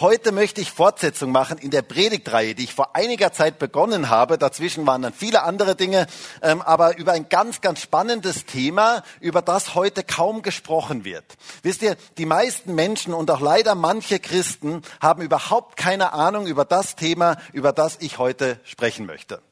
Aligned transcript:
Heute 0.00 0.32
möchte 0.32 0.60
ich 0.60 0.72
Fortsetzung 0.72 1.30
machen 1.30 1.56
in 1.56 1.70
der 1.70 1.82
Predigtreihe, 1.82 2.56
die 2.56 2.64
ich 2.64 2.74
vor 2.74 2.96
einiger 2.96 3.32
Zeit 3.32 3.60
begonnen 3.60 4.10
habe. 4.10 4.38
Dazwischen 4.38 4.84
waren 4.88 5.02
dann 5.02 5.12
viele 5.12 5.44
andere 5.44 5.76
Dinge, 5.76 6.08
ähm, 6.42 6.62
aber 6.62 6.96
über 6.98 7.12
ein 7.12 7.28
ganz, 7.28 7.60
ganz 7.60 7.80
spannendes 7.80 8.44
Thema, 8.44 9.04
über 9.20 9.40
das 9.40 9.76
heute 9.76 10.02
kaum 10.02 10.42
gesprochen 10.42 11.04
wird. 11.04 11.24
Wisst 11.62 11.82
ihr, 11.82 11.96
die 12.18 12.26
meisten 12.26 12.74
Menschen 12.74 13.14
und 13.14 13.30
auch 13.30 13.40
leider 13.40 13.76
manche 13.76 14.18
Christen 14.18 14.82
haben 15.00 15.22
überhaupt 15.22 15.76
keine 15.76 16.12
Ahnung 16.12 16.48
über 16.48 16.64
das 16.64 16.96
Thema, 16.96 17.36
über 17.52 17.72
das 17.72 17.98
ich 18.00 18.18
heute 18.18 18.58
sprechen 18.64 19.06
möchte. 19.06 19.42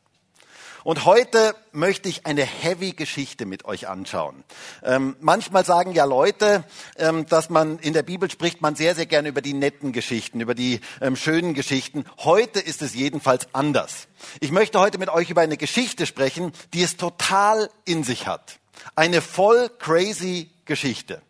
Und 0.84 1.04
heute 1.04 1.54
möchte 1.70 2.08
ich 2.08 2.26
eine 2.26 2.42
heavy 2.44 2.92
Geschichte 2.92 3.46
mit 3.46 3.64
euch 3.64 3.88
anschauen. 3.88 4.42
Ähm, 4.82 5.16
manchmal 5.20 5.64
sagen 5.64 5.92
ja 5.92 6.04
Leute, 6.04 6.64
ähm, 6.96 7.26
dass 7.26 7.50
man 7.50 7.78
in 7.78 7.92
der 7.92 8.02
Bibel 8.02 8.30
spricht 8.30 8.60
man 8.60 8.74
sehr, 8.74 8.95
sehr 8.95 9.06
gerne 9.06 9.28
über 9.28 9.42
die 9.42 9.52
netten 9.52 9.92
Geschichten, 9.92 10.40
über 10.40 10.54
die 10.54 10.80
ähm, 11.00 11.14
schönen 11.14 11.54
Geschichten. 11.54 12.04
Heute 12.18 12.59
ist 12.59 12.82
es 12.82 12.95
jedenfalls 12.95 13.46
anders. 13.52 14.09
Ich 14.40 14.50
möchte 14.50 14.80
heute 14.80 14.98
mit 14.98 15.09
euch 15.09 15.30
über 15.30 15.42
eine 15.42 15.56
Geschichte 15.56 16.04
sprechen, 16.04 16.52
die 16.74 16.82
es 16.82 16.96
total 16.96 17.70
in 17.84 18.02
sich 18.02 18.26
hat. 18.26 18.59
Eine 18.96 19.20
voll 19.20 19.70
crazy 19.78 20.51
Geschichte. 20.64 21.23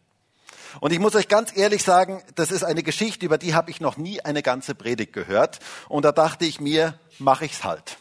Und 0.80 0.94
ich 0.94 0.98
muss 0.98 1.14
euch 1.14 1.28
ganz 1.28 1.54
ehrlich 1.54 1.82
sagen, 1.82 2.22
das 2.34 2.50
ist 2.50 2.64
eine 2.64 2.82
Geschichte, 2.82 3.26
über 3.26 3.36
die 3.36 3.52
habe 3.52 3.70
ich 3.70 3.82
noch 3.82 3.98
nie 3.98 4.22
eine 4.22 4.42
ganze 4.42 4.74
Predigt 4.74 5.12
gehört. 5.12 5.58
Und 5.90 6.06
da 6.06 6.12
dachte 6.12 6.46
ich 6.46 6.58
mir, 6.58 6.94
mache 7.18 7.44
ich's 7.44 7.64
halt 7.64 7.98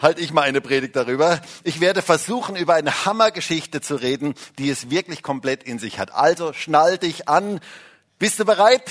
halte 0.00 0.20
ich 0.20 0.32
mal 0.32 0.42
eine 0.42 0.60
Predigt 0.60 0.96
darüber. 0.96 1.40
Ich 1.64 1.80
werde 1.80 2.02
versuchen, 2.02 2.56
über 2.56 2.74
eine 2.74 3.04
Hammergeschichte 3.04 3.80
zu 3.80 3.96
reden, 3.96 4.34
die 4.58 4.70
es 4.70 4.90
wirklich 4.90 5.22
komplett 5.22 5.62
in 5.62 5.78
sich 5.78 5.98
hat. 5.98 6.12
Also 6.12 6.52
schnall 6.52 6.98
dich 6.98 7.28
an. 7.28 7.60
Bist 8.18 8.38
du 8.38 8.44
bereit? 8.44 8.90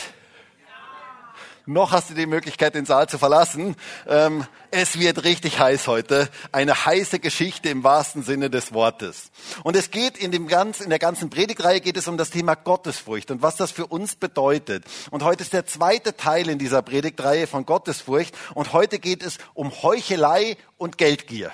Noch 1.68 1.94
hast 1.94 2.12
du 2.12 2.14
die 2.14 2.28
Möglichkeit, 2.28 2.76
den 2.76 2.86
Saal 2.86 3.10
zu 3.10 3.18
verlassen. 3.18 3.76
Ähm, 4.08 4.46
es 4.70 5.00
wird 5.00 5.24
richtig 5.24 5.60
heiß 5.60 5.88
heute. 5.88 6.30
Eine 6.52 6.86
heiße 6.86 7.18
Geschichte 7.18 7.70
im 7.70 7.84
wahrsten 7.84 8.22
Sinne 8.22 8.52
des 8.52 8.72
Wortes. 8.72 9.32
Und 9.64 9.76
es 9.76 9.90
geht 9.90 10.16
in, 10.16 10.32
dem 10.32 10.48
ganz, 10.48 10.80
in 10.80 10.92
der 10.92 11.00
ganzen 11.00 11.32
Predigtreihe 11.32 11.82
geht 11.82 11.98
es 11.98 12.08
um 12.08 12.18
das 12.18 12.30
Thema 12.30 12.54
Gottesfurcht 12.54 13.32
und 13.32 13.42
was 13.42 13.56
das 13.56 13.72
für 13.72 13.88
uns 13.88 14.16
bedeutet. 14.16 14.86
Und 15.10 15.24
heute 15.24 15.42
ist 15.42 15.54
der 15.54 15.66
zweite 15.66 16.16
Teil 16.16 16.50
in 16.50 16.60
dieser 16.60 16.84
Predigtreihe 16.84 17.48
von 17.48 17.66
Gottesfurcht. 17.66 18.36
Und 18.54 18.72
heute 18.72 19.00
geht 19.00 19.24
es 19.24 19.40
um 19.56 19.72
Heuchelei 19.82 20.58
und 20.78 21.00
Geldgier. 21.00 21.52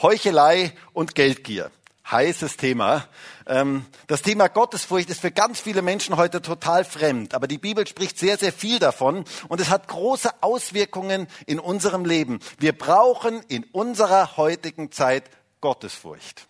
Heuchelei 0.00 0.72
und 0.94 1.14
Geldgier 1.14 1.70
heißes 2.10 2.56
Thema. 2.56 3.06
Ähm, 3.46 3.84
das 4.06 4.22
Thema 4.22 4.48
Gottesfurcht 4.48 5.10
ist 5.10 5.20
für 5.20 5.30
ganz 5.30 5.60
viele 5.60 5.82
Menschen 5.82 6.16
heute 6.16 6.42
total 6.42 6.84
fremd, 6.84 7.34
aber 7.34 7.46
die 7.46 7.58
Bibel 7.58 7.86
spricht 7.86 8.18
sehr, 8.18 8.38
sehr 8.38 8.52
viel 8.52 8.78
davon 8.78 9.24
und 9.48 9.60
es 9.60 9.70
hat 9.70 9.88
große 9.88 10.42
Auswirkungen 10.42 11.26
in 11.46 11.58
unserem 11.58 12.04
Leben. 12.04 12.40
Wir 12.58 12.76
brauchen 12.76 13.42
in 13.48 13.64
unserer 13.72 14.36
heutigen 14.36 14.92
Zeit 14.92 15.24
Gottesfurcht. 15.60 16.46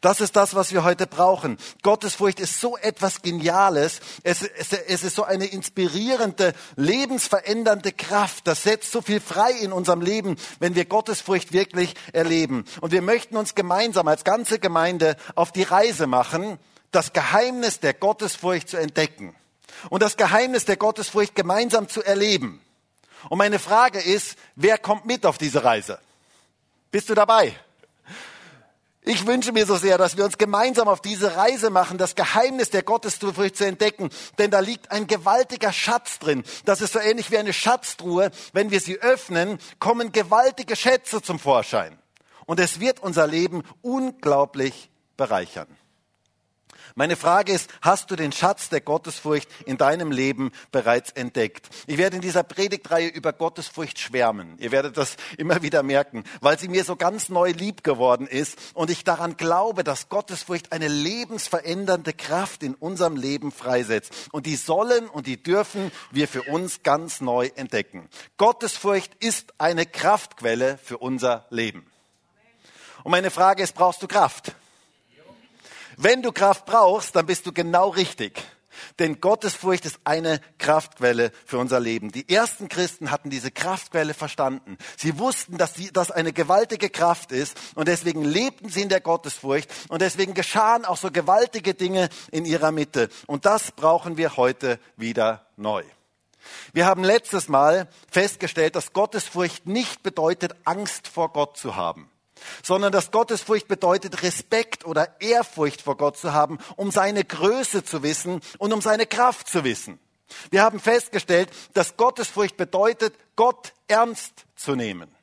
Das 0.00 0.20
ist 0.20 0.36
das, 0.36 0.54
was 0.54 0.72
wir 0.72 0.84
heute 0.84 1.06
brauchen. 1.06 1.58
Gottesfurcht 1.82 2.40
ist 2.40 2.60
so 2.60 2.76
etwas 2.76 3.22
Geniales. 3.22 4.00
Es, 4.22 4.42
es, 4.42 4.72
es, 4.72 5.02
ist 5.02 5.16
so 5.16 5.24
eine 5.24 5.46
inspirierende, 5.46 6.54
lebensverändernde 6.76 7.92
Kraft. 7.92 8.46
Das 8.46 8.62
setzt 8.62 8.92
so 8.92 9.02
viel 9.02 9.20
frei 9.20 9.52
in 9.52 9.72
unserem 9.72 10.00
Leben, 10.00 10.36
wenn 10.60 10.74
wir 10.74 10.84
Gottesfurcht 10.84 11.52
wirklich 11.52 11.94
erleben. 12.12 12.64
Und 12.80 12.92
wir 12.92 13.02
möchten 13.02 13.36
uns 13.36 13.54
gemeinsam 13.54 14.08
als 14.08 14.24
ganze 14.24 14.58
Gemeinde 14.58 15.16
auf 15.34 15.52
die 15.52 15.62
Reise 15.62 16.06
machen, 16.06 16.58
das 16.90 17.12
Geheimnis 17.12 17.80
der 17.80 17.94
Gottesfurcht 17.94 18.68
zu 18.68 18.76
entdecken 18.76 19.34
und 19.90 20.02
das 20.02 20.16
Geheimnis 20.16 20.64
der 20.64 20.76
Gottesfurcht 20.76 21.34
gemeinsam 21.34 21.88
zu 21.88 22.02
erleben. 22.02 22.60
Und 23.28 23.38
meine 23.38 23.58
Frage 23.58 24.00
ist, 24.00 24.36
wer 24.56 24.78
kommt 24.78 25.06
mit 25.06 25.26
auf 25.26 25.38
diese 25.38 25.64
Reise? 25.64 25.98
Bist 26.90 27.08
du 27.08 27.14
dabei? 27.14 27.54
Ich 29.04 29.26
wünsche 29.26 29.50
mir 29.50 29.66
so 29.66 29.76
sehr, 29.76 29.98
dass 29.98 30.16
wir 30.16 30.24
uns 30.24 30.38
gemeinsam 30.38 30.86
auf 30.86 31.00
diese 31.00 31.34
Reise 31.34 31.70
machen, 31.70 31.98
das 31.98 32.14
Geheimnis 32.14 32.70
der 32.70 32.84
Gottesfurcht 32.84 33.56
zu 33.56 33.66
entdecken. 33.66 34.10
Denn 34.38 34.52
da 34.52 34.60
liegt 34.60 34.92
ein 34.92 35.08
gewaltiger 35.08 35.72
Schatz 35.72 36.20
drin. 36.20 36.44
Das 36.64 36.80
ist 36.80 36.92
so 36.92 37.00
ähnlich 37.00 37.32
wie 37.32 37.38
eine 37.38 37.52
Schatztruhe. 37.52 38.30
Wenn 38.52 38.70
wir 38.70 38.80
sie 38.80 39.00
öffnen, 39.00 39.58
kommen 39.80 40.12
gewaltige 40.12 40.76
Schätze 40.76 41.20
zum 41.20 41.40
Vorschein. 41.40 41.98
Und 42.46 42.60
es 42.60 42.78
wird 42.78 43.00
unser 43.00 43.26
Leben 43.26 43.64
unglaublich 43.82 44.88
bereichern. 45.16 45.66
Meine 46.94 47.16
Frage 47.16 47.52
ist, 47.52 47.70
hast 47.80 48.10
du 48.10 48.16
den 48.16 48.32
Schatz 48.32 48.68
der 48.68 48.82
Gottesfurcht 48.82 49.48
in 49.64 49.78
deinem 49.78 50.12
Leben 50.12 50.52
bereits 50.70 51.10
entdeckt? 51.12 51.68
Ich 51.86 51.96
werde 51.96 52.16
in 52.16 52.22
dieser 52.22 52.42
Predigtreihe 52.42 53.08
über 53.08 53.32
Gottesfurcht 53.32 53.98
schwärmen. 53.98 54.56
Ihr 54.58 54.72
werdet 54.72 54.96
das 54.98 55.16
immer 55.38 55.62
wieder 55.62 55.82
merken, 55.82 56.24
weil 56.40 56.58
sie 56.58 56.68
mir 56.68 56.84
so 56.84 56.96
ganz 56.96 57.30
neu 57.30 57.52
lieb 57.52 57.82
geworden 57.82 58.26
ist 58.26 58.58
und 58.74 58.90
ich 58.90 59.04
daran 59.04 59.36
glaube, 59.36 59.84
dass 59.84 60.10
Gottesfurcht 60.10 60.72
eine 60.72 60.88
lebensverändernde 60.88 62.12
Kraft 62.12 62.62
in 62.62 62.74
unserem 62.74 63.16
Leben 63.16 63.52
freisetzt. 63.52 64.12
Und 64.32 64.44
die 64.46 64.56
sollen 64.56 65.08
und 65.08 65.26
die 65.26 65.42
dürfen 65.42 65.90
wir 66.10 66.28
für 66.28 66.42
uns 66.42 66.82
ganz 66.82 67.20
neu 67.20 67.50
entdecken. 67.56 68.08
Gottesfurcht 68.36 69.14
ist 69.20 69.54
eine 69.58 69.86
Kraftquelle 69.86 70.78
für 70.82 70.98
unser 70.98 71.46
Leben. 71.48 71.86
Und 73.02 73.10
meine 73.10 73.30
Frage 73.30 73.62
ist, 73.62 73.74
brauchst 73.74 74.02
du 74.02 74.06
Kraft? 74.06 74.52
Wenn 75.96 76.22
du 76.22 76.32
Kraft 76.32 76.66
brauchst, 76.66 77.16
dann 77.16 77.26
bist 77.26 77.46
du 77.46 77.52
genau 77.52 77.90
richtig. 77.90 78.42
Denn 78.98 79.20
Gottesfurcht 79.20 79.84
ist 79.84 80.00
eine 80.04 80.40
Kraftquelle 80.58 81.32
für 81.44 81.58
unser 81.58 81.80
Leben. 81.80 82.10
Die 82.12 82.28
ersten 82.28 82.68
Christen 82.68 83.10
hatten 83.10 83.30
diese 83.30 83.50
Kraftquelle 83.50 84.14
verstanden. 84.14 84.78
Sie 84.96 85.18
wussten, 85.18 85.58
dass 85.58 85.74
das 85.92 86.10
eine 86.10 86.32
gewaltige 86.32 86.90
Kraft 86.90 87.32
ist 87.32 87.56
und 87.74 87.88
deswegen 87.88 88.24
lebten 88.24 88.68
sie 88.68 88.82
in 88.82 88.88
der 88.88 89.00
Gottesfurcht 89.00 89.70
und 89.88 90.02
deswegen 90.02 90.34
geschahen 90.34 90.84
auch 90.84 90.96
so 90.96 91.10
gewaltige 91.10 91.74
Dinge 91.74 92.08
in 92.30 92.44
ihrer 92.44 92.72
Mitte. 92.72 93.08
Und 93.26 93.46
das 93.46 93.72
brauchen 93.72 94.16
wir 94.16 94.36
heute 94.36 94.78
wieder 94.96 95.46
neu. 95.56 95.84
Wir 96.72 96.86
haben 96.86 97.04
letztes 97.04 97.48
Mal 97.48 97.88
festgestellt, 98.10 98.74
dass 98.74 98.92
Gottesfurcht 98.92 99.66
nicht 99.66 100.02
bedeutet, 100.02 100.56
Angst 100.64 101.06
vor 101.06 101.32
Gott 101.32 101.56
zu 101.56 101.76
haben 101.76 102.11
sondern 102.62 102.92
dass 102.92 103.10
Gottesfurcht 103.10 103.68
bedeutet, 103.68 104.22
Respekt 104.22 104.84
oder 104.84 105.20
Ehrfurcht 105.20 105.82
vor 105.82 105.96
Gott 105.96 106.16
zu 106.16 106.32
haben, 106.32 106.58
um 106.76 106.90
seine 106.90 107.24
Größe 107.24 107.84
zu 107.84 108.02
wissen 108.02 108.40
und 108.58 108.72
um 108.72 108.80
seine 108.80 109.06
Kraft 109.06 109.48
zu 109.48 109.64
wissen. 109.64 109.98
Wir 110.50 110.62
haben 110.62 110.80
festgestellt, 110.80 111.50
dass 111.74 111.96
Gottesfurcht 111.96 112.56
bedeutet, 112.56 113.14
Gott 113.36 113.72
ernst 113.88 114.32
zu 114.56 114.74
nehmen. 114.74 115.14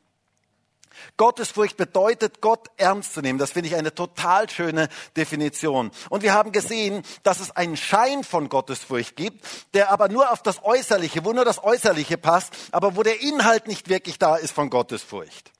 Gottesfurcht 1.17 1.77
bedeutet, 1.77 2.41
Gott 2.41 2.67
ernst 2.77 3.13
zu 3.13 3.21
nehmen. 3.21 3.39
Das 3.39 3.51
finde 3.51 3.69
ich 3.69 3.75
eine 3.75 3.93
total 3.93 4.49
schöne 4.49 4.89
Definition. 5.15 5.91
Und 6.09 6.23
wir 6.23 6.33
haben 6.33 6.51
gesehen, 6.51 7.03
dass 7.23 7.39
es 7.39 7.51
einen 7.51 7.77
Schein 7.77 8.23
von 8.23 8.49
Gottesfurcht 8.49 9.15
gibt, 9.15 9.45
der 9.73 9.91
aber 9.91 10.09
nur 10.09 10.31
auf 10.31 10.43
das 10.43 10.63
Äußerliche, 10.63 11.25
wo 11.25 11.33
nur 11.33 11.45
das 11.45 11.63
Äußerliche 11.63 12.17
passt, 12.17 12.53
aber 12.71 12.95
wo 12.95 13.03
der 13.03 13.21
Inhalt 13.21 13.67
nicht 13.67 13.89
wirklich 13.89 14.19
da 14.19 14.35
ist 14.35 14.51
von 14.51 14.69
Gottesfurcht. 14.69 15.51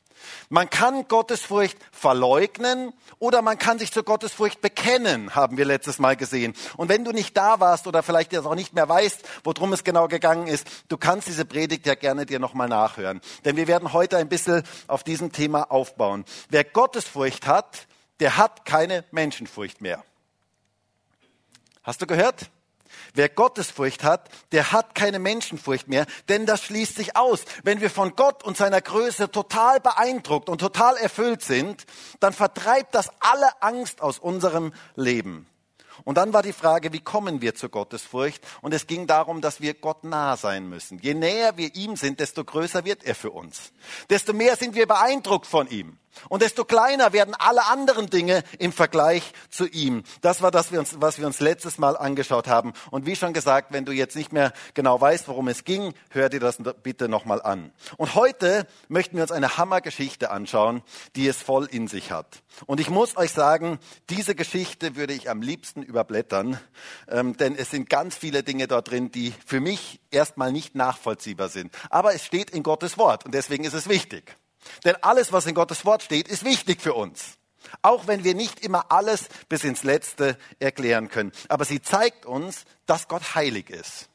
Man 0.50 0.70
kann 0.70 1.08
Gottesfurcht 1.08 1.78
verleugnen 1.92 2.94
oder 3.20 3.42
man 3.42 3.58
kann 3.58 3.80
sich 3.80 3.92
zur 3.92 4.04
Gottesfurcht 4.04 4.62
bekennen, 4.62 5.36
haben 5.36 5.58
wir 5.58 5.66
letztes 5.66 6.00
Mal 6.00 6.16
gesehen. 6.16 6.54
Und 6.78 6.90
wenn 6.90 7.04
du 7.04 7.12
nicht 7.12 7.36
da 7.36 7.60
warst 7.60 7.88
oder 7.88 8.04
vielleicht 8.04 8.34
jetzt 8.34 8.46
auch 8.46 8.56
nicht 8.56 8.74
mehr 8.74 8.88
weißt, 8.88 9.22
worum 9.44 9.74
es 9.74 9.84
genau 9.84 10.08
gegangen 10.08 10.48
ist, 10.48 10.68
du 10.88 10.98
kannst 10.98 11.28
diese 11.28 11.46
Predigt 11.46 11.86
ja 11.86 11.96
gerne 11.96 12.26
dir 12.26 12.40
nochmal 12.40 12.68
nachhören. 12.68 13.22
Denn 13.46 13.56
wir 13.56 13.68
werden 13.68 13.94
heute 13.94 14.18
ein 14.18 14.30
bisschen 14.30 14.64
auf 14.88 15.04
diesem 15.04 15.32
Thema 15.32 15.72
aufbauen. 15.72 16.26
Wer 16.50 16.64
Gottesfurcht 16.64 17.48
hat, 17.48 17.88
der 18.20 18.38
hat 18.38 18.66
keine 18.66 19.06
Menschenfurcht 19.12 19.82
mehr. 19.82 20.04
Hast 21.84 22.02
du 22.02 22.08
gehört? 22.08 22.50
Wer 23.14 23.30
Gottesfurcht 23.30 24.04
hat, 24.04 24.30
der 24.52 24.72
hat 24.72 24.96
keine 24.96 25.20
Menschenfurcht 25.20 25.88
mehr, 25.88 26.06
denn 26.28 26.46
das 26.46 26.64
schließt 26.64 26.96
sich 26.96 27.16
aus. 27.16 27.46
Wenn 27.64 27.82
wir 27.82 27.90
von 27.90 28.16
Gott 28.16 28.44
und 28.44 28.58
seiner 28.58 28.82
Größe 28.82 29.32
total 29.32 29.80
beeindruckt 29.80 30.50
und 30.50 30.60
total 30.60 30.98
erfüllt 30.98 31.42
sind, 31.42 31.86
dann 32.20 32.34
vertreibt 32.34 32.96
das 32.96 33.10
alle 33.20 33.62
Angst 33.62 34.02
aus 34.02 34.20
unserem 34.20 34.74
Leben. 34.96 35.48
Und 36.06 36.18
dann 36.18 36.34
war 36.34 36.44
die 36.44 36.54
Frage, 36.54 36.94
wie 36.94 37.02
kommen 37.02 37.42
wir 37.42 37.56
zur 37.56 37.70
Gottesfurcht? 37.70 38.46
Und 38.62 38.74
es 38.74 38.88
ging 38.88 39.08
darum, 39.08 39.42
dass 39.42 39.62
wir 39.62 39.74
Gott 39.74 40.04
nah 40.04 40.38
sein 40.38 40.70
müssen. 40.70 41.00
Je 41.00 41.14
näher 41.14 41.58
wir 41.58 41.76
ihm 41.76 41.96
sind, 41.96 42.20
desto 42.20 42.44
größer 42.44 42.86
wird 42.86 43.04
er 43.04 43.16
für 43.16 43.32
uns. 43.32 43.72
Desto 44.10 44.34
mehr 44.34 44.56
sind 44.56 44.76
wir 44.76 44.88
beeindruckt 44.88 45.46
von 45.46 45.68
ihm. 45.68 45.98
Und 46.28 46.42
desto 46.42 46.66
kleiner 46.66 47.14
werden 47.14 47.36
alle 47.38 47.66
anderen 47.68 48.10
Dinge 48.10 48.44
im 48.58 48.72
Vergleich 48.72 49.34
zu 49.50 49.68
ihm. 49.68 50.04
Das 50.22 50.42
war 50.42 50.52
das, 50.52 50.68
was 51.00 51.20
wir 51.20 51.28
uns 51.28 51.40
letztes 51.40 51.78
Mal 51.78 51.96
angeschaut 51.98 52.48
haben. 52.48 52.74
Und 52.92 53.06
wie 53.06 53.16
schon 53.16 53.34
gesagt, 53.34 53.72
wenn 53.72 53.86
du 53.86 53.92
jetzt 53.92 54.16
nicht 54.16 54.34
mehr 54.34 54.54
genau 54.74 55.00
weißt, 55.00 55.28
worum 55.28 55.48
es 55.48 55.64
ging, 55.64 55.94
hör 56.10 56.30
dir 56.30 56.40
das 56.40 56.58
bitte 56.84 57.08
nochmal 57.08 57.42
an. 57.42 57.72
Und 57.98 58.16
heute 58.16 58.68
möchten 58.88 59.16
wir 59.16 59.24
uns 59.24 59.32
eine 59.32 59.58
Hammergeschichte 59.58 60.32
anschauen, 60.32 60.82
die 61.16 61.28
es 61.28 61.38
voll 61.42 61.66
in 61.66 61.88
sich 61.88 62.12
hat. 62.12 62.44
Und 62.66 62.80
ich 62.80 62.90
muss 62.90 63.16
euch 63.18 63.32
sagen, 63.32 63.80
diese 64.10 64.36
Geschichte 64.36 64.96
würde 64.96 65.14
ich 65.14 65.30
am 65.30 65.42
liebsten 65.42 65.84
überblättern, 65.84 66.60
ähm, 67.08 67.38
denn 67.38 67.56
es 67.56 67.72
sind 67.72 67.90
ganz 67.90 68.16
viele 68.16 68.44
Dinge 68.44 68.68
dort 68.68 68.90
drin, 68.90 69.12
die 69.12 69.34
für 69.46 69.60
mich 69.60 70.02
erstmal 70.12 70.52
nicht 70.52 70.76
nachvollziehbar 70.76 71.50
sind. 71.50 71.74
Aber 71.90 72.14
es 72.14 72.26
steht 72.26 72.50
in 72.50 72.64
Gottes 72.64 72.98
Wort 72.98 73.26
und 73.26 73.34
deswegen 73.34 73.64
ist 73.64 73.74
es 73.74 73.88
wichtig. 73.88 74.36
Denn 74.86 74.96
alles, 75.02 75.32
was 75.32 75.46
in 75.46 75.56
Gottes 75.56 75.86
Wort 75.86 76.04
steht, 76.04 76.28
ist 76.28 76.44
wichtig 76.44 76.82
für 76.82 76.94
uns. 76.94 77.38
Auch 77.82 78.08
wenn 78.08 78.24
wir 78.24 78.36
nicht 78.36 78.62
immer 78.62 78.92
alles 78.92 79.28
bis 79.48 79.64
ins 79.64 79.84
Letzte 79.84 80.38
erklären 80.60 81.10
können. 81.10 81.32
Aber 81.50 81.66
sie 81.66 81.82
zeigt 81.82 82.26
uns, 82.26 82.66
dass 82.86 83.08
Gott 83.08 83.36
heilig 83.36 83.70
ist. 83.70 84.10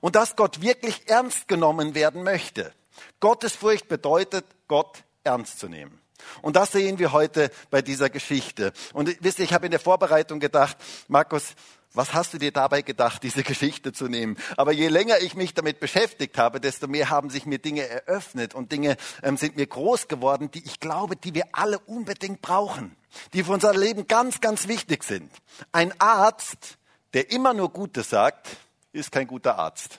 Und 0.00 0.16
dass 0.16 0.36
Gott 0.36 0.60
wirklich 0.60 1.08
ernst 1.08 1.48
genommen 1.48 1.94
werden 1.94 2.22
möchte. 2.22 2.72
Gottesfurcht 3.20 3.88
bedeutet, 3.88 4.44
Gott 4.68 5.04
ernst 5.22 5.58
zu 5.58 5.68
nehmen. 5.68 6.00
Und 6.42 6.56
das 6.56 6.72
sehen 6.72 6.98
wir 6.98 7.12
heute 7.12 7.50
bei 7.70 7.82
dieser 7.82 8.10
Geschichte. 8.10 8.72
Und 8.92 9.16
wisst 9.20 9.38
ihr, 9.38 9.44
ich 9.44 9.52
habe 9.52 9.66
in 9.66 9.70
der 9.70 9.80
Vorbereitung 9.80 10.40
gedacht, 10.40 10.76
Markus, 11.08 11.54
was 11.96 12.12
hast 12.12 12.34
du 12.34 12.38
dir 12.38 12.52
dabei 12.52 12.82
gedacht, 12.82 13.22
diese 13.22 13.42
Geschichte 13.42 13.92
zu 13.92 14.06
nehmen? 14.06 14.36
Aber 14.56 14.72
je 14.72 14.88
länger 14.88 15.18
ich 15.20 15.34
mich 15.34 15.54
damit 15.54 15.80
beschäftigt 15.80 16.36
habe, 16.36 16.60
desto 16.60 16.86
mehr 16.86 17.08
haben 17.08 17.30
sich 17.30 17.46
mir 17.46 17.58
Dinge 17.58 17.88
eröffnet 17.88 18.54
und 18.54 18.70
Dinge 18.70 18.96
ähm, 19.22 19.36
sind 19.36 19.56
mir 19.56 19.66
groß 19.66 20.06
geworden, 20.06 20.50
die 20.50 20.64
ich 20.64 20.78
glaube, 20.78 21.16
die 21.16 21.34
wir 21.34 21.44
alle 21.52 21.78
unbedingt 21.78 22.42
brauchen, 22.42 22.94
die 23.32 23.44
für 23.44 23.52
unser 23.52 23.74
Leben 23.74 24.06
ganz, 24.06 24.40
ganz 24.42 24.68
wichtig 24.68 25.04
sind. 25.04 25.32
Ein 25.72 25.98
Arzt, 25.98 26.76
der 27.14 27.30
immer 27.30 27.54
nur 27.54 27.70
Gutes 27.70 28.10
sagt, 28.10 28.48
ist 28.92 29.10
kein 29.10 29.26
guter 29.26 29.58
Arzt. 29.58 29.98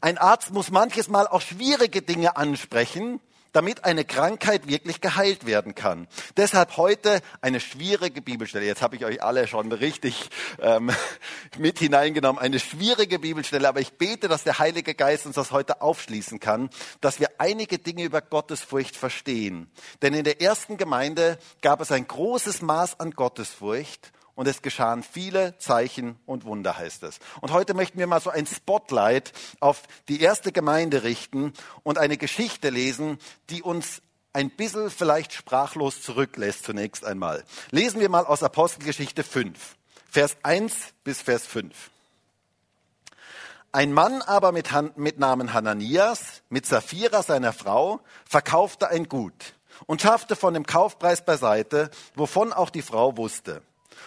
Ein 0.00 0.18
Arzt 0.18 0.52
muss 0.52 0.70
manches 0.70 1.08
Mal 1.08 1.26
auch 1.26 1.40
schwierige 1.40 2.02
Dinge 2.02 2.36
ansprechen, 2.36 3.20
damit 3.56 3.84
eine 3.84 4.04
Krankheit 4.04 4.68
wirklich 4.68 5.00
geheilt 5.00 5.46
werden 5.46 5.74
kann. 5.74 6.08
Deshalb 6.36 6.76
heute 6.76 7.22
eine 7.40 7.58
schwierige 7.58 8.20
Bibelstelle. 8.20 8.66
Jetzt 8.66 8.82
habe 8.82 8.96
ich 8.96 9.04
euch 9.06 9.22
alle 9.22 9.48
schon 9.48 9.72
richtig 9.72 10.28
ähm, 10.60 10.90
mit 11.58 11.78
hineingenommen. 11.78 12.38
Eine 12.38 12.60
schwierige 12.60 13.18
Bibelstelle, 13.18 13.66
aber 13.66 13.80
ich 13.80 13.94
bete, 13.94 14.28
dass 14.28 14.44
der 14.44 14.58
Heilige 14.58 14.94
Geist 14.94 15.24
uns 15.24 15.36
das 15.36 15.52
heute 15.52 15.80
aufschließen 15.80 16.38
kann, 16.38 16.68
dass 17.00 17.18
wir 17.18 17.28
einige 17.38 17.78
Dinge 17.78 18.04
über 18.04 18.20
Gottesfurcht 18.20 18.94
verstehen. 18.94 19.70
Denn 20.02 20.12
in 20.12 20.24
der 20.24 20.42
ersten 20.42 20.76
Gemeinde 20.76 21.38
gab 21.62 21.80
es 21.80 21.90
ein 21.90 22.06
großes 22.06 22.60
Maß 22.60 23.00
an 23.00 23.12
Gottesfurcht 23.12 24.12
und 24.36 24.46
es 24.46 24.62
geschahen 24.62 25.02
viele 25.02 25.58
Zeichen 25.58 26.16
und 26.26 26.44
Wunder, 26.44 26.78
heißt 26.78 27.02
es. 27.02 27.18
Und 27.40 27.50
heute 27.50 27.74
möchten 27.74 27.98
wir 27.98 28.06
mal 28.06 28.20
so 28.20 28.30
ein 28.30 28.46
Spotlight 28.46 29.32
auf 29.58 29.82
die 30.08 30.20
erste 30.20 30.52
Gemeinde 30.52 31.02
richten 31.02 31.52
und 31.82 31.98
eine 31.98 32.16
Geschichte 32.16 32.70
lesen, 32.70 33.18
die 33.50 33.62
uns 33.62 34.02
ein 34.32 34.50
bisschen 34.50 34.90
vielleicht 34.90 35.32
sprachlos 35.32 36.02
zurücklässt 36.02 36.64
zunächst 36.64 37.04
einmal. 37.04 37.42
Lesen 37.70 38.00
wir 38.00 38.10
mal 38.10 38.26
aus 38.26 38.42
Apostelgeschichte 38.42 39.24
5, 39.24 39.76
Vers 40.10 40.36
1 40.42 40.74
bis 41.02 41.22
Vers 41.22 41.46
5. 41.46 41.90
Ein 43.72 43.92
Mann 43.92 44.20
aber 44.22 44.52
mit, 44.52 44.72
Han 44.72 44.92
mit 44.96 45.18
Namen 45.18 45.54
Hananias, 45.54 46.42
mit 46.50 46.66
Sapphira 46.66 47.22
seiner 47.22 47.54
Frau, 47.54 48.00
verkaufte 48.26 48.88
ein 48.88 49.08
Gut 49.08 49.54
und 49.86 50.02
schaffte 50.02 50.36
von 50.36 50.52
dem 50.52 50.66
Kaufpreis 50.66 51.24
beiseite, 51.24 51.90
wovon 52.14 52.52
auch 52.52 52.70
die 52.70 52.82
Frau 52.82 53.16
wusste. 53.16 53.62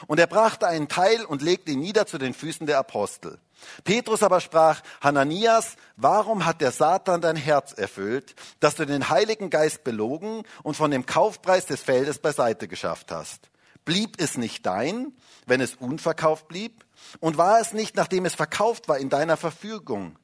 Und 0.07 0.19
er 0.19 0.27
brachte 0.27 0.67
einen 0.67 0.87
Teil 0.87 1.25
und 1.25 1.41
legte 1.41 1.71
ihn 1.71 1.79
nieder 1.79 2.05
zu 2.05 2.17
den 2.17 2.33
Füßen 2.33 2.67
der 2.67 2.79
Apostel. 2.79 3.39
Petrus 3.83 4.23
aber 4.23 4.39
sprach, 4.39 4.81
Hananias, 5.01 5.75
warum 5.97 6.45
hat 6.45 6.61
der 6.61 6.71
Satan 6.71 7.21
dein 7.21 7.35
Herz 7.35 7.73
erfüllt, 7.73 8.35
dass 8.59 8.75
du 8.75 8.85
den 8.85 9.09
Heiligen 9.09 9.49
Geist 9.49 9.83
belogen 9.83 10.43
und 10.63 10.75
von 10.75 10.91
dem 10.91 11.05
Kaufpreis 11.05 11.65
des 11.65 11.81
Feldes 11.81 12.19
beiseite 12.19 12.67
geschafft 12.67 13.11
hast? 13.11 13.49
Blieb 13.85 14.21
es 14.21 14.37
nicht 14.37 14.65
dein, 14.65 15.13
wenn 15.45 15.61
es 15.61 15.75
unverkauft 15.75 16.47
blieb? 16.47 16.85
Und 17.19 17.37
war 17.37 17.59
es 17.59 17.73
nicht, 17.73 17.95
nachdem 17.95 18.25
es 18.25 18.35
verkauft 18.35 18.87
war, 18.87 18.97
in 18.97 19.09
deiner 19.09 19.37
Verfügung? 19.37 20.17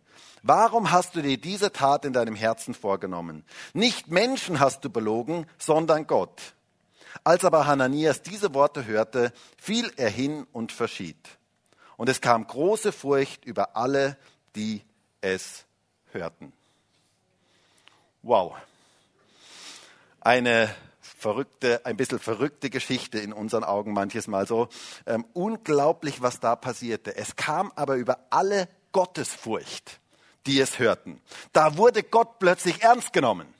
Warum 0.44 0.92
hast 0.92 1.16
du 1.16 1.24
dir 1.24 1.38
diese 1.38 1.72
Tat 1.72 2.06
in 2.06 2.14
deinem 2.14 2.36
Herzen 2.36 2.76
vorgenommen? 2.76 3.44
Nicht 3.74 4.10
Menschen 4.10 4.60
hast 4.60 4.86
du 4.86 4.92
belogen, 4.92 5.48
sondern 5.58 6.06
Gott. 6.06 6.55
Als 7.24 7.46
aber 7.46 7.66
Hananias 7.66 8.22
diese 8.22 8.54
Worte 8.54 8.86
hörte, 8.86 9.32
fiel 9.58 9.92
er 9.98 10.10
hin 10.10 10.46
und 10.52 10.72
verschied. 10.72 11.18
Und 11.98 12.10
es 12.10 12.22
kam 12.22 12.46
große 12.46 12.92
Furcht 12.92 13.46
über 13.46 13.76
alle, 13.76 14.18
die 14.56 14.84
es 15.22 15.66
hörten. 16.12 16.54
Wow. 18.22 18.56
Eine 20.20 20.74
verrückte, 21.00 21.86
ein 21.86 21.98
bisschen 21.98 22.20
verrückte 22.20 22.70
Geschichte 22.70 23.20
in 23.20 23.34
unseren 23.34 23.64
Augen 23.64 23.94
manches 23.94 24.28
Mal 24.28 24.46
so. 24.46 24.68
Ähm, 25.06 25.26
unglaublich, 25.34 26.22
was 26.22 26.40
da 26.40 26.56
passierte. 26.56 27.16
Es 27.16 27.36
kam 27.36 27.72
aber 27.76 27.96
über 27.96 28.20
alle 28.30 28.68
Gottesfurcht, 28.92 30.00
die 30.46 30.60
es 30.60 30.80
hörten. 30.80 31.22
Da 31.54 31.78
wurde 31.78 32.04
Gott 32.04 32.40
plötzlich 32.40 32.84
ernst 32.84 33.14
genommen. 33.14 33.55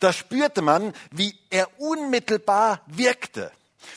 Da 0.00 0.12
spürte 0.12 0.62
man, 0.62 0.92
wie 1.10 1.38
er 1.50 1.68
unmittelbar 1.78 2.80
wirkte, 2.86 3.50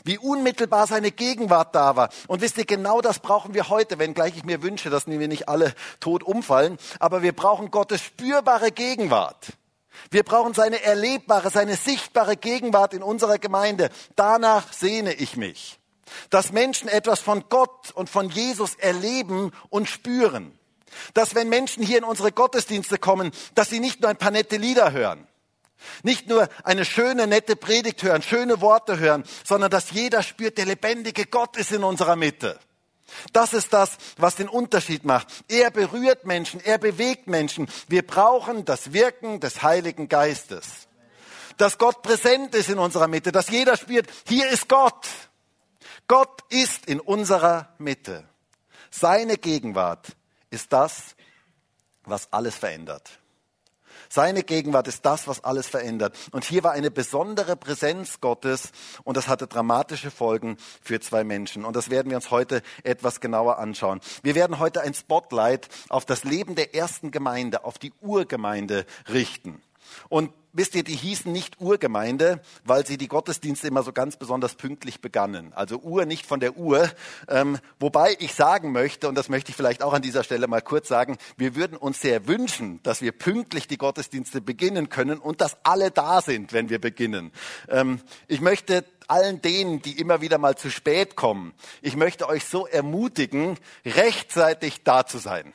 wie 0.03 0.17
unmittelbar 0.17 0.87
seine 0.87 1.11
Gegenwart 1.11 1.75
da 1.75 1.95
war. 1.95 2.09
Und 2.27 2.41
wisst 2.41 2.57
ihr, 2.57 2.65
genau 2.65 3.01
das 3.01 3.19
brauchen 3.19 3.53
wir 3.53 3.69
heute, 3.69 3.99
wenngleich 3.99 4.37
ich 4.37 4.45
mir 4.45 4.61
wünsche, 4.61 4.89
dass 4.89 5.07
wir 5.07 5.27
nicht 5.27 5.49
alle 5.49 5.73
tot 5.99 6.23
umfallen, 6.23 6.77
aber 6.99 7.21
wir 7.21 7.33
brauchen 7.33 7.71
Gottes 7.71 8.01
spürbare 8.01 8.71
Gegenwart. 8.71 9.53
Wir 10.11 10.23
brauchen 10.23 10.53
seine 10.53 10.83
erlebbare, 10.83 11.49
seine 11.49 11.75
sichtbare 11.75 12.35
Gegenwart 12.35 12.93
in 12.93 13.03
unserer 13.03 13.37
Gemeinde. 13.37 13.89
Danach 14.15 14.73
sehne 14.73 15.13
ich 15.13 15.37
mich. 15.37 15.79
Dass 16.29 16.51
Menschen 16.51 16.87
etwas 16.87 17.19
von 17.19 17.45
Gott 17.49 17.91
und 17.93 18.09
von 18.09 18.29
Jesus 18.29 18.75
erleben 18.75 19.51
und 19.69 19.89
spüren. 19.89 20.57
Dass 21.13 21.33
wenn 21.35 21.49
Menschen 21.49 21.83
hier 21.83 21.97
in 21.97 22.03
unsere 22.03 22.31
Gottesdienste 22.31 22.97
kommen, 22.97 23.31
dass 23.55 23.69
sie 23.69 23.79
nicht 23.79 24.01
nur 24.01 24.09
ein 24.09 24.17
paar 24.17 24.31
nette 24.31 24.57
Lieder 24.57 24.91
hören, 24.91 25.27
nicht 26.03 26.27
nur 26.27 26.47
eine 26.63 26.85
schöne, 26.85 27.27
nette 27.27 27.55
Predigt 27.55 28.03
hören, 28.03 28.21
schöne 28.21 28.61
Worte 28.61 28.99
hören, 28.99 29.23
sondern 29.43 29.71
dass 29.71 29.91
jeder 29.91 30.23
spürt, 30.23 30.57
der 30.57 30.65
lebendige 30.65 31.25
Gott 31.25 31.57
ist 31.57 31.71
in 31.71 31.83
unserer 31.83 32.15
Mitte. 32.15 32.59
Das 33.33 33.53
ist 33.53 33.73
das, 33.73 33.97
was 34.17 34.35
den 34.35 34.49
Unterschied 34.49 35.05
macht. 35.05 35.27
Er 35.47 35.71
berührt 35.71 36.25
Menschen, 36.25 36.59
er 36.59 36.77
bewegt 36.77 37.27
Menschen. 37.27 37.67
Wir 37.87 38.05
brauchen 38.05 38.65
das 38.65 38.93
Wirken 38.93 39.39
des 39.39 39.61
Heiligen 39.61 40.09
Geistes. 40.09 40.87
Dass 41.57 41.77
Gott 41.77 42.01
präsent 42.01 42.53
ist 42.55 42.69
in 42.69 42.79
unserer 42.79 43.07
Mitte, 43.07 43.31
dass 43.31 43.49
jeder 43.49 43.77
spürt, 43.77 44.07
hier 44.27 44.49
ist 44.49 44.67
Gott. 44.67 45.07
Gott 46.07 46.41
ist 46.49 46.85
in 46.87 46.99
unserer 46.99 47.73
Mitte. 47.77 48.27
Seine 48.91 49.37
Gegenwart 49.37 50.07
ist 50.49 50.73
das, 50.73 51.15
was 52.03 52.31
alles 52.31 52.55
verändert. 52.55 53.09
Seine 54.15 54.43
Gegenwart 54.43 54.87
ist 54.87 55.05
das, 55.05 55.27
was 55.27 55.43
alles 55.43 55.67
verändert. 55.67 56.15
Und 56.31 56.45
hier 56.45 56.63
war 56.63 56.71
eine 56.71 56.89
besondere 56.89 57.57
Präsenz 57.57 58.21
Gottes 58.21 58.71
und 59.03 59.17
das 59.17 59.27
hatte 59.27 59.45
dramatische 59.45 60.09
Folgen 60.09 60.55
für 60.81 61.01
zwei 61.01 61.25
Menschen. 61.25 61.65
Und 61.65 61.75
das 61.75 61.89
werden 61.89 62.11
wir 62.11 62.15
uns 62.15 62.31
heute 62.31 62.61
etwas 62.85 63.19
genauer 63.19 63.57
anschauen. 63.57 63.99
Wir 64.23 64.33
werden 64.33 64.57
heute 64.57 64.79
ein 64.79 64.93
Spotlight 64.93 65.67
auf 65.89 66.05
das 66.05 66.23
Leben 66.23 66.55
der 66.55 66.73
ersten 66.73 67.11
Gemeinde, 67.11 67.65
auf 67.65 67.77
die 67.77 67.91
Urgemeinde 67.99 68.85
richten. 69.11 69.61
Und 70.09 70.31
wisst 70.55 70.73
ihr, 70.75 70.83
die 70.83 70.95
hießen 70.95 71.31
nicht 71.31 71.59
Urgemeinde, 71.59 72.41
weil 72.63 72.85
sie 72.85 72.97
die 72.97 73.07
Gottesdienste 73.07 73.67
immer 73.67 73.83
so 73.83 73.91
ganz 73.91 74.15
besonders 74.15 74.55
pünktlich 74.55 75.01
begannen. 75.01 75.51
Also 75.53 75.79
Uhr 75.79 76.05
nicht 76.05 76.25
von 76.25 76.39
der 76.39 76.57
Uhr. 76.57 76.89
Ähm, 77.27 77.59
wobei 77.79 78.15
ich 78.19 78.33
sagen 78.33 78.71
möchte, 78.71 79.09
und 79.09 79.15
das 79.15 79.29
möchte 79.29 79.51
ich 79.51 79.55
vielleicht 79.55 79.83
auch 79.83 79.93
an 79.93 80.01
dieser 80.01 80.23
Stelle 80.23 80.47
mal 80.47 80.61
kurz 80.61 80.87
sagen, 80.87 81.17
wir 81.37 81.55
würden 81.55 81.77
uns 81.77 82.01
sehr 82.01 82.27
wünschen, 82.27 82.79
dass 82.83 83.01
wir 83.01 83.11
pünktlich 83.11 83.67
die 83.67 83.77
Gottesdienste 83.77 84.41
beginnen 84.41 84.89
können 84.89 85.19
und 85.19 85.41
dass 85.41 85.57
alle 85.63 85.91
da 85.91 86.21
sind, 86.21 86.53
wenn 86.53 86.69
wir 86.69 86.79
beginnen. 86.79 87.31
Ähm, 87.67 87.99
ich 88.27 88.39
möchte 88.41 88.85
allen 89.07 89.41
denen, 89.41 89.81
die 89.81 89.99
immer 89.99 90.21
wieder 90.21 90.37
mal 90.37 90.55
zu 90.55 90.71
spät 90.71 91.15
kommen, 91.15 91.53
ich 91.81 91.95
möchte 91.95 92.27
euch 92.27 92.45
so 92.45 92.65
ermutigen, 92.65 93.57
rechtzeitig 93.85 94.83
da 94.83 95.05
zu 95.05 95.19
sein 95.19 95.53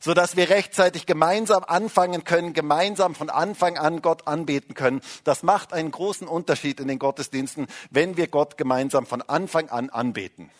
so 0.00 0.14
dass 0.14 0.36
wir 0.36 0.50
rechtzeitig 0.50 1.06
gemeinsam 1.06 1.64
anfangen 1.64 2.24
können, 2.24 2.52
gemeinsam 2.52 3.14
von 3.14 3.30
Anfang 3.30 3.78
an 3.78 4.02
Gott 4.02 4.26
anbeten 4.26 4.74
können. 4.74 5.00
Das 5.24 5.42
macht 5.42 5.72
einen 5.72 5.90
großen 5.90 6.28
Unterschied 6.28 6.80
in 6.80 6.88
den 6.88 6.98
Gottesdiensten, 6.98 7.66
wenn 7.90 8.16
wir 8.16 8.28
Gott 8.28 8.56
gemeinsam 8.56 9.06
von 9.06 9.22
Anfang 9.22 9.68
an 9.68 9.90
anbeten. 9.90 10.50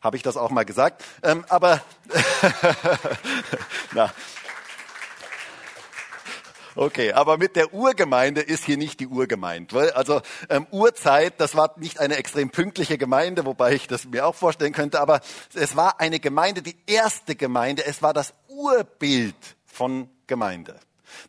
Habe 0.00 0.16
ich 0.16 0.22
das 0.22 0.36
auch 0.36 0.50
mal 0.50 0.64
gesagt? 0.64 1.02
Ähm, 1.22 1.44
aber 1.48 1.82
na. 3.92 4.12
Okay, 6.76 7.12
aber 7.12 7.38
mit 7.38 7.56
der 7.56 7.72
Urgemeinde 7.72 8.42
ist 8.42 8.66
hier 8.66 8.76
nicht 8.76 9.00
die 9.00 9.06
Urgemeinde. 9.06 9.96
Also 9.96 10.20
ähm, 10.50 10.66
Urzeit, 10.70 11.40
das 11.40 11.56
war 11.56 11.74
nicht 11.78 12.00
eine 12.00 12.16
extrem 12.16 12.50
pünktliche 12.50 12.98
Gemeinde, 12.98 13.46
wobei 13.46 13.72
ich 13.72 13.88
das 13.88 14.04
mir 14.04 14.26
auch 14.26 14.34
vorstellen 14.34 14.74
könnte, 14.74 15.00
aber 15.00 15.22
es 15.54 15.74
war 15.74 16.00
eine 16.00 16.20
Gemeinde, 16.20 16.60
die 16.60 16.76
erste 16.86 17.34
Gemeinde, 17.34 17.86
es 17.86 18.02
war 18.02 18.12
das 18.12 18.34
Urbild 18.48 19.34
von 19.64 20.10
Gemeinde. 20.26 20.78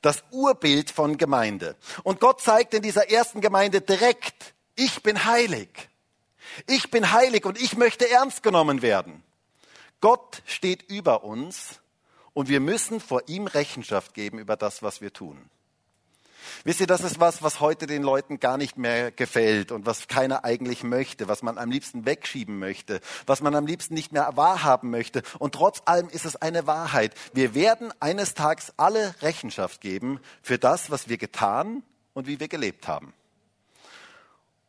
Das 0.02 0.22
Urbild 0.32 0.92
von 0.92 1.18
Gemeinde. 1.18 1.78
Und 2.04 2.20
Gott 2.20 2.42
zeigt 2.42 2.74
in 2.74 2.82
dieser 2.82 3.10
ersten 3.10 3.40
Gemeinde 3.40 3.80
direkt, 3.80 4.54
ich 4.76 5.02
bin 5.02 5.24
heilig. 5.24 5.70
Ich 6.68 6.92
bin 6.92 7.14
heilig 7.14 7.46
und 7.46 7.58
ich 7.62 7.78
möchte 7.78 8.10
ernst 8.10 8.44
genommen 8.44 8.82
werden. 8.82 9.24
Gott 10.02 10.42
steht 10.46 10.84
über 10.90 11.24
uns 11.24 11.80
und 12.38 12.50
wir 12.50 12.60
müssen 12.60 13.00
vor 13.00 13.24
ihm 13.26 13.48
Rechenschaft 13.48 14.14
geben 14.14 14.38
über 14.38 14.56
das, 14.56 14.84
was 14.84 15.02
wir 15.02 15.12
tun. 15.12 15.50
Wisst 16.64 16.80
ihr, 16.80 16.86
das 16.86 17.02
ist 17.02 17.20
was, 17.20 17.42
was 17.42 17.62
heute 17.62 17.88
den 17.88 18.04
Leuten 18.04 18.40
gar 18.40 18.58
nicht 18.58 18.78
mehr 18.78 19.10
gefällt 19.10 19.72
und 19.72 19.88
was 19.88 20.08
keiner 20.08 20.46
eigentlich 20.46 20.84
möchte, 20.84 21.28
was 21.28 21.42
man 21.42 21.58
am 21.58 21.72
liebsten 21.72 22.06
wegschieben 22.06 22.60
möchte, 22.60 23.02
was 23.26 23.42
man 23.42 23.56
am 23.56 23.66
liebsten 23.66 23.96
nicht 23.96 24.12
mehr 24.12 24.30
wahrhaben 24.36 24.92
möchte. 24.92 25.24
Und 25.40 25.56
trotz 25.56 25.82
allem 25.86 26.10
ist 26.10 26.26
es 26.26 26.36
eine 26.36 26.68
Wahrheit. 26.68 27.16
Wir 27.34 27.56
werden 27.56 27.92
eines 28.00 28.36
Tages 28.36 28.72
alle 28.78 29.16
Rechenschaft 29.24 29.82
geben 29.82 30.20
für 30.44 30.60
das, 30.60 30.92
was 30.92 31.10
wir 31.10 31.18
getan 31.18 31.82
und 32.14 32.28
wie 32.28 32.40
wir 32.40 32.50
gelebt 32.50 32.88
haben. 32.88 33.14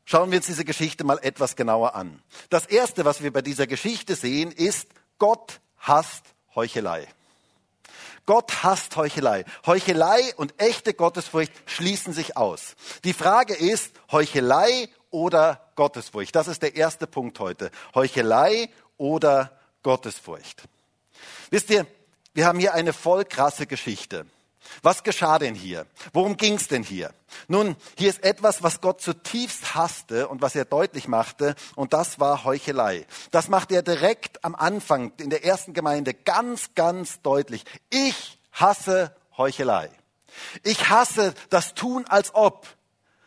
Schauen 0.06 0.30
wir 0.30 0.38
uns 0.38 0.46
diese 0.46 0.64
Geschichte 0.64 1.04
mal 1.04 1.18
etwas 1.20 1.54
genauer 1.54 1.94
an. 1.94 2.22
Das 2.48 2.64
Erste, 2.64 3.04
was 3.04 3.22
wir 3.22 3.30
bei 3.30 3.42
dieser 3.42 3.66
Geschichte 3.66 4.14
sehen, 4.14 4.52
ist, 4.52 4.88
Gott 5.18 5.60
hasst 5.76 6.24
Heuchelei. 6.54 7.08
Gott 8.28 8.62
hasst 8.62 8.94
Heuchelei. 8.94 9.46
Heuchelei 9.64 10.34
und 10.36 10.60
echte 10.60 10.92
Gottesfurcht 10.92 11.50
schließen 11.64 12.12
sich 12.12 12.36
aus. 12.36 12.76
Die 13.04 13.14
Frage 13.14 13.54
ist, 13.54 13.94
Heuchelei 14.12 14.90
oder 15.08 15.70
Gottesfurcht? 15.76 16.36
Das 16.36 16.46
ist 16.46 16.60
der 16.60 16.76
erste 16.76 17.06
Punkt 17.06 17.40
heute. 17.40 17.70
Heuchelei 17.94 18.68
oder 18.98 19.58
Gottesfurcht. 19.82 20.64
Wisst 21.48 21.70
ihr, 21.70 21.86
wir 22.34 22.44
haben 22.44 22.58
hier 22.58 22.74
eine 22.74 22.92
voll 22.92 23.24
krasse 23.24 23.66
Geschichte. 23.66 24.26
Was 24.82 25.02
geschah 25.02 25.38
denn 25.38 25.54
hier? 25.54 25.86
Worum 26.12 26.36
ging 26.36 26.54
es 26.54 26.68
denn 26.68 26.82
hier? 26.82 27.12
Nun, 27.46 27.76
hier 27.96 28.10
ist 28.10 28.22
etwas, 28.24 28.62
was 28.62 28.80
Gott 28.80 29.00
zutiefst 29.00 29.74
hasste 29.74 30.28
und 30.28 30.42
was 30.42 30.54
er 30.54 30.64
deutlich 30.64 31.08
machte, 31.08 31.54
und 31.74 31.92
das 31.92 32.18
war 32.20 32.44
Heuchelei. 32.44 33.06
Das 33.30 33.48
macht 33.48 33.72
er 33.72 33.82
direkt 33.82 34.44
am 34.44 34.54
Anfang 34.54 35.12
in 35.18 35.30
der 35.30 35.44
ersten 35.44 35.74
Gemeinde 35.74 36.14
ganz, 36.14 36.74
ganz 36.74 37.20
deutlich. 37.22 37.64
Ich 37.90 38.38
hasse 38.52 39.14
Heuchelei. 39.36 39.90
Ich 40.62 40.88
hasse 40.88 41.34
das 41.50 41.74
Tun 41.74 42.06
als 42.06 42.34
ob. 42.34 42.66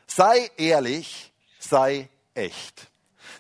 Sei 0.08 0.50
ehrlich, 0.58 1.32
sei 1.60 2.10
echt. 2.34 2.88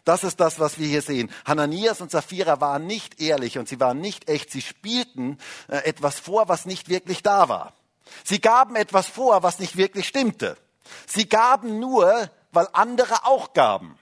Das 0.03 0.23
ist 0.23 0.39
das, 0.39 0.59
was 0.59 0.79
wir 0.79 0.87
hier 0.87 1.01
sehen. 1.01 1.31
Hananias 1.45 2.01
und 2.01 2.11
Sapphira 2.11 2.59
waren 2.59 2.87
nicht 2.87 3.21
ehrlich 3.21 3.57
und 3.57 3.67
sie 3.67 3.79
waren 3.79 3.99
nicht 3.99 4.29
echt. 4.29 4.49
Sie 4.49 4.61
spielten 4.61 5.37
äh, 5.67 5.77
etwas 5.77 6.19
vor, 6.19 6.49
was 6.49 6.65
nicht 6.65 6.89
wirklich 6.89 7.23
da 7.23 7.49
war. 7.49 7.73
Sie 8.23 8.39
gaben 8.39 8.75
etwas 8.75 9.07
vor, 9.07 9.43
was 9.43 9.59
nicht 9.59 9.77
wirklich 9.77 10.07
stimmte. 10.07 10.57
Sie 11.07 11.27
gaben 11.27 11.79
nur, 11.79 12.29
weil 12.51 12.67
andere 12.73 13.25
auch 13.25 13.53
gaben. 13.53 13.97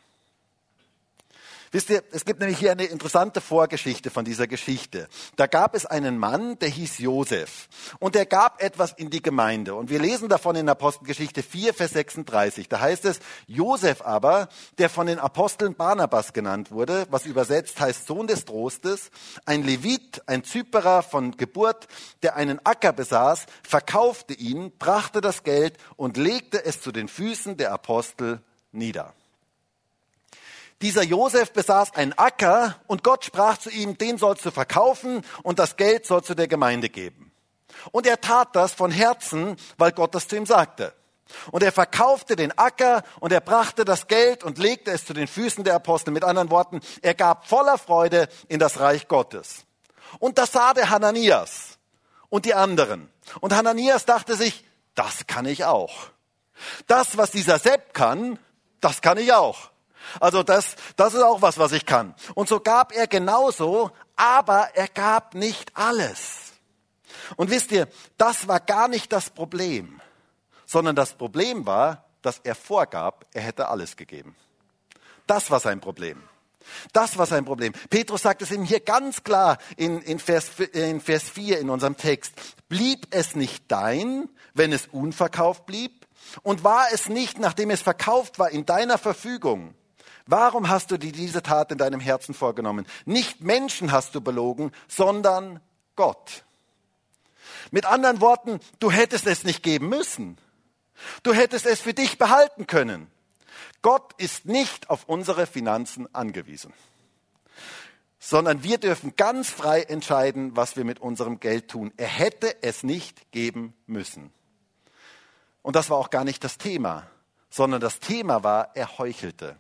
Wisst 1.71 1.91
ihr, 1.91 2.03
es 2.11 2.25
gibt 2.25 2.39
nämlich 2.39 2.57
hier 2.57 2.71
eine 2.71 2.85
interessante 2.85 3.41
Vorgeschichte 3.41 4.09
von 4.09 4.25
dieser 4.25 4.47
Geschichte. 4.47 5.07
Da 5.35 5.45
gab 5.45 5.75
es 5.75 5.85
einen 5.85 6.17
Mann, 6.17 6.57
der 6.57 6.69
hieß 6.69 6.97
Josef. 6.97 7.67
Und 7.99 8.15
der 8.15 8.25
gab 8.25 8.63
etwas 8.63 8.93
in 8.93 9.11
die 9.11 9.21
Gemeinde. 9.21 9.75
Und 9.75 9.91
wir 9.91 9.99
lesen 9.99 10.29
davon 10.29 10.55
in 10.55 10.67
Apostelgeschichte 10.67 11.43
4, 11.43 11.75
Vers 11.75 11.91
36. 11.91 12.69
Da 12.69 12.79
heißt 12.79 13.05
es, 13.05 13.19
Josef 13.45 14.01
aber, 14.01 14.49
der 14.79 14.89
von 14.89 15.05
den 15.05 15.19
Aposteln 15.19 15.75
Barnabas 15.75 16.33
genannt 16.33 16.71
wurde, 16.71 17.05
was 17.11 17.27
übersetzt 17.27 17.79
heißt 17.79 18.07
Sohn 18.07 18.25
des 18.25 18.45
Trostes, 18.45 19.11
ein 19.45 19.63
Levit, 19.63 20.23
ein 20.25 20.43
Zyperer 20.43 21.03
von 21.03 21.38
Geburt, 21.38 21.88
der 22.23 22.35
einen 22.35 22.59
Acker 22.65 22.93
besaß, 22.93 23.45
verkaufte 23.61 24.33
ihn, 24.33 24.71
brachte 24.79 25.21
das 25.21 25.43
Geld 25.43 25.77
und 25.97 26.17
legte 26.17 26.65
es 26.65 26.81
zu 26.81 26.91
den 26.91 27.07
Füßen 27.07 27.57
der 27.57 27.71
Apostel 27.73 28.41
nieder. 28.71 29.13
Dieser 30.81 31.03
Josef 31.03 31.51
besaß 31.51 31.95
einen 31.95 32.13
Acker 32.13 32.75
und 32.88 33.03
Gott 33.03 33.25
sprach 33.25 33.57
zu 33.57 33.69
ihm, 33.69 33.98
den 33.98 34.17
sollst 34.17 34.45
du 34.45 34.51
verkaufen 34.51 35.25
und 35.43 35.59
das 35.59 35.75
Geld 35.75 36.05
sollst 36.05 36.29
du 36.29 36.36
der 36.36 36.48
Gemeinde 36.48 36.89
geben. 36.89 37.31
Und 37.91 38.07
er 38.07 38.21
tat 38.21 38.55
das 38.55 38.74
von 38.74 38.91
Herzen, 38.91 39.57
weil 39.77 39.91
Gott 39.91 40.15
das 40.15 40.27
zu 40.27 40.38
ihm 40.38 40.45
sagte. 40.45 40.93
Und 41.51 41.63
er 41.63 41.71
verkaufte 41.71 42.36
den 42.36 42.57
Acker 42.57 43.03
und 43.19 43.31
er 43.31 43.41
brachte 43.41 43.86
das 43.86 44.07
Geld 44.07 44.43
und 44.43 44.57
legte 44.57 44.91
es 44.91 45.05
zu 45.05 45.13
den 45.13 45.27
Füßen 45.27 45.63
der 45.63 45.75
Apostel. 45.75 46.12
Mit 46.12 46.24
anderen 46.24 46.50
Worten, 46.50 46.79
er 47.01 47.13
gab 47.13 47.48
voller 47.48 47.77
Freude 47.77 48.27
in 48.48 48.59
das 48.59 48.79
Reich 48.79 49.07
Gottes. 49.07 49.65
Und 50.17 50.38
das 50.38 50.51
sah 50.51 50.74
der 50.74 50.89
Hananias 50.89 51.77
und 52.29 52.45
die 52.45 52.53
anderen. 52.53 53.12
Und 53.41 53.55
Hananias 53.55 54.05
dachte 54.05 54.36
sich, 54.36 54.65
das 54.95 55.27
kann 55.27 55.45
ich 55.45 55.65
auch. 55.65 56.07
Das, 56.88 57.17
was 57.17 57.31
dieser 57.31 57.59
Sepp 57.59 57.93
kann, 57.93 58.39
das 58.81 59.01
kann 59.01 59.17
ich 59.17 59.33
auch. 59.33 59.69
Also 60.20 60.44
das, 60.44 60.75
das 60.96 61.13
ist 61.13 61.22
auch 61.22 61.42
was, 61.42 61.58
was 61.58 61.72
ich 61.72 61.86
kann. 61.86 62.16
Und 62.36 62.50
so 62.50 62.60
gab 62.60 62.92
er 62.92 63.08
genauso, 63.08 63.92
aber 64.16 64.70
er 64.75 64.88
gab 64.88 65.36
nicht 65.36 65.72
alles. 65.75 66.54
Und 67.36 67.50
wisst 67.50 67.72
ihr, 67.72 67.88
das 68.18 68.48
war 68.48 68.60
gar 68.60 68.88
nicht 68.88 69.12
das 69.12 69.30
Problem, 69.30 70.01
sondern 70.66 70.96
das 70.96 71.13
Problem 71.13 71.66
war, 71.66 72.06
dass 72.22 72.39
er 72.44 72.56
vorgab, 72.56 73.25
er 73.34 73.42
hätte 73.42 73.70
alles 73.70 73.96
gegeben. 73.96 74.36
Das 75.28 75.51
war 75.51 75.60
sein 75.60 75.80
Problem. 75.80 76.22
Das 76.94 77.18
war 77.18 77.25
sein 77.25 77.46
Problem. 77.46 77.74
Petrus 77.89 78.24
sagt 78.24 78.42
es 78.42 78.51
ihm 78.51 78.63
hier 78.63 78.80
ganz 78.80 79.24
klar 79.24 79.58
in, 79.78 80.01
in, 80.01 80.20
Vers, 80.20 80.51
in 80.74 81.01
Vers 81.01 81.24
4 81.24 81.60
in 81.60 81.70
unserem 81.70 81.98
Text. 81.98 82.34
Blieb 82.68 83.08
es 83.12 83.36
nicht 83.36 83.63
dein, 83.68 84.30
wenn 84.54 84.72
es 84.74 84.88
unverkauft 84.88 85.66
blieb? 85.66 86.08
Und 86.44 86.63
war 86.63 86.88
es 86.92 87.10
nicht, 87.10 87.39
nachdem 87.39 87.72
es 87.72 87.82
verkauft 87.82 88.38
war, 88.38 88.50
in 88.51 88.66
deiner 88.66 88.98
Verfügung? 88.98 89.74
Warum 90.29 90.69
hast 90.69 90.91
du 90.91 90.98
dir 90.98 91.12
diese 91.12 91.41
Tat 91.41 91.71
in 91.71 91.79
deinem 91.79 92.00
Herzen 92.00 92.36
vorgenommen? 92.36 92.86
Nicht 93.05 93.41
Menschen 93.41 93.91
hast 93.91 94.13
du 94.13 94.21
belogen, 94.21 94.71
sondern 94.88 95.59
Gott. 95.95 96.43
Mit 97.71 97.88
anderen 97.88 98.21
Worten, 98.21 98.59
du 98.77 98.91
hättest 98.91 99.25
es 99.25 99.43
nicht 99.43 99.63
geben 99.63 99.89
müssen. 99.89 100.38
Du 101.24 101.33
hättest 101.33 101.65
es 101.65 101.81
für 101.81 101.95
dich 101.95 102.19
behalten 102.19 102.67
können. 102.67 103.09
Gott 103.81 104.13
ist 104.17 104.45
nicht 104.45 104.91
auf 104.91 105.05
unsere 105.05 105.48
Finanzen 105.48 106.13
angewiesen, 106.13 106.74
sondern 108.19 108.62
wir 108.62 108.77
dürfen 108.77 109.15
ganz 109.15 109.50
frei 109.50 109.81
entscheiden, 109.81 110.55
was 110.55 110.75
wir 110.75 110.86
mit 110.86 111.00
unserem 111.00 111.39
Geld 111.39 111.69
tun. 111.69 111.91
Er 111.98 112.07
hätte 112.07 112.62
es 112.62 112.83
nicht 112.83 113.31
geben 113.31 113.74
müssen. 113.88 114.31
Und 115.63 115.75
das 115.75 115.89
war 115.89 115.98
auch 115.98 116.12
gar 116.12 116.24
nicht 116.24 116.43
das 116.43 116.59
Thema, 116.59 117.07
sondern 117.50 117.81
das 117.81 118.00
Thema 118.00 118.43
war, 118.43 118.75
er 118.75 119.00
heuchelte. 119.00 119.57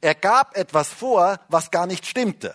Er 0.00 0.14
gab 0.14 0.56
etwas 0.56 0.88
vor, 0.88 1.40
was 1.48 1.70
gar 1.70 1.86
nicht 1.86 2.06
stimmte. 2.06 2.54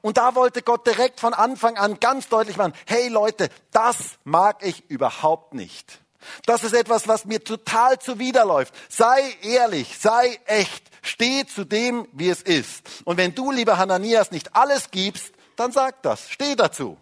Und 0.00 0.16
da 0.16 0.34
wollte 0.34 0.62
Gott 0.62 0.86
direkt 0.86 1.20
von 1.20 1.34
Anfang 1.34 1.76
an 1.76 2.00
ganz 2.00 2.28
deutlich 2.28 2.56
machen, 2.56 2.72
hey 2.86 3.08
Leute, 3.08 3.50
das 3.72 3.96
mag 4.24 4.64
ich 4.64 4.88
überhaupt 4.88 5.54
nicht. 5.54 6.00
Das 6.46 6.64
ist 6.64 6.72
etwas, 6.72 7.08
was 7.08 7.24
mir 7.24 7.42
total 7.42 7.98
zuwiderläuft. 7.98 8.72
Sei 8.88 9.36
ehrlich, 9.42 9.98
sei 9.98 10.38
echt, 10.46 10.88
steh 11.02 11.44
zu 11.44 11.64
dem, 11.64 12.08
wie 12.12 12.30
es 12.30 12.42
ist. 12.42 12.82
Und 13.04 13.16
wenn 13.16 13.34
du, 13.34 13.50
lieber 13.50 13.76
Hananias, 13.76 14.30
nicht 14.30 14.54
alles 14.54 14.90
gibst, 14.90 15.32
dann 15.56 15.72
sag 15.72 16.02
das, 16.02 16.30
steh 16.30 16.54
dazu. 16.54 16.96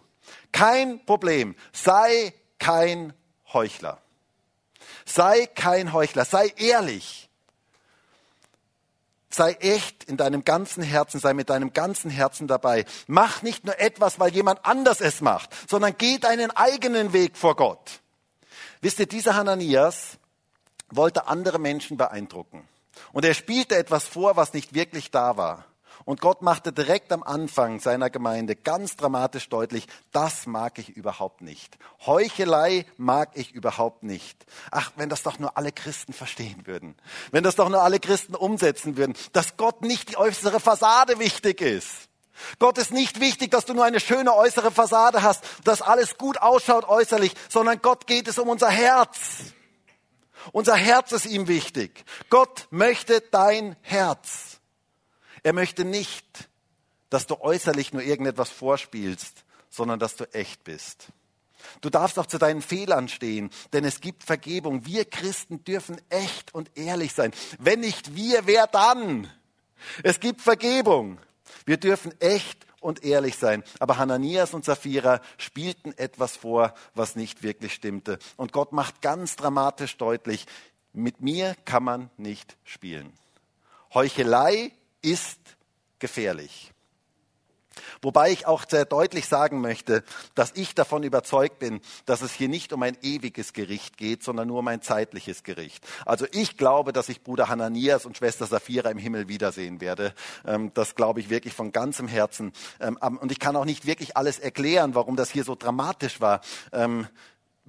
Kein 0.51 1.05
Problem. 1.05 1.55
Sei 1.71 2.33
kein 2.59 3.13
Heuchler. 3.53 4.01
Sei 5.05 5.45
kein 5.47 5.93
Heuchler, 5.93 6.25
sei 6.25 6.53
ehrlich. 6.57 7.29
Sei 9.33 9.53
echt 9.53 10.03
in 10.03 10.17
deinem 10.17 10.43
ganzen 10.43 10.83
Herzen, 10.83 11.19
sei 11.19 11.33
mit 11.33 11.49
deinem 11.49 11.73
ganzen 11.73 12.11
Herzen 12.11 12.47
dabei. 12.47 12.85
Mach 13.07 13.41
nicht 13.41 13.65
nur 13.65 13.79
etwas, 13.79 14.19
weil 14.19 14.33
jemand 14.33 14.65
anders 14.65 14.99
es 14.99 15.21
macht, 15.21 15.49
sondern 15.69 15.95
geh 15.97 16.17
deinen 16.17 16.51
eigenen 16.51 17.13
Weg 17.13 17.37
vor 17.37 17.55
Gott. 17.55 18.01
Wisst 18.81 18.99
ihr, 18.99 19.05
dieser 19.05 19.35
Hananias 19.35 20.17
wollte 20.89 21.27
andere 21.27 21.59
Menschen 21.59 21.97
beeindrucken. 21.97 22.67
Und 23.13 23.25
er 23.25 23.33
spielte 23.33 23.77
etwas 23.77 24.05
vor, 24.05 24.35
was 24.35 24.53
nicht 24.53 24.73
wirklich 24.73 25.11
da 25.11 25.37
war. 25.37 25.65
Und 26.11 26.19
Gott 26.19 26.41
machte 26.41 26.73
direkt 26.73 27.13
am 27.13 27.23
Anfang 27.23 27.79
seiner 27.79 28.09
Gemeinde 28.09 28.57
ganz 28.57 28.97
dramatisch 28.97 29.47
deutlich, 29.47 29.87
das 30.11 30.45
mag 30.45 30.77
ich 30.77 30.89
überhaupt 30.89 31.39
nicht. 31.39 31.77
Heuchelei 32.05 32.85
mag 32.97 33.29
ich 33.35 33.53
überhaupt 33.53 34.03
nicht. 34.03 34.45
Ach, 34.71 34.91
wenn 34.97 35.07
das 35.07 35.23
doch 35.23 35.39
nur 35.39 35.55
alle 35.55 35.71
Christen 35.71 36.11
verstehen 36.11 36.67
würden. 36.67 36.97
Wenn 37.31 37.45
das 37.45 37.55
doch 37.55 37.69
nur 37.69 37.81
alle 37.81 38.01
Christen 38.01 38.35
umsetzen 38.35 38.97
würden, 38.97 39.15
dass 39.31 39.55
Gott 39.55 39.83
nicht 39.83 40.09
die 40.09 40.17
äußere 40.17 40.59
Fassade 40.59 41.17
wichtig 41.17 41.61
ist. 41.61 42.09
Gott 42.59 42.77
ist 42.77 42.91
nicht 42.91 43.21
wichtig, 43.21 43.49
dass 43.49 43.63
du 43.63 43.73
nur 43.73 43.85
eine 43.85 44.01
schöne 44.01 44.35
äußere 44.35 44.71
Fassade 44.71 45.23
hast, 45.23 45.45
dass 45.63 45.81
alles 45.81 46.17
gut 46.17 46.41
ausschaut 46.41 46.89
äußerlich, 46.89 47.35
sondern 47.47 47.81
Gott 47.81 48.05
geht 48.05 48.27
es 48.27 48.37
um 48.37 48.49
unser 48.49 48.69
Herz. 48.69 49.53
Unser 50.51 50.75
Herz 50.75 51.13
ist 51.13 51.25
ihm 51.25 51.47
wichtig. 51.47 52.03
Gott 52.29 52.67
möchte 52.69 53.21
dein 53.31 53.77
Herz. 53.81 54.50
Er 55.43 55.53
möchte 55.53 55.85
nicht, 55.85 56.49
dass 57.09 57.27
du 57.27 57.41
äußerlich 57.41 57.93
nur 57.93 58.03
irgendetwas 58.03 58.49
vorspielst, 58.49 59.43
sondern 59.69 59.99
dass 59.99 60.15
du 60.15 60.25
echt 60.33 60.63
bist. 60.63 61.07
Du 61.81 61.89
darfst 61.89 62.17
auch 62.17 62.25
zu 62.25 62.37
deinen 62.37 62.61
Fehlern 62.61 63.07
stehen, 63.07 63.49
denn 63.73 63.85
es 63.85 64.01
gibt 64.01 64.23
Vergebung. 64.23 64.85
Wir 64.85 65.05
Christen 65.05 65.63
dürfen 65.63 66.01
echt 66.09 66.53
und 66.53 66.71
ehrlich 66.75 67.13
sein. 67.13 67.31
Wenn 67.59 67.81
nicht 67.81 68.15
wir, 68.15 68.47
wer 68.47 68.67
dann? 68.67 69.29
Es 70.03 70.19
gibt 70.19 70.41
Vergebung. 70.41 71.19
Wir 71.65 71.77
dürfen 71.77 72.19
echt 72.19 72.65
und 72.79 73.03
ehrlich 73.03 73.37
sein. 73.37 73.63
Aber 73.79 73.97
Hananias 73.97 74.53
und 74.53 74.65
Sapphira 74.65 75.21
spielten 75.37 75.93
etwas 75.97 76.35
vor, 76.35 76.73
was 76.95 77.15
nicht 77.15 77.43
wirklich 77.43 77.73
stimmte. 77.73 78.19
Und 78.37 78.51
Gott 78.51 78.71
macht 78.71 79.01
ganz 79.01 79.35
dramatisch 79.35 79.97
deutlich, 79.97 80.45
mit 80.93 81.21
mir 81.21 81.55
kann 81.65 81.83
man 81.83 82.09
nicht 82.17 82.57
spielen. 82.63 83.13
Heuchelei 83.93 84.71
ist 85.01 85.39
gefährlich. 85.99 86.71
Wobei 88.01 88.31
ich 88.31 88.47
auch 88.47 88.65
sehr 88.67 88.85
deutlich 88.85 89.27
sagen 89.27 89.61
möchte, 89.61 90.03
dass 90.35 90.51
ich 90.55 90.75
davon 90.75 91.03
überzeugt 91.03 91.59
bin, 91.59 91.81
dass 92.05 92.21
es 92.21 92.33
hier 92.33 92.49
nicht 92.49 92.73
um 92.73 92.83
ein 92.83 92.97
ewiges 93.01 93.53
Gericht 93.53 93.97
geht, 93.97 94.23
sondern 94.23 94.47
nur 94.47 94.59
um 94.59 94.67
ein 94.67 94.81
zeitliches 94.81 95.43
Gericht. 95.43 95.85
Also 96.05 96.25
ich 96.31 96.57
glaube, 96.57 96.93
dass 96.93 97.09
ich 97.09 97.23
Bruder 97.23 97.47
Hananias 97.47 98.05
und 98.05 98.17
Schwester 98.17 98.45
Sapphira 98.45 98.89
im 98.89 98.97
Himmel 98.97 99.27
wiedersehen 99.27 99.81
werde. 99.81 100.13
Ähm, 100.45 100.71
das 100.73 100.95
glaube 100.95 101.19
ich 101.19 101.29
wirklich 101.29 101.53
von 101.53 101.71
ganzem 101.71 102.07
Herzen. 102.07 102.51
Ähm, 102.79 102.97
und 102.97 103.31
ich 103.31 103.39
kann 103.39 103.55
auch 103.55 103.65
nicht 103.65 103.85
wirklich 103.85 104.17
alles 104.17 104.39
erklären, 104.39 104.95
warum 104.95 105.15
das 105.15 105.31
hier 105.31 105.43
so 105.43 105.55
dramatisch 105.55 106.19
war. 106.19 106.41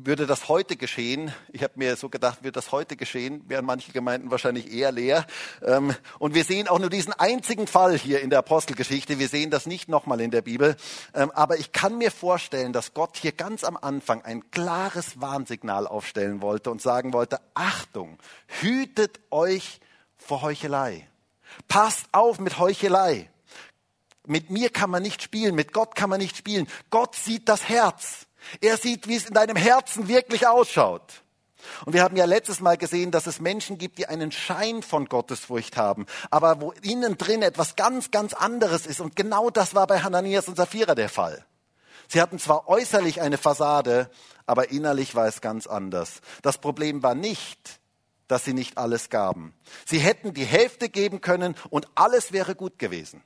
Würde 0.05 0.27
das 0.27 0.49
heute 0.49 0.75
geschehen, 0.75 1.33
ich 1.53 1.63
habe 1.63 1.75
mir 1.77 1.95
so 1.95 2.09
gedacht, 2.09 2.43
würde 2.43 2.53
das 2.53 2.73
heute 2.73 2.97
geschehen, 2.97 3.45
wären 3.47 3.65
manche 3.65 3.93
Gemeinden 3.93 4.33
wahrscheinlich 4.33 4.73
eher 4.73 4.91
leer. 4.91 5.25
Ähm, 5.65 5.95
und 6.19 6.35
wir 6.35 6.43
sehen 6.43 6.67
auch 6.67 6.81
nur 6.81 6.91
diesen 6.91 7.13
einzigen 7.13 7.69
Fall 7.69 7.97
hier 7.97 8.21
in 8.21 8.29
der 8.29 8.41
Apostelgeschichte. 8.41 9.21
Wir 9.21 9.29
sehen 9.29 9.51
das 9.51 9.67
nicht 9.67 9.89
nochmal 9.89 10.21
in 10.21 10.33
der 10.33 10.43
Bibel. 10.43 10.75
Ähm, 11.15 11.31
aber 11.31 11.59
ich 11.59 11.71
kann 11.71 11.99
mir 11.99 12.11
vorstellen, 12.11 12.73
dass 12.73 12.95
Gott 12.95 13.17
hier 13.17 13.31
ganz 13.31 13.63
am 13.63 13.77
Anfang 13.77 14.23
ein 14.23 14.51
klares 14.51 15.21
Warnsignal 15.21 15.87
aufstellen 15.87 16.43
wollte 16.43 16.73
und 16.73 16.83
sagen 16.83 17.13
wollte, 17.13 17.39
Achtung, 17.55 18.19
hütet 18.61 19.21
euch 19.31 19.79
vor 20.17 20.43
Heuchelei. 20.43 21.07
Passt 21.69 22.07
auf 22.11 22.41
mit 22.41 22.59
Heuchelei. 22.59 23.31
Mit 24.27 24.51
mir 24.51 24.71
kann 24.71 24.91
man 24.91 25.05
nicht 25.05 25.23
spielen, 25.23 25.55
mit 25.55 25.73
Gott 25.73 25.95
kann 25.95 26.11
man 26.11 26.19
nicht 26.19 26.37
spielen. 26.37 26.67
Gott 26.91 27.15
sieht 27.15 27.49
das 27.49 27.69
Herz. 27.69 28.27
Er 28.61 28.77
sieht, 28.77 29.09
wie 29.09 29.17
es 29.17 29.27
in 29.27 29.35
deinem 29.35 29.57
Herzen 29.57 30.09
wirklich 30.09 30.47
ausschaut. 30.47 31.23
Und 31.85 31.93
wir 31.93 32.03
haben 32.03 32.17
ja 32.17 32.25
letztes 32.25 32.61
Mal 32.61 32.77
gesehen, 32.77 33.11
dass 33.11 33.27
es 33.27 33.41
Menschen 33.41 33.79
gibt, 33.79 33.99
die 33.99 34.07
einen 34.07 34.33
Schein 34.33 34.83
von 34.83 35.07
Gottesfurcht 35.07 35.77
haben, 35.77 36.07
aber 36.31 36.61
wo 36.61 36.73
innen 36.83 37.19
drin 37.19 37.43
etwas 37.43 37.77
ganz, 37.77 38.11
ganz 38.11 38.35
anderes 38.35 38.87
ist. 38.87 39.01
Und 39.01 39.17
genau 39.17 39.51
das 39.51 39.75
war 39.75 39.87
bei 39.87 40.01
Hananias 40.01 40.49
und 40.49 40.57
Sapphira 40.57 40.95
der 40.95 41.09
Fall. 41.09 41.45
Sie 42.09 42.21
hatten 42.21 42.39
zwar 42.39 42.69
äußerlich 42.69 43.21
eine 43.21 43.39
Fassade, 43.39 44.11
aber 44.45 44.71
innerlich 44.71 45.15
war 45.15 45.27
es 45.27 45.41
ganz 45.41 45.67
anders. 45.67 46.21
Das 46.43 46.59
Problem 46.59 47.03
war 47.03 47.15
nicht, 47.15 47.81
dass 48.29 48.45
sie 48.45 48.55
nicht 48.55 48.79
alles 48.79 49.09
gaben. 49.09 49.55
Sie 49.87 49.99
hätten 49.99 50.35
die 50.35 50.45
Hälfte 50.45 50.89
geben 50.89 51.21
können 51.21 51.55
und 51.71 51.89
alles 51.95 52.33
wäre 52.33 52.55
gut 52.55 52.79
gewesen. 52.79 53.23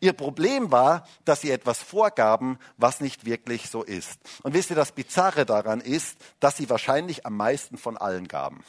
Ihr 0.00 0.12
Problem 0.12 0.70
war, 0.70 1.06
dass 1.24 1.40
sie 1.40 1.50
etwas 1.50 1.82
vorgaben, 1.82 2.58
was 2.76 3.00
nicht 3.00 3.24
wirklich 3.24 3.68
so 3.68 3.82
ist. 3.82 4.20
Und 4.42 4.54
wisst 4.54 4.70
ihr, 4.70 4.76
das 4.76 4.92
Bizarre 4.92 5.46
daran 5.46 5.80
ist, 5.80 6.16
dass 6.40 6.56
sie 6.56 6.70
wahrscheinlich 6.70 7.26
am 7.26 7.36
meisten 7.36 7.78
von 7.78 7.96
allen 7.96 8.28
gaben. 8.28 8.64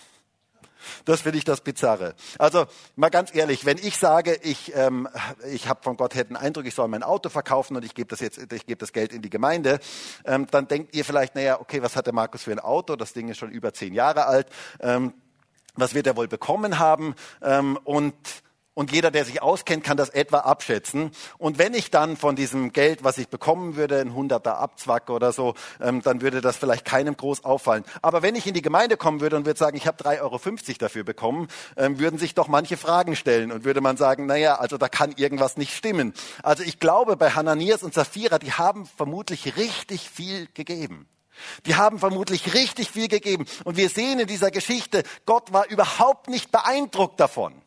Das 1.05 1.21
finde 1.21 1.37
ich 1.37 1.43
das 1.43 1.61
Bizarre. 1.61 2.15
Also 2.37 2.65
mal 2.95 3.09
ganz 3.09 3.33
ehrlich, 3.33 3.65
wenn 3.65 3.77
ich 3.77 3.97
sage, 3.97 4.39
ich, 4.41 4.73
ähm, 4.75 5.07
ich 5.51 5.67
habe 5.67 5.83
von 5.83 5.97
Gott 5.97 6.15
her 6.15 6.23
den 6.23 6.35
Eindruck, 6.35 6.65
ich 6.65 6.75
soll 6.75 6.87
mein 6.87 7.03
Auto 7.03 7.29
verkaufen 7.29 7.75
und 7.75 7.83
ich 7.83 7.95
gebe 7.95 8.07
das 8.07 8.19
jetzt, 8.19 8.37
ich 8.51 8.65
gebe 8.65 8.79
das 8.79 8.93
Geld 8.93 9.13
in 9.13 9.21
die 9.21 9.29
Gemeinde, 9.29 9.79
ähm, 10.25 10.47
dann 10.51 10.67
denkt 10.67 10.95
ihr 10.95 11.05
vielleicht, 11.05 11.35
naja, 11.35 11.59
okay, 11.59 11.81
was 11.81 11.95
hat 11.95 12.05
der 12.05 12.13
Markus 12.13 12.43
für 12.43 12.51
ein 12.51 12.59
Auto? 12.59 12.95
Das 12.95 13.13
Ding 13.13 13.29
ist 13.29 13.37
schon 13.37 13.51
über 13.51 13.73
zehn 13.73 13.93
Jahre 13.93 14.25
alt. 14.25 14.47
Ähm, 14.79 15.13
was 15.75 15.93
wird 15.93 16.07
er 16.07 16.15
wohl 16.15 16.27
bekommen 16.27 16.79
haben? 16.79 17.15
Ähm, 17.41 17.77
und 17.83 18.15
und 18.77 18.91
jeder, 18.91 19.09
der 19.09 19.25
sich 19.25 19.41
auskennt, 19.41 19.83
kann 19.83 19.97
das 19.97 20.09
etwa 20.09 20.41
abschätzen. 20.41 21.09
Und 21.39 21.57
wenn 21.57 21.73
ich 21.73 21.89
dann 21.89 22.15
von 22.15 22.35
diesem 22.35 22.73
Geld, 22.73 23.03
was 23.03 23.17
ich 23.17 23.27
bekommen 23.27 23.75
würde, 23.75 23.99
ein 23.99 24.13
Hunderter 24.13 24.59
abzwacke 24.59 25.11
oder 25.13 25.31
so, 25.31 25.55
ähm, 25.81 26.03
dann 26.03 26.21
würde 26.21 26.41
das 26.41 26.57
vielleicht 26.57 26.85
keinem 26.85 27.17
groß 27.17 27.43
auffallen. 27.43 27.83
Aber 28.03 28.21
wenn 28.21 28.35
ich 28.35 28.45
in 28.45 28.53
die 28.53 28.61
Gemeinde 28.61 28.95
kommen 28.95 29.19
würde 29.19 29.35
und 29.35 29.47
würde 29.47 29.57
sagen, 29.57 29.77
ich 29.77 29.87
habe 29.87 30.03
3,50 30.03 30.21
Euro 30.21 30.77
dafür 30.77 31.03
bekommen, 31.03 31.47
ähm, 31.75 31.97
würden 31.97 32.19
sich 32.19 32.35
doch 32.35 32.47
manche 32.49 32.77
Fragen 32.77 33.15
stellen 33.15 33.51
und 33.51 33.65
würde 33.65 33.81
man 33.81 33.97
sagen, 33.97 34.27
naja, 34.27 34.59
also 34.59 34.77
da 34.77 34.89
kann 34.89 35.11
irgendwas 35.17 35.57
nicht 35.57 35.75
stimmen. 35.75 36.13
Also 36.43 36.61
ich 36.61 36.79
glaube, 36.79 37.17
bei 37.17 37.31
Hananias 37.31 37.81
und 37.81 37.95
Sapphira, 37.95 38.37
die 38.37 38.51
haben 38.51 38.85
vermutlich 38.85 39.57
richtig 39.57 40.07
viel 40.07 40.49
gegeben. 40.53 41.07
Die 41.65 41.77
haben 41.77 41.97
vermutlich 41.97 42.53
richtig 42.53 42.91
viel 42.91 43.07
gegeben. 43.07 43.47
Und 43.63 43.75
wir 43.75 43.89
sehen 43.89 44.19
in 44.19 44.27
dieser 44.27 44.51
Geschichte, 44.51 45.01
Gott 45.25 45.51
war 45.51 45.67
überhaupt 45.67 46.29
nicht 46.29 46.51
beeindruckt 46.51 47.19
davon. 47.19 47.59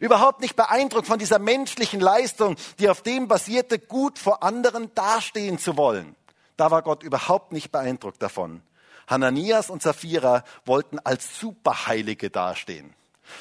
Überhaupt 0.00 0.40
nicht 0.40 0.56
beeindruckt 0.56 1.06
von 1.06 1.18
dieser 1.18 1.38
menschlichen 1.38 2.00
Leistung, 2.00 2.56
die 2.78 2.88
auf 2.88 3.02
dem 3.02 3.28
basierte, 3.28 3.78
gut 3.78 4.18
vor 4.18 4.42
anderen 4.42 4.94
dastehen 4.94 5.58
zu 5.58 5.76
wollen. 5.76 6.14
Da 6.56 6.70
war 6.70 6.82
Gott 6.82 7.02
überhaupt 7.02 7.52
nicht 7.52 7.72
beeindruckt 7.72 8.22
davon. 8.22 8.62
Hananias 9.06 9.70
und 9.70 9.82
Sapphira 9.82 10.44
wollten 10.64 10.98
als 10.98 11.38
Superheilige 11.38 12.30
dastehen. 12.30 12.94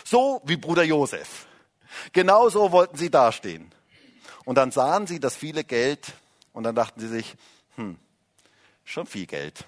So 0.03 0.41
wie 0.45 0.57
Bruder 0.57 0.83
Josef. 0.83 1.45
Genauso 2.11 2.71
wollten 2.71 2.97
sie 2.97 3.09
dastehen. 3.09 3.71
Und 4.45 4.57
dann 4.57 4.71
sahen 4.71 5.07
sie 5.07 5.19
das 5.19 5.35
viele 5.35 5.63
Geld 5.63 6.13
und 6.51 6.63
dann 6.63 6.75
dachten 6.75 6.99
sie 6.99 7.07
sich, 7.07 7.35
hm, 7.75 7.97
schon 8.83 9.05
viel 9.05 9.25
Geld. 9.25 9.65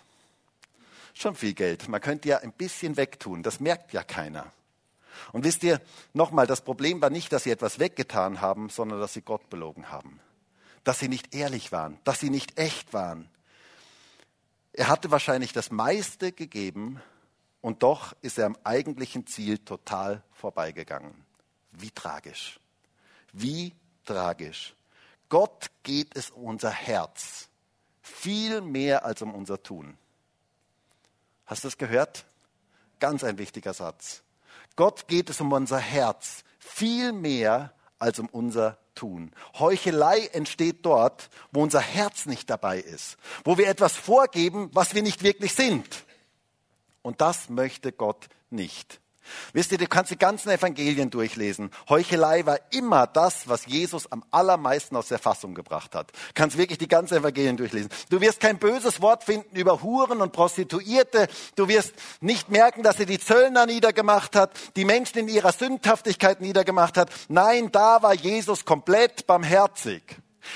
Schon 1.14 1.36
viel 1.36 1.54
Geld. 1.54 1.88
Man 1.88 2.02
könnte 2.02 2.28
ja 2.28 2.40
ein 2.40 2.52
bisschen 2.52 2.98
wegtun. 2.98 3.42
Das 3.42 3.62
merkt 3.62 3.94
ja 3.94 4.04
keiner. 4.04 4.52
Und 5.32 5.44
wisst 5.44 5.64
ihr, 5.64 5.82
nochmal, 6.14 6.48
das 6.48 6.62
Problem 6.62 7.02
war 7.02 7.10
nicht, 7.10 7.32
dass 7.32 7.44
sie 7.44 7.52
etwas 7.52 7.80
weggetan 7.80 8.42
haben, 8.42 8.70
sondern 8.70 9.00
dass 9.00 9.14
sie 9.14 9.22
Gott 9.22 9.50
belogen 9.50 9.92
haben. 9.92 10.20
Dass 10.84 11.00
sie 11.00 11.08
nicht 11.08 11.34
ehrlich 11.34 11.72
waren, 11.72 12.00
dass 12.04 12.20
sie 12.20 12.30
nicht 12.30 12.60
echt 12.60 12.94
waren. 12.94 13.30
Er 14.74 14.88
hatte 14.88 15.12
wahrscheinlich 15.12 15.54
das 15.54 15.72
meiste 15.72 16.32
gegeben 16.32 17.02
und 17.62 17.82
doch 17.82 18.16
ist 18.22 18.38
er 18.38 18.46
am 18.46 18.58
eigentlichen 18.64 19.26
Ziel 19.26 19.58
total 19.58 20.22
vorbeigegangen. 20.34 21.26
Wie 21.72 21.92
tragisch. 21.92 22.60
Wie 23.32 23.74
tragisch. 24.06 24.76
Gott 25.30 25.72
geht 25.84 26.16
es 26.16 26.30
um 26.30 26.44
unser 26.44 26.70
Herz. 26.70 27.50
Viel 28.02 28.62
mehr 28.62 29.04
als 29.06 29.22
um 29.22 29.34
unser 29.34 29.62
Tun. 29.64 29.98
Hast 31.46 31.64
du 31.64 31.68
das 31.68 31.78
gehört? 31.78 32.26
Ganz 33.00 33.24
ein 33.24 33.38
wichtiger 33.38 33.74
Satz. 33.74 34.22
Gott 34.76 35.08
geht 35.08 35.30
es 35.30 35.42
um 35.42 35.52
unser 35.52 35.80
Herz 35.80 36.44
viel 36.60 37.12
mehr 37.12 37.74
als 38.00 38.20
um 38.20 38.28
unser 38.28 38.78
Tun. 38.94 39.32
Heuchelei 39.60 40.28
entsteht 40.28 40.86
dort, 40.86 41.30
wo 41.52 41.62
unser 41.62 41.82
Herz 41.82 42.26
nicht 42.26 42.50
dabei 42.50 42.80
ist, 42.80 43.18
wo 43.44 43.58
wir 43.58 43.68
etwas 43.68 43.94
vorgeben, 43.94 44.70
was 44.74 44.96
wir 44.96 45.04
nicht 45.04 45.24
wirklich 45.24 45.54
sind. 45.54 46.06
Und 47.02 47.22
das 47.22 47.50
möchte 47.50 47.92
Gott 47.92 48.28
nicht. 48.50 49.00
Wisst 49.54 49.72
ihr, 49.72 49.78
du 49.78 49.88
kannst 49.88 50.12
die 50.12 50.18
ganzen 50.18 50.50
Evangelien 50.50 51.10
durchlesen. 51.10 51.72
Heuchelei 51.90 52.46
war 52.46 52.60
immer 52.72 53.08
das, 53.08 53.48
was 53.48 53.66
Jesus 53.66 54.12
am 54.12 54.24
allermeisten 54.32 54.96
aus 54.96 55.08
der 55.08 55.20
Fassung 55.20 55.54
gebracht 55.56 55.96
hat. 55.96 56.12
Du 56.12 56.34
kannst 56.34 56.58
wirklich 56.58 56.78
die 56.78 56.88
ganzen 56.88 57.18
Evangelien 57.18 57.58
durchlesen. 57.58 57.90
Du 58.10 58.22
wirst 58.22 58.40
kein 58.40 58.58
böses 58.58 59.02
Wort 59.02 59.24
finden 59.24 59.56
über 59.56 59.82
Huren 59.82 60.22
und 60.22 60.32
Prostituierte. 60.32 61.28
Du 61.56 61.68
wirst 61.68 61.94
nicht 62.22 62.50
merken, 62.50 62.84
dass 62.84 63.00
er 63.00 63.06
die 63.06 63.20
Zöllner 63.20 63.66
niedergemacht 63.66 64.36
hat, 64.36 64.52
die 64.76 64.86
Menschen 64.86 65.20
in 65.20 65.28
ihrer 65.28 65.52
Sündhaftigkeit 65.52 66.42
niedergemacht 66.42 66.98
hat. 66.98 67.10
Nein, 67.28 67.72
da 67.72 68.02
war 68.02 68.14
Jesus 68.14 68.66
komplett 68.66 69.28
barmherzig. 69.28 70.04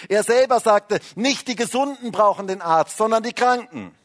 Er 0.08 0.24
selber 0.24 0.60
sagte, 0.60 1.00
nicht 1.16 1.48
die 1.48 1.56
Gesunden 1.56 2.12
brauchen 2.12 2.48
den 2.48 2.62
Arzt, 2.62 2.98
sondern 2.98 3.24
die 3.24 3.34
Kranken. 3.34 3.96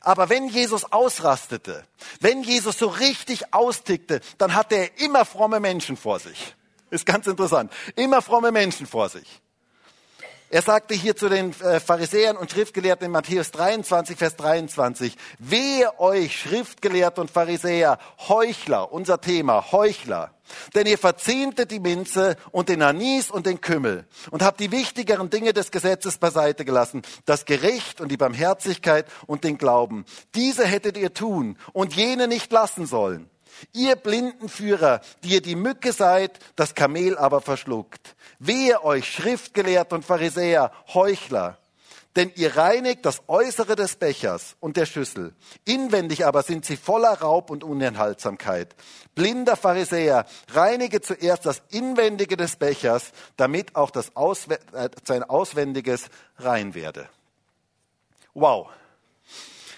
Aber 0.00 0.28
wenn 0.28 0.48
Jesus 0.48 0.90
ausrastete, 0.92 1.84
wenn 2.20 2.42
Jesus 2.42 2.78
so 2.78 2.88
richtig 2.88 3.52
austickte, 3.54 4.20
dann 4.38 4.54
hatte 4.54 4.76
er 4.76 5.00
immer 5.00 5.24
fromme 5.24 5.60
Menschen 5.60 5.96
vor 5.96 6.18
sich. 6.18 6.54
Ist 6.90 7.06
ganz 7.06 7.26
interessant. 7.26 7.72
Immer 7.96 8.22
fromme 8.22 8.52
Menschen 8.52 8.86
vor 8.86 9.08
sich. 9.08 9.40
Er 10.48 10.62
sagte 10.62 10.94
hier 10.94 11.16
zu 11.16 11.28
den 11.28 11.50
äh, 11.60 11.80
Pharisäern 11.80 12.36
und 12.36 12.52
Schriftgelehrten 12.52 13.06
in 13.06 13.10
Matthäus 13.10 13.50
23, 13.50 14.16
Vers 14.16 14.36
23, 14.36 15.16
wehe 15.40 15.98
euch, 15.98 16.40
Schriftgelehrte 16.40 17.20
und 17.20 17.32
Pharisäer, 17.32 17.98
Heuchler, 18.28 18.92
unser 18.92 19.20
Thema, 19.20 19.72
Heuchler. 19.72 20.30
Denn 20.76 20.86
ihr 20.86 20.98
verzehntet 20.98 21.72
die 21.72 21.80
Minze 21.80 22.36
und 22.52 22.68
den 22.68 22.82
Anis 22.82 23.28
und 23.28 23.46
den 23.46 23.60
Kümmel 23.60 24.06
und 24.30 24.44
habt 24.44 24.60
die 24.60 24.70
wichtigeren 24.70 25.30
Dinge 25.30 25.52
des 25.52 25.72
Gesetzes 25.72 26.18
beiseite 26.18 26.64
gelassen, 26.64 27.02
das 27.24 27.44
Gericht 27.44 28.00
und 28.00 28.12
die 28.12 28.16
Barmherzigkeit 28.16 29.06
und 29.26 29.42
den 29.42 29.58
Glauben. 29.58 30.04
Diese 30.36 30.64
hättet 30.64 30.96
ihr 30.96 31.12
tun 31.12 31.58
und 31.72 31.96
jene 31.96 32.28
nicht 32.28 32.52
lassen 32.52 32.86
sollen. 32.86 33.28
Ihr 33.72 33.96
blinden 33.96 34.48
Führer, 34.48 35.00
die 35.22 35.30
ihr 35.30 35.42
die 35.42 35.56
Mücke 35.56 35.92
seid, 35.92 36.38
das 36.56 36.74
Kamel 36.74 37.16
aber 37.18 37.40
verschluckt. 37.40 38.16
Wehe 38.38 38.84
euch, 38.84 39.10
Schriftgelehrte 39.10 39.94
und 39.94 40.04
Pharisäer, 40.04 40.72
Heuchler, 40.92 41.58
denn 42.16 42.32
ihr 42.34 42.56
reinigt 42.56 43.04
das 43.04 43.22
Äußere 43.28 43.76
des 43.76 43.96
Bechers 43.96 44.56
und 44.60 44.76
der 44.76 44.86
Schüssel. 44.86 45.34
Inwendig 45.64 46.24
aber 46.24 46.42
sind 46.42 46.64
sie 46.64 46.76
voller 46.78 47.12
Raub 47.20 47.50
und 47.50 47.62
Unenthaltsamkeit. 47.62 48.74
Blinder 49.14 49.56
Pharisäer, 49.56 50.24
reinige 50.52 51.02
zuerst 51.02 51.44
das 51.44 51.62
Inwendige 51.70 52.36
des 52.36 52.56
Bechers, 52.56 53.12
damit 53.36 53.76
auch 53.76 53.90
das 53.90 54.16
Ausw 54.16 54.54
äh, 54.72 54.88
sein 55.04 55.22
Auswendiges 55.24 56.06
rein 56.38 56.74
werde. 56.74 57.08
Wow. 58.32 58.68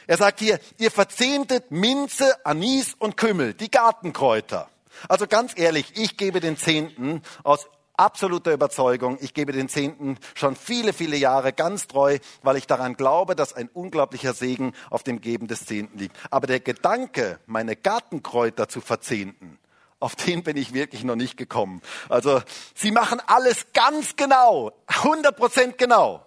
Er 0.09 0.17
sagt 0.17 0.41
hier, 0.41 0.59
ihr 0.79 0.91
verzehntet 0.91 1.71
Minze, 1.71 2.45
Anis 2.47 2.95
und 2.99 3.19
Kümmel, 3.19 3.53
die 3.53 3.71
Gartenkräuter. 3.71 4.71
Also 5.07 5.27
ganz 5.27 5.53
ehrlich, 5.55 5.93
ich 5.97 6.17
gebe 6.17 6.41
den 6.41 6.57
Zehnten 6.57 7.21
aus 7.45 7.69
absoluter 7.99 8.55
Überzeugung. 8.55 9.19
Ich 9.21 9.35
gebe 9.35 9.53
den 9.53 9.69
Zehnten 9.69 10.17
schon 10.35 10.57
viele, 10.57 10.95
viele 10.95 11.19
Jahre 11.19 11.53
ganz 11.53 11.89
treu, 11.89 12.19
weil 12.43 12.57
ich 12.57 12.67
daran 12.67 12.97
glaube, 12.97 13.37
dass 13.37 13.53
ein 13.53 13.69
unglaublicher 13.69 14.33
Segen 14.33 14.73
auf 14.89 15.03
dem 15.03 15.21
Geben 15.21 15.47
des 15.47 15.67
Zehnten 15.67 15.99
liegt. 15.99 16.17
Aber 16.31 16.47
der 16.47 16.61
Gedanke, 16.61 17.39
meine 17.45 17.77
Gartenkräuter 17.77 18.67
zu 18.67 18.81
verzehnten, 18.81 19.59
auf 20.01 20.17
den 20.17 20.43
bin 20.43 20.57
ich 20.57 20.73
wirklich 20.73 21.05
noch 21.05 21.17
nicht 21.17 21.37
gekommen. 21.37 21.83
Also, 22.09 22.41
sie 22.75 22.93
machen 22.93 23.21
alles 23.27 23.67
ganz 23.75 24.17
genau, 24.17 24.73
100 24.87 25.37
Prozent 25.37 25.77
genau. 25.77 26.25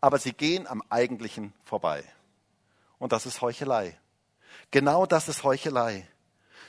Aber 0.00 0.18
sie 0.18 0.32
gehen 0.32 0.66
am 0.66 0.82
Eigentlichen 0.88 1.52
vorbei. 1.62 2.02
Und 3.02 3.10
das 3.10 3.26
ist 3.26 3.40
Heuchelei. 3.40 3.98
Genau 4.70 5.06
das 5.06 5.28
ist 5.28 5.42
Heuchelei. 5.42 6.06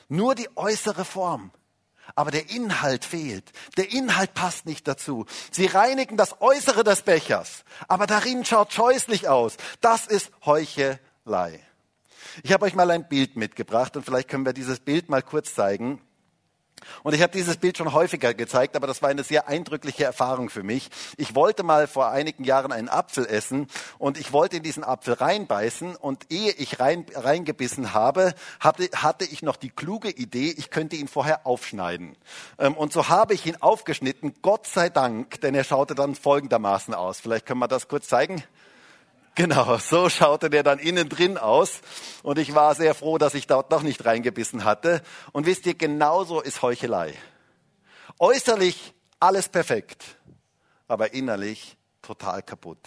Nur 0.08 0.34
die 0.34 0.48
äußere 0.56 1.04
Form 1.04 1.52
aber 2.16 2.30
der 2.30 2.50
Inhalt 2.50 3.04
fehlt. 3.04 3.50
Der 3.78 3.90
Inhalt 3.90 4.34
passt 4.34 4.66
nicht 4.66 4.86
dazu. 4.86 5.24
Sie 5.50 5.64
reinigen 5.64 6.18
das 6.18 6.40
Äußere 6.42 6.84
des 6.84 7.00
Bechers, 7.00 7.64
aber 7.88 8.06
darin 8.06 8.44
schaut 8.44 8.74
scheußlich 8.74 9.26
aus. 9.26 9.56
Das 9.80 10.06
ist 10.06 10.30
Heuchelei. 10.44 11.60
Ich 12.42 12.52
habe 12.52 12.66
euch 12.66 12.74
mal 12.74 12.90
ein 12.90 13.08
Bild 13.08 13.36
mitgebracht 13.36 13.96
und 13.96 14.04
vielleicht 14.04 14.28
können 14.28 14.44
wir 14.44 14.52
dieses 14.52 14.80
Bild 14.80 15.08
mal 15.08 15.22
kurz 15.22 15.54
zeigen. 15.54 16.02
Und 17.02 17.14
ich 17.14 17.22
habe 17.22 17.32
dieses 17.32 17.56
Bild 17.56 17.78
schon 17.78 17.92
häufiger 17.92 18.34
gezeigt, 18.34 18.76
aber 18.76 18.86
das 18.86 19.02
war 19.02 19.08
eine 19.08 19.24
sehr 19.24 19.48
eindrückliche 19.48 20.04
Erfahrung 20.04 20.50
für 20.50 20.62
mich. 20.62 20.90
Ich 21.16 21.34
wollte 21.34 21.62
mal 21.62 21.86
vor 21.86 22.08
einigen 22.08 22.44
Jahren 22.44 22.72
einen 22.72 22.88
Apfel 22.88 23.26
essen 23.26 23.68
und 23.98 24.18
ich 24.18 24.32
wollte 24.32 24.58
in 24.58 24.62
diesen 24.62 24.84
Apfel 24.84 25.14
reinbeißen 25.14 25.96
und 25.96 26.30
ehe 26.30 26.52
ich 26.52 26.80
rein, 26.80 27.06
reingebissen 27.14 27.94
habe, 27.94 28.34
hatte, 28.60 28.88
hatte 28.94 29.24
ich 29.24 29.42
noch 29.42 29.56
die 29.56 29.70
kluge 29.70 30.10
Idee, 30.10 30.54
ich 30.56 30.70
könnte 30.70 30.96
ihn 30.96 31.08
vorher 31.08 31.46
aufschneiden. 31.46 32.16
Ähm, 32.58 32.74
und 32.74 32.92
so 32.92 33.08
habe 33.08 33.34
ich 33.34 33.46
ihn 33.46 33.56
aufgeschnitten, 33.60 34.34
Gott 34.42 34.66
sei 34.66 34.88
Dank, 34.88 35.40
denn 35.40 35.54
er 35.54 35.64
schaute 35.64 35.94
dann 35.94 36.14
folgendermaßen 36.14 36.94
aus. 36.94 37.20
Vielleicht 37.20 37.46
können 37.46 37.60
wir 37.60 37.68
das 37.68 37.88
kurz 37.88 38.08
zeigen. 38.08 38.42
Genau, 39.34 39.78
so 39.78 40.08
schaute 40.08 40.48
der 40.48 40.62
dann 40.62 40.78
innen 40.78 41.08
drin 41.08 41.38
aus. 41.38 41.80
Und 42.22 42.38
ich 42.38 42.54
war 42.54 42.74
sehr 42.74 42.94
froh, 42.94 43.18
dass 43.18 43.34
ich 43.34 43.46
dort 43.46 43.70
noch 43.70 43.82
nicht 43.82 44.04
reingebissen 44.04 44.64
hatte. 44.64 45.02
Und 45.32 45.46
wisst 45.46 45.66
ihr, 45.66 45.74
genauso 45.74 46.40
ist 46.40 46.62
Heuchelei. 46.62 47.14
Äußerlich 48.18 48.94
alles 49.18 49.48
perfekt, 49.48 50.04
aber 50.86 51.14
innerlich 51.14 51.76
total 52.00 52.42
kaputt. 52.42 52.78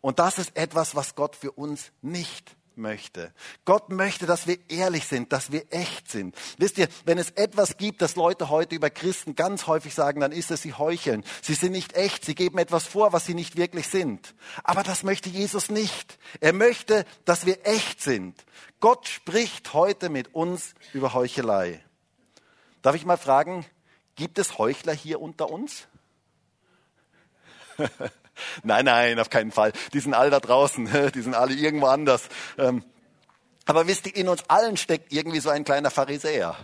Und 0.00 0.18
das 0.18 0.38
ist 0.38 0.56
etwas, 0.56 0.96
was 0.96 1.14
Gott 1.14 1.36
für 1.36 1.52
uns 1.52 1.92
nicht 2.02 2.55
möchte. 2.76 3.32
Gott 3.64 3.90
möchte, 3.90 4.26
dass 4.26 4.46
wir 4.46 4.58
ehrlich 4.68 5.06
sind, 5.06 5.32
dass 5.32 5.52
wir 5.52 5.64
echt 5.70 6.10
sind. 6.10 6.34
Wisst 6.58 6.78
ihr, 6.78 6.88
wenn 7.04 7.18
es 7.18 7.30
etwas 7.30 7.76
gibt, 7.76 8.02
das 8.02 8.16
Leute 8.16 8.50
heute 8.50 8.74
über 8.74 8.90
Christen 8.90 9.34
ganz 9.34 9.66
häufig 9.66 9.94
sagen, 9.94 10.20
dann 10.20 10.32
ist 10.32 10.50
es, 10.50 10.62
sie 10.62 10.74
heucheln. 10.74 11.24
Sie 11.42 11.54
sind 11.54 11.72
nicht 11.72 11.94
echt, 11.94 12.24
sie 12.24 12.34
geben 12.34 12.58
etwas 12.58 12.86
vor, 12.86 13.12
was 13.12 13.26
sie 13.26 13.34
nicht 13.34 13.56
wirklich 13.56 13.88
sind. 13.88 14.34
Aber 14.64 14.82
das 14.82 15.02
möchte 15.02 15.28
Jesus 15.28 15.70
nicht. 15.70 16.18
Er 16.40 16.52
möchte, 16.52 17.04
dass 17.24 17.46
wir 17.46 17.66
echt 17.66 18.00
sind. 18.02 18.44
Gott 18.80 19.08
spricht 19.08 19.72
heute 19.72 20.08
mit 20.08 20.34
uns 20.34 20.74
über 20.92 21.14
Heuchelei. 21.14 21.82
Darf 22.82 22.94
ich 22.94 23.04
mal 23.04 23.16
fragen, 23.16 23.64
gibt 24.14 24.38
es 24.38 24.58
Heuchler 24.58 24.92
hier 24.92 25.20
unter 25.20 25.50
uns? 25.50 25.88
Nein, 28.62 28.84
nein, 28.84 29.18
auf 29.18 29.30
keinen 29.30 29.52
Fall. 29.52 29.72
Die 29.92 30.00
sind 30.00 30.14
alle 30.14 30.30
da 30.30 30.40
draußen, 30.40 31.10
die 31.14 31.22
sind 31.22 31.34
alle 31.34 31.54
irgendwo 31.54 31.86
anders. 31.86 32.28
Ähm, 32.58 32.84
aber 33.66 33.86
wisst 33.86 34.06
ihr, 34.06 34.16
in 34.16 34.28
uns 34.28 34.48
allen 34.48 34.76
steckt 34.76 35.12
irgendwie 35.12 35.40
so 35.40 35.50
ein 35.50 35.64
kleiner 35.64 35.90
Pharisäer. 35.90 36.56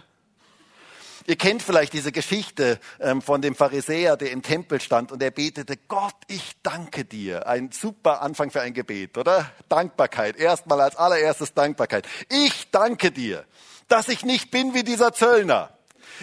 Ihr 1.27 1.37
kennt 1.37 1.63
vielleicht 1.63 1.93
diese 1.93 2.11
Geschichte 2.11 2.81
ähm, 3.01 3.23
von 3.23 3.43
dem 3.43 3.55
Pharisäer, 3.55 4.17
der 4.17 4.33
im 4.33 4.43
Tempel 4.43 4.81
stand 4.81 5.13
und 5.13 5.23
er 5.23 5.31
betete, 5.31 5.77
Gott, 5.77 6.15
ich 6.27 6.53
danke 6.63 7.05
dir. 7.05 7.47
Ein 7.47 7.71
super 7.71 8.23
Anfang 8.23 8.51
für 8.51 8.61
ein 8.61 8.75
Gebet, 8.75 9.17
oder? 9.17 9.51
Dankbarkeit. 9.69 10.37
Erstmal 10.37 10.81
als 10.81 10.97
allererstes 10.97 11.55
Dankbarkeit. 11.55 12.09
Ich 12.29 12.71
danke 12.73 13.13
dir, 13.13 13.45
dass 13.87 14.09
ich 14.09 14.25
nicht 14.25 14.51
bin 14.51 14.75
wie 14.75 14.83
dieser 14.83 15.13
Zöllner. 15.13 15.71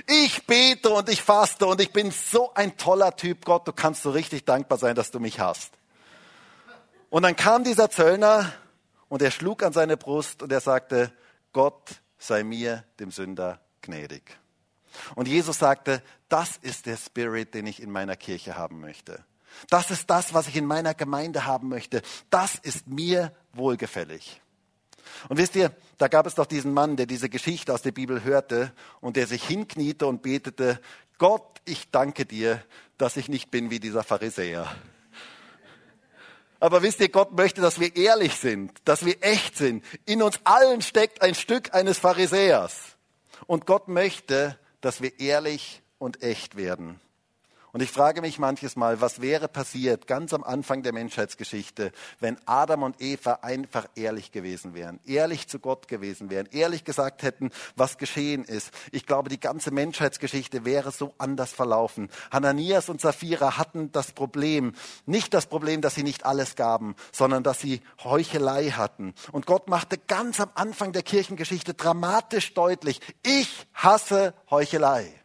Ich 0.07 0.45
bete 0.45 0.89
und 0.89 1.09
ich 1.09 1.21
faste 1.21 1.65
und 1.65 1.81
ich 1.81 1.91
bin 1.91 2.11
so 2.11 2.53
ein 2.53 2.77
toller 2.77 3.15
Typ, 3.15 3.45
Gott, 3.45 3.67
du 3.67 3.73
kannst 3.73 4.03
so 4.03 4.11
richtig 4.11 4.45
dankbar 4.45 4.77
sein, 4.77 4.95
dass 4.95 5.11
du 5.11 5.19
mich 5.19 5.39
hast. 5.39 5.73
Und 7.09 7.23
dann 7.23 7.35
kam 7.35 7.63
dieser 7.63 7.89
Zöllner 7.89 8.53
und 9.07 9.21
er 9.21 9.31
schlug 9.31 9.63
an 9.63 9.73
seine 9.73 9.97
Brust 9.97 10.43
und 10.43 10.51
er 10.51 10.61
sagte, 10.61 11.11
Gott 11.53 12.01
sei 12.17 12.43
mir, 12.43 12.83
dem 12.99 13.11
Sünder, 13.11 13.59
gnädig. 13.81 14.37
Und 15.15 15.27
Jesus 15.27 15.57
sagte, 15.57 16.03
das 16.27 16.57
ist 16.57 16.85
der 16.85 16.97
Spirit, 16.97 17.53
den 17.53 17.67
ich 17.67 17.81
in 17.81 17.91
meiner 17.91 18.15
Kirche 18.15 18.55
haben 18.55 18.79
möchte. 18.79 19.23
Das 19.69 19.91
ist 19.91 20.09
das, 20.09 20.33
was 20.33 20.47
ich 20.47 20.55
in 20.55 20.65
meiner 20.65 20.93
Gemeinde 20.93 21.45
haben 21.45 21.69
möchte. 21.69 22.01
Das 22.29 22.55
ist 22.55 22.87
mir 22.87 23.33
wohlgefällig. 23.53 24.41
Und 25.27 25.37
wisst 25.37 25.55
ihr, 25.55 25.71
da 25.97 26.07
gab 26.07 26.25
es 26.25 26.35
doch 26.35 26.45
diesen 26.45 26.73
Mann, 26.73 26.95
der 26.97 27.05
diese 27.05 27.29
Geschichte 27.29 27.73
aus 27.73 27.81
der 27.81 27.91
Bibel 27.91 28.23
hörte 28.23 28.71
und 29.01 29.15
der 29.15 29.27
sich 29.27 29.43
hinkniete 29.43 30.07
und 30.07 30.21
betete, 30.21 30.79
Gott, 31.17 31.59
ich 31.65 31.91
danke 31.91 32.25
dir, 32.25 32.63
dass 32.97 33.17
ich 33.17 33.29
nicht 33.29 33.51
bin 33.51 33.69
wie 33.69 33.79
dieser 33.79 34.03
Pharisäer. 34.03 34.67
Aber 36.59 36.81
wisst 36.81 36.99
ihr, 36.99 37.09
Gott 37.09 37.31
möchte, 37.33 37.61
dass 37.61 37.79
wir 37.79 37.95
ehrlich 37.95 38.35
sind, 38.35 38.71
dass 38.85 39.05
wir 39.05 39.17
echt 39.21 39.57
sind. 39.57 39.83
In 40.05 40.21
uns 40.21 40.39
allen 40.43 40.81
steckt 40.81 41.21
ein 41.21 41.35
Stück 41.35 41.73
eines 41.73 41.99
Pharisäers. 41.99 42.97
Und 43.47 43.65
Gott 43.65 43.87
möchte, 43.87 44.57
dass 44.81 45.01
wir 45.01 45.19
ehrlich 45.19 45.81
und 45.97 46.21
echt 46.21 46.57
werden. 46.57 46.99
Und 47.71 47.81
ich 47.81 47.91
frage 47.91 48.21
mich 48.21 48.39
manches 48.39 48.75
Mal, 48.75 48.99
was 48.99 49.21
wäre 49.21 49.47
passiert 49.47 50.07
ganz 50.07 50.33
am 50.33 50.43
Anfang 50.43 50.81
der 50.81 50.93
Menschheitsgeschichte, 50.93 51.91
wenn 52.19 52.37
Adam 52.45 52.83
und 52.83 52.99
Eva 52.99 53.39
einfach 53.41 53.87
ehrlich 53.95 54.31
gewesen 54.31 54.73
wären, 54.73 54.99
ehrlich 55.05 55.47
zu 55.47 55.59
Gott 55.59 55.87
gewesen 55.87 56.31
wären, 56.31 56.47
ehrlich 56.51 56.83
gesagt 56.83 57.21
hätten, 57.21 57.51
was 57.75 57.97
geschehen 57.97 58.43
ist. 58.43 58.71
Ich 58.91 59.05
glaube, 59.05 59.29
die 59.29 59.39
ganze 59.39 59.71
Menschheitsgeschichte 59.71 60.65
wäre 60.65 60.91
so 60.91 61.13
anders 61.19 61.51
verlaufen. 61.51 62.09
Hananias 62.31 62.89
und 62.89 63.01
Sapphira 63.01 63.57
hatten 63.57 63.91
das 63.91 64.13
Problem, 64.13 64.73
nicht 65.05 65.33
das 65.33 65.45
Problem, 65.45 65.81
dass 65.81 65.93
sie 65.93 66.03
nicht 66.03 66.25
alles 66.25 66.55
gaben, 66.55 66.95
sondern 67.11 67.43
dass 67.43 67.59
sie 67.59 67.81
Heuchelei 68.03 68.71
hatten. 68.71 69.13
Und 69.31 69.45
Gott 69.45 69.69
machte 69.69 69.97
ganz 69.97 70.39
am 70.39 70.49
Anfang 70.55 70.91
der 70.91 71.03
Kirchengeschichte 71.03 71.75
dramatisch 71.75 72.53
deutlich, 72.55 72.99
ich 73.23 73.67
hasse 73.73 74.33
Heuchelei. 74.49 75.18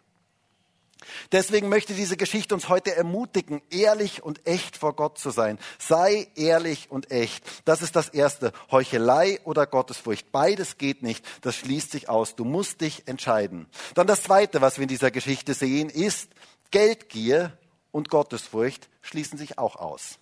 Deswegen 1.32 1.68
möchte 1.68 1.94
diese 1.94 2.16
Geschichte 2.16 2.54
uns 2.54 2.68
heute 2.68 2.94
ermutigen, 2.94 3.62
ehrlich 3.70 4.22
und 4.22 4.46
echt 4.46 4.76
vor 4.76 4.94
Gott 4.94 5.18
zu 5.18 5.30
sein. 5.30 5.58
Sei 5.78 6.28
ehrlich 6.34 6.90
und 6.90 7.10
echt. 7.10 7.44
Das 7.64 7.82
ist 7.82 7.96
das 7.96 8.08
Erste. 8.08 8.52
Heuchelei 8.70 9.40
oder 9.44 9.66
Gottesfurcht. 9.66 10.32
Beides 10.32 10.78
geht 10.78 11.02
nicht. 11.02 11.24
Das 11.42 11.56
schließt 11.56 11.90
sich 11.90 12.08
aus. 12.08 12.36
Du 12.36 12.44
musst 12.44 12.80
dich 12.80 13.08
entscheiden. 13.08 13.66
Dann 13.94 14.06
das 14.06 14.22
Zweite, 14.22 14.60
was 14.60 14.78
wir 14.78 14.82
in 14.82 14.88
dieser 14.88 15.10
Geschichte 15.10 15.54
sehen, 15.54 15.90
ist 15.90 16.30
Geldgier 16.70 17.56
und 17.92 18.08
Gottesfurcht 18.08 18.88
schließen 19.02 19.38
sich 19.38 19.58
auch 19.58 19.76
aus. 19.76 20.18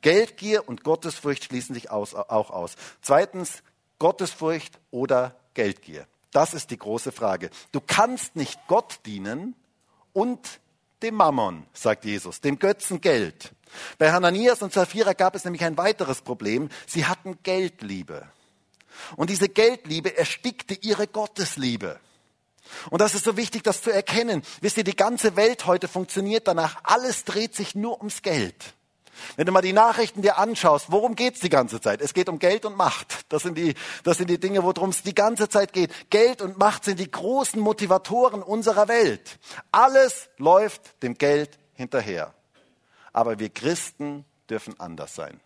Geldgier 0.00 0.68
und 0.68 0.84
Gottesfurcht 0.84 1.44
schließen 1.44 1.74
sich 1.74 1.90
aus, 1.90 2.14
auch 2.14 2.50
aus. 2.50 2.76
Zweitens, 3.02 3.62
Gottesfurcht 3.98 4.78
oder 4.90 5.36
Geldgier. 5.54 6.06
Das 6.30 6.54
ist 6.54 6.70
die 6.70 6.78
große 6.78 7.10
Frage. 7.10 7.50
Du 7.72 7.80
kannst 7.80 8.36
nicht 8.36 8.60
Gott 8.68 9.00
dienen 9.06 9.56
und 10.18 10.58
dem 11.02 11.14
Mammon, 11.14 11.64
sagt 11.72 12.04
Jesus, 12.04 12.40
dem 12.40 12.58
Götzen 12.58 13.00
Geld. 13.00 13.52
Bei 13.98 14.10
Hananias 14.10 14.62
und 14.62 14.72
Sapphira 14.72 15.12
gab 15.12 15.36
es 15.36 15.44
nämlich 15.44 15.62
ein 15.62 15.76
weiteres 15.76 16.22
Problem. 16.22 16.70
Sie 16.88 17.06
hatten 17.06 17.38
Geldliebe. 17.44 18.26
Und 19.14 19.30
diese 19.30 19.48
Geldliebe 19.48 20.16
erstickte 20.16 20.74
ihre 20.74 21.06
Gottesliebe. 21.06 22.00
Und 22.90 23.00
das 23.00 23.14
ist 23.14 23.26
so 23.26 23.36
wichtig, 23.36 23.62
das 23.62 23.80
zu 23.80 23.92
erkennen. 23.92 24.42
Wisst 24.60 24.76
ihr, 24.76 24.82
die 24.82 24.96
ganze 24.96 25.36
Welt 25.36 25.66
heute 25.66 25.86
funktioniert 25.86 26.48
danach. 26.48 26.80
Alles 26.82 27.24
dreht 27.24 27.54
sich 27.54 27.76
nur 27.76 27.98
ums 27.98 28.22
Geld. 28.22 28.74
Wenn 29.36 29.46
du 29.46 29.52
mal 29.52 29.62
die 29.62 29.72
Nachrichten 29.72 30.22
dir 30.22 30.38
anschaust, 30.38 30.90
worum 30.90 31.14
geht's 31.14 31.40
die 31.40 31.48
ganze 31.48 31.80
Zeit? 31.80 32.00
Es 32.00 32.14
geht 32.14 32.28
um 32.28 32.38
Geld 32.38 32.64
und 32.64 32.76
Macht. 32.76 33.24
Das 33.28 33.42
sind 33.42 33.56
die, 33.56 33.74
das 34.04 34.18
sind 34.18 34.30
die 34.30 34.40
Dinge, 34.40 34.62
worum 34.62 34.90
es 34.90 35.02
die 35.02 35.14
ganze 35.14 35.48
Zeit 35.48 35.72
geht. 35.72 36.10
Geld 36.10 36.42
und 36.42 36.58
Macht 36.58 36.84
sind 36.84 36.98
die 36.98 37.10
großen 37.10 37.60
Motivatoren 37.60 38.42
unserer 38.42 38.88
Welt. 38.88 39.38
Alles 39.72 40.28
läuft 40.38 41.02
dem 41.02 41.14
Geld 41.14 41.58
hinterher. 41.74 42.34
Aber 43.12 43.38
wir 43.38 43.48
Christen 43.50 44.24
dürfen 44.48 44.78
anders 44.78 45.14
sein. 45.14 45.40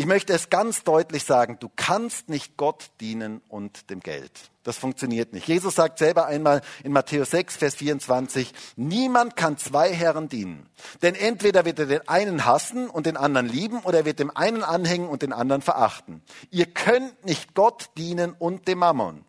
Ich 0.00 0.06
möchte 0.06 0.32
es 0.32 0.48
ganz 0.48 0.82
deutlich 0.82 1.24
sagen, 1.24 1.58
du 1.60 1.68
kannst 1.76 2.30
nicht 2.30 2.56
Gott 2.56 2.90
dienen 3.02 3.42
und 3.48 3.90
dem 3.90 4.00
Geld. 4.00 4.32
Das 4.62 4.78
funktioniert 4.78 5.34
nicht. 5.34 5.46
Jesus 5.46 5.74
sagt 5.74 5.98
selber 5.98 6.24
einmal 6.24 6.62
in 6.82 6.92
Matthäus 6.92 7.32
6, 7.32 7.58
Vers 7.58 7.74
24, 7.74 8.54
niemand 8.76 9.36
kann 9.36 9.58
zwei 9.58 9.92
Herren 9.92 10.30
dienen. 10.30 10.70
Denn 11.02 11.14
entweder 11.14 11.66
wird 11.66 11.80
er 11.80 11.84
den 11.84 12.08
einen 12.08 12.46
hassen 12.46 12.88
und 12.88 13.04
den 13.04 13.18
anderen 13.18 13.46
lieben 13.46 13.80
oder 13.80 13.98
er 13.98 14.04
wird 14.06 14.20
dem 14.20 14.34
einen 14.34 14.62
anhängen 14.62 15.06
und 15.06 15.20
den 15.20 15.34
anderen 15.34 15.60
verachten. 15.60 16.22
Ihr 16.50 16.64
könnt 16.64 17.26
nicht 17.26 17.52
Gott 17.54 17.90
dienen 17.98 18.32
und 18.32 18.68
dem 18.68 18.78
Mammon. 18.78 19.26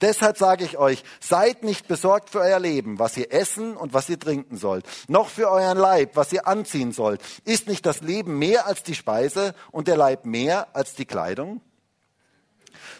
Deshalb 0.00 0.36
sage 0.36 0.64
ich 0.64 0.78
euch, 0.78 1.02
seid 1.20 1.64
nicht 1.64 1.88
besorgt 1.88 2.30
für 2.30 2.40
euer 2.40 2.60
Leben, 2.60 2.98
was 2.98 3.16
ihr 3.16 3.32
essen 3.32 3.76
und 3.76 3.94
was 3.94 4.08
ihr 4.08 4.18
trinken 4.18 4.56
sollt, 4.56 4.86
noch 5.08 5.28
für 5.28 5.50
euren 5.50 5.78
Leib, 5.78 6.16
was 6.16 6.32
ihr 6.32 6.46
anziehen 6.46 6.92
sollt. 6.92 7.20
Ist 7.44 7.68
nicht 7.68 7.86
das 7.86 8.00
Leben 8.00 8.38
mehr 8.38 8.66
als 8.66 8.82
die 8.82 8.94
Speise 8.94 9.54
und 9.70 9.88
der 9.88 9.96
Leib 9.96 10.24
mehr 10.24 10.74
als 10.74 10.94
die 10.94 11.06
Kleidung? 11.06 11.60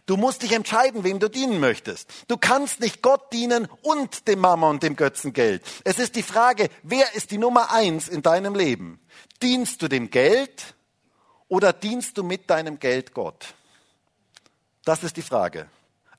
Du 0.07 0.17
musst 0.17 0.43
dich 0.43 0.53
entscheiden, 0.53 1.05
wem 1.05 1.21
du 1.21 1.29
dienen 1.29 1.61
möchtest. 1.61 2.11
Du 2.27 2.37
kannst 2.37 2.81
nicht 2.81 3.03
Gott 3.03 3.33
dienen 3.33 3.69
und 3.83 4.27
dem 4.27 4.41
Mama 4.41 4.69
und 4.69 4.83
dem 4.83 4.97
Götzengeld. 4.97 5.63
Es 5.85 5.99
ist 5.99 6.17
die 6.17 6.25
Frage, 6.25 6.69
wer 6.83 7.15
ist 7.15 7.31
die 7.31 7.39
Nummer 7.39 7.73
eins 7.73 8.09
in 8.09 8.23
deinem 8.23 8.55
Leben? 8.55 9.01
Dienst 9.43 9.81
du 9.81 9.89
dem 9.89 10.11
Geld 10.11 10.75
oder 11.49 11.73
dienst 11.73 12.19
du 12.19 12.25
mit 12.25 12.51
deinem 12.51 12.81
Geld 12.81 13.15
Gott? 13.15 13.55
Das 14.85 15.05
ist 15.05 15.17
die 15.17 15.23
Frage. 15.23 15.69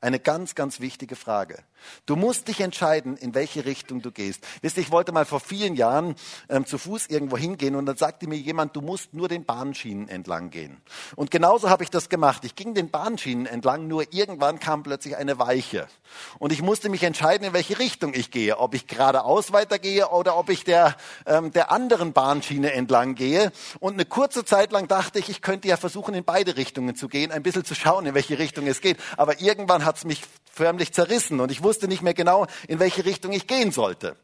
Eine 0.04 0.20
ganz, 0.20 0.54
ganz 0.54 0.82
wichtige 0.82 1.16
Frage. 1.16 1.64
Du 2.06 2.18
musst 2.18 2.50
dich 2.50 2.60
entscheiden, 2.60 3.16
in 3.16 3.34
welche 3.34 3.66
Richtung 3.66 4.02
du 4.02 4.12
gehst. 4.12 4.46
Wisst 4.62 4.78
ihr, 4.78 4.84
ich 4.84 4.92
wollte 4.92 5.14
mal 5.14 5.26
vor 5.26 5.40
vielen 5.40 5.76
Jahren 5.76 6.16
ähm, 6.50 6.66
zu 6.66 6.78
Fuß 6.78 7.08
irgendwo 7.08 7.38
hingehen 7.38 7.76
und 7.76 7.86
dann 7.86 7.96
sagte 7.96 8.28
mir 8.28 8.36
jemand, 8.36 8.76
du 8.76 8.82
musst 8.82 9.14
nur 9.14 9.30
den 9.30 9.46
Bahnschienen 9.46 10.10
entlang 10.10 10.50
gehen. 10.50 10.82
Und 11.16 11.32
genauso 11.32 11.70
habe 11.70 11.84
ich 11.84 11.90
das 11.90 12.10
gemacht. 12.10 12.44
Ich 12.44 12.56
ging 12.56 12.74
den 12.74 12.90
Bahnschienen 12.90 13.46
entlang, 13.46 13.88
nur 13.88 14.12
irgendwann 14.12 14.60
kam 14.60 14.84
plötzlich 14.84 15.16
eine 15.16 15.40
Weiche. 15.40 15.88
Und 16.40 16.52
ich 16.52 16.62
musste 16.62 16.90
mich 16.90 17.04
entscheiden, 17.04 17.48
in 17.48 17.54
welche 17.54 17.80
Richtung 17.80 18.14
ich 18.14 18.30
gehe. 18.30 18.58
Ob 18.58 18.74
ich 18.74 18.88
geradeaus 18.88 19.54
weitergehe 19.54 20.10
oder 20.10 20.38
ob 20.38 20.50
ich 20.50 20.66
der, 20.66 20.98
ähm, 21.26 21.52
der 21.52 21.72
anderen 21.72 22.12
Bahnschiene 22.12 22.74
entlang 22.74 23.16
gehe. 23.16 23.54
Und 23.80 23.94
eine 23.94 24.06
kurze 24.06 24.44
Zeit 24.44 24.74
lang 24.74 24.88
dachte 24.90 25.20
ich, 25.20 25.30
ich 25.30 25.42
könnte 25.42 25.70
ja 25.70 25.78
versuchen, 25.78 26.14
in 26.14 26.26
beide 26.26 26.58
Richtungen 26.58 26.96
zu 26.96 27.08
gehen, 27.08 27.32
ein 27.32 27.42
bisschen 27.42 27.64
zu 27.64 27.74
schauen, 27.74 28.06
in 28.06 28.14
welche 28.14 28.38
Richtung 28.38 28.68
es 28.68 28.82
geht. 28.82 28.98
Aber 29.16 29.40
irgendwann 29.40 29.86
hat 29.86 29.94
hat's 29.94 30.06
mich 30.06 30.24
förmlich 30.52 30.92
zerrissen 30.92 31.40
und 31.40 31.52
ich 31.52 31.62
wusste 31.64 31.73
nicht 31.82 32.02
mehr 32.02 32.14
genau, 32.14 32.48
in 32.68 32.80
welche 32.80 33.06
Richtung 33.06 33.32
ich 33.32 33.48
gehen 33.48 33.72
sollte. 33.72 34.16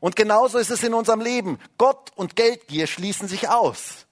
Und 0.00 0.16
genauso 0.16 0.58
ist 0.58 0.70
es 0.70 0.82
in 0.82 0.94
unserem 0.94 1.20
Leben. 1.20 1.58
Gott 1.78 2.10
und 2.14 2.36
Geldgier 2.36 2.86
schließen 2.86 3.28
sich 3.28 3.48
aus. 3.48 4.06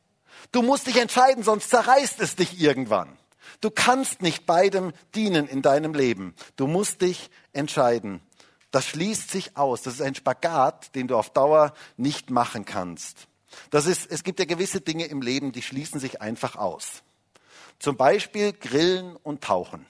Du 0.53 0.63
musst 0.63 0.87
dich 0.87 0.97
entscheiden, 0.97 1.45
sonst 1.45 1.71
zerreißt 1.71 2.21
es 2.21 2.37
dich 2.37 2.61
irgendwann. 2.61 3.17
Du 3.61 3.71
kannst 3.71 4.23
nicht 4.23 4.47
beidem 4.47 4.93
dienen 5.15 5.47
in 5.47 5.63
deinem 5.63 5.95
Leben. 5.95 6.35
Du 6.57 6.67
musst 6.67 7.03
dich 7.03 7.31
entscheiden. 7.53 8.21
Das 8.71 8.87
schließt 8.87 9.31
sich 9.31 9.57
aus. 9.57 9.83
Das 9.83 9.95
ist 9.95 10.03
ein 10.03 10.15
Spagat, 10.15 10.95
den 10.95 11.09
du 11.09 11.17
auf 11.17 11.31
Dauer 11.31 11.75
nicht 11.97 12.31
machen 12.31 12.65
kannst. 12.65 13.29
Das 13.71 13.87
ist, 13.87 14.11
es 14.11 14.23
gibt 14.23 14.39
ja 14.39 14.45
gewisse 14.45 14.81
Dinge 14.81 15.07
im 15.07 15.23
Leben, 15.23 15.53
die 15.53 15.63
schließen 15.63 16.01
sich 16.01 16.21
einfach 16.21 16.57
aus. 16.57 17.03
Zum 17.79 17.97
Beispiel 17.97 18.53
Grillen 18.53 19.17
und 19.17 19.43
Tauchen 19.43 19.87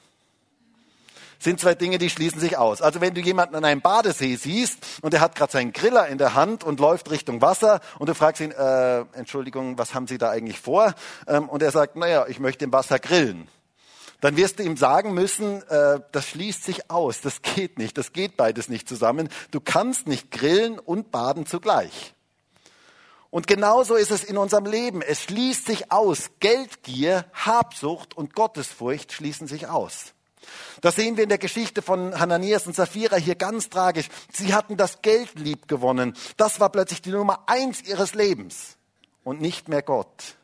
sind 1.40 1.58
zwei 1.58 1.74
Dinge, 1.74 1.98
die 1.98 2.10
schließen 2.10 2.38
sich 2.38 2.56
aus. 2.56 2.82
Also 2.82 3.00
wenn 3.00 3.14
du 3.14 3.20
jemanden 3.20 3.56
an 3.56 3.64
einem 3.64 3.80
Badesee 3.80 4.36
siehst 4.36 4.78
und 5.02 5.14
er 5.14 5.20
hat 5.20 5.34
gerade 5.34 5.50
seinen 5.50 5.72
Griller 5.72 6.06
in 6.06 6.18
der 6.18 6.34
Hand 6.34 6.62
und 6.62 6.78
läuft 6.78 7.10
Richtung 7.10 7.40
Wasser 7.40 7.80
und 7.98 8.08
du 8.08 8.14
fragst 8.14 8.40
ihn, 8.40 8.52
äh, 8.52 9.00
Entschuldigung, 9.14 9.78
was 9.78 9.94
haben 9.94 10.06
Sie 10.06 10.18
da 10.18 10.30
eigentlich 10.30 10.60
vor? 10.60 10.94
Ähm, 11.26 11.48
und 11.48 11.62
er 11.62 11.70
sagt, 11.70 11.96
naja, 11.96 12.26
ich 12.28 12.38
möchte 12.38 12.64
im 12.64 12.72
Wasser 12.72 12.98
grillen 12.98 13.48
dann 14.20 14.36
wirst 14.36 14.58
du 14.58 14.62
ihm 14.62 14.76
sagen 14.76 15.14
müssen, 15.14 15.62
äh, 15.68 16.00
das 16.12 16.28
schließt 16.28 16.64
sich 16.64 16.90
aus, 16.90 17.20
das 17.22 17.42
geht 17.42 17.78
nicht, 17.78 17.96
das 17.96 18.12
geht 18.12 18.36
beides 18.36 18.68
nicht 18.68 18.88
zusammen. 18.88 19.28
Du 19.50 19.60
kannst 19.60 20.06
nicht 20.06 20.30
grillen 20.30 20.78
und 20.78 21.10
baden 21.10 21.46
zugleich. 21.46 22.14
Und 23.30 23.46
genauso 23.46 23.94
ist 23.94 24.10
es 24.10 24.24
in 24.24 24.36
unserem 24.36 24.66
Leben. 24.66 25.02
Es 25.02 25.22
schließt 25.22 25.64
sich 25.64 25.92
aus. 25.92 26.30
Geldgier, 26.40 27.24
Habsucht 27.32 28.16
und 28.16 28.34
Gottesfurcht 28.34 29.12
schließen 29.12 29.46
sich 29.46 29.68
aus. 29.68 30.14
Das 30.80 30.96
sehen 30.96 31.16
wir 31.16 31.24
in 31.24 31.28
der 31.28 31.38
Geschichte 31.38 31.82
von 31.82 32.18
Hananias 32.18 32.66
und 32.66 32.74
Sapphira 32.74 33.16
hier 33.16 33.34
ganz 33.34 33.68
tragisch. 33.68 34.08
Sie 34.32 34.54
hatten 34.54 34.76
das 34.76 35.02
Geld 35.02 35.38
lieb 35.38 35.68
gewonnen. 35.68 36.14
Das 36.36 36.60
war 36.60 36.70
plötzlich 36.70 37.02
die 37.02 37.10
Nummer 37.10 37.44
eins 37.46 37.82
ihres 37.82 38.14
Lebens 38.14 38.76
und 39.24 39.40
nicht 39.40 39.68
mehr 39.68 39.82
Gott. 39.82 40.36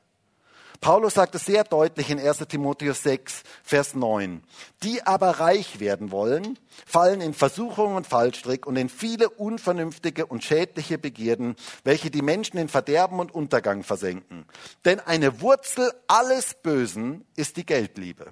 Paulus 0.81 1.15
sagt 1.15 1.35
es 1.35 1.47
sehr 1.47 1.65
deutlich 1.65 2.11
in 2.11 2.21
1 2.21 2.39
Timotheus 2.49 3.03
6, 3.03 3.43
Vers 3.63 3.95
9. 3.95 4.43
Die 4.83 5.03
aber 5.07 5.41
reich 5.41 5.81
werden 5.81 6.11
wollen, 6.11 6.59
fallen 6.87 7.21
in 7.21 7.35
Versuchung 7.35 7.97
und 7.97 8.07
Fallstrick 8.07 8.67
und 8.67 8.77
in 8.77 8.89
viele 8.89 9.31
unvernünftige 9.31 10.27
und 10.27 10.45
schädliche 10.45 10.99
Begierden, 10.99 11.57
welche 11.85 12.11
die 12.11 12.23
Menschen 12.23 12.59
in 12.59 12.69
Verderben 12.69 13.21
und 13.21 13.35
Untergang 13.35 13.83
versenken. 13.83 14.45
Denn 14.85 15.01
eine 15.01 15.41
Wurzel 15.41 15.93
alles 16.07 16.55
Bösen 16.55 17.25
ist 17.37 17.57
die 17.57 17.67
Geldliebe 17.67 18.27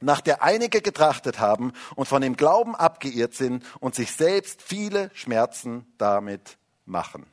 nach 0.00 0.20
der 0.20 0.42
einige 0.42 0.80
getrachtet 0.80 1.38
haben 1.38 1.72
und 1.96 2.06
von 2.06 2.22
dem 2.22 2.36
Glauben 2.36 2.74
abgeirrt 2.74 3.34
sind 3.34 3.64
und 3.80 3.94
sich 3.94 4.12
selbst 4.12 4.62
viele 4.62 5.10
Schmerzen 5.14 5.86
damit 5.98 6.58
machen. 6.86 7.26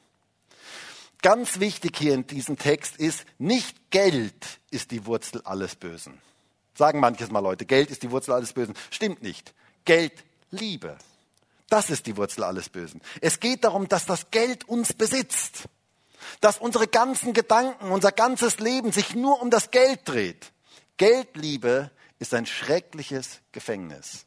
Ganz 1.22 1.60
wichtig 1.60 1.98
hier 1.98 2.14
in 2.14 2.28
diesem 2.28 2.58
Text 2.58 2.98
ist, 2.98 3.26
nicht 3.40 3.90
Geld 3.90 4.60
ist 4.70 4.92
die 4.92 5.06
Wurzel 5.06 5.42
alles 5.44 5.76
Bösen. 5.76 6.22
Sagen 6.76 7.00
manches 7.00 7.32
Mal 7.32 7.40
Leute, 7.40 7.66
Geld 7.66 7.90
ist 7.90 8.04
die 8.04 8.12
Wurzel 8.12 8.34
alles 8.34 8.54
Bösen. 8.54 8.76
Stimmt 8.92 9.24
nicht. 9.24 9.54
Geld, 9.84 10.14
Liebe. 10.52 10.98
Das 11.70 11.90
ist 11.90 12.06
die 12.06 12.16
Wurzel 12.18 12.44
alles 12.44 12.70
Bösen. 12.70 13.02
Es 13.20 13.40
geht 13.40 13.64
darum, 13.64 13.88
dass 13.88 14.06
das 14.06 14.30
Geld 14.30 14.70
uns 14.70 14.94
besitzt. 14.94 15.64
Dass 16.40 16.60
unsere 16.60 16.88
ganzen 16.88 17.34
Gedanken, 17.34 17.92
unser 17.92 18.12
ganzes 18.12 18.60
Leben 18.60 18.92
sich 18.92 19.16
nur 19.16 19.42
um 19.42 19.50
das 19.50 19.72
Geld 19.72 20.02
dreht. 20.06 20.52
Geldliebe 20.98 21.92
ist 22.20 22.34
ein 22.34 22.46
schreckliches 22.46 23.42
Gefängnis, 23.52 24.26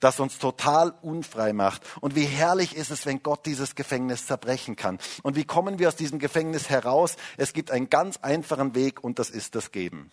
das 0.00 0.20
uns 0.20 0.38
total 0.38 0.94
unfrei 1.02 1.52
macht. 1.52 1.82
Und 2.00 2.14
wie 2.14 2.24
herrlich 2.24 2.76
ist 2.76 2.90
es, 2.90 3.06
wenn 3.06 3.22
Gott 3.22 3.46
dieses 3.46 3.74
Gefängnis 3.74 4.26
zerbrechen 4.26 4.76
kann. 4.76 4.98
Und 5.22 5.36
wie 5.36 5.44
kommen 5.44 5.78
wir 5.78 5.88
aus 5.88 5.96
diesem 5.96 6.18
Gefängnis 6.18 6.70
heraus? 6.70 7.16
Es 7.36 7.52
gibt 7.52 7.70
einen 7.70 7.90
ganz 7.90 8.18
einfachen 8.18 8.74
Weg 8.74 9.02
und 9.02 9.18
das 9.18 9.30
ist 9.30 9.54
das 9.54 9.72
Geben. 9.72 10.10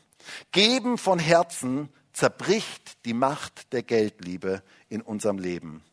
Geben 0.51 0.97
von 0.97 1.19
Herzen 1.19 1.89
zerbricht 2.13 3.05
die 3.05 3.13
Macht 3.13 3.71
der 3.73 3.83
Geldliebe 3.83 4.61
in 4.89 5.01
unserem 5.01 5.37
Leben. 5.37 5.83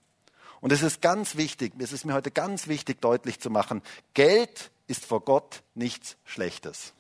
Und 0.60 0.72
es 0.72 0.82
ist 0.82 1.00
ganz 1.00 1.36
wichtig, 1.36 1.74
es 1.78 1.92
ist 1.92 2.04
mir 2.04 2.14
heute 2.14 2.30
ganz 2.30 2.66
wichtig 2.66 3.00
deutlich 3.00 3.38
zu 3.38 3.50
machen, 3.50 3.82
Geld 4.14 4.70
ist 4.88 5.04
vor 5.04 5.20
Gott 5.20 5.62
nichts 5.74 6.16
Schlechtes. 6.24 6.92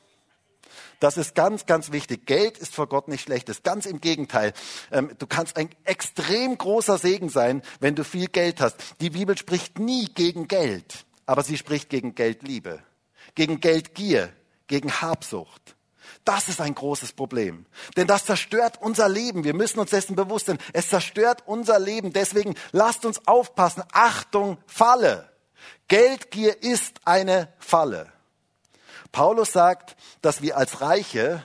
Das 1.00 1.16
ist 1.16 1.34
ganz, 1.34 1.66
ganz 1.66 1.92
wichtig. 1.92 2.26
Geld 2.26 2.58
ist 2.58 2.74
vor 2.74 2.88
Gott 2.88 3.08
nicht 3.08 3.22
schlechtes. 3.22 3.62
Ganz 3.62 3.86
im 3.86 4.00
Gegenteil. 4.00 4.52
Ähm, 4.90 5.10
du 5.18 5.26
kannst 5.26 5.56
ein 5.56 5.68
extrem 5.84 6.56
großer 6.56 6.98
Segen 6.98 7.28
sein, 7.28 7.62
wenn 7.80 7.94
du 7.94 8.04
viel 8.04 8.28
Geld 8.28 8.60
hast. 8.60 8.76
Die 9.00 9.10
Bibel 9.10 9.36
spricht 9.36 9.78
nie 9.78 10.06
gegen 10.06 10.48
Geld, 10.48 11.06
aber 11.26 11.42
sie 11.42 11.58
spricht 11.58 11.90
gegen 11.90 12.14
Geldliebe, 12.14 12.82
gegen 13.34 13.60
Geldgier, 13.60 14.32
gegen 14.66 14.92
Habsucht. 15.00 15.76
Das 16.24 16.48
ist 16.48 16.60
ein 16.60 16.74
großes 16.74 17.12
Problem. 17.12 17.66
Denn 17.96 18.06
das 18.06 18.24
zerstört 18.24 18.78
unser 18.80 19.08
Leben. 19.08 19.44
Wir 19.44 19.54
müssen 19.54 19.78
uns 19.78 19.90
dessen 19.90 20.16
bewusst 20.16 20.46
sein. 20.46 20.58
Es 20.72 20.88
zerstört 20.88 21.42
unser 21.46 21.78
Leben. 21.78 22.12
Deswegen 22.12 22.54
lasst 22.72 23.04
uns 23.04 23.26
aufpassen. 23.26 23.82
Achtung, 23.92 24.58
Falle. 24.66 25.30
Geldgier 25.88 26.62
ist 26.62 27.00
eine 27.04 27.52
Falle. 27.58 28.12
Paulus 29.16 29.50
sagt, 29.50 29.96
dass 30.20 30.42
wir 30.42 30.58
als 30.58 30.82
Reiche, 30.82 31.42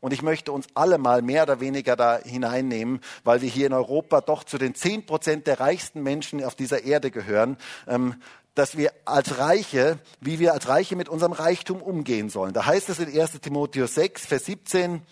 und 0.00 0.12
ich 0.12 0.22
möchte 0.22 0.50
uns 0.50 0.66
alle 0.74 0.98
mal 0.98 1.22
mehr 1.22 1.44
oder 1.44 1.60
weniger 1.60 1.94
da 1.94 2.18
hineinnehmen, 2.18 3.00
weil 3.22 3.42
wir 3.42 3.48
hier 3.48 3.68
in 3.68 3.72
Europa 3.72 4.20
doch 4.20 4.42
zu 4.42 4.58
den 4.58 4.74
zehn 4.74 5.06
Prozent 5.06 5.46
der 5.46 5.60
reichsten 5.60 6.02
Menschen 6.02 6.42
auf 6.42 6.56
dieser 6.56 6.82
Erde 6.82 7.12
gehören, 7.12 7.58
ähm, 7.86 8.20
dass 8.56 8.76
wir 8.76 8.92
als 9.04 9.38
Reiche, 9.38 10.00
wie 10.20 10.40
wir 10.40 10.52
als 10.52 10.66
Reiche 10.66 10.96
mit 10.96 11.08
unserem 11.08 11.30
Reichtum 11.30 11.80
umgehen 11.80 12.28
sollen. 12.28 12.54
Da 12.54 12.66
heißt 12.66 12.88
es 12.88 12.98
in 12.98 13.06
1 13.08 13.40
Timotheus 13.40 13.94
6, 13.94 14.26
Vers 14.26 14.46
17, 14.46 15.02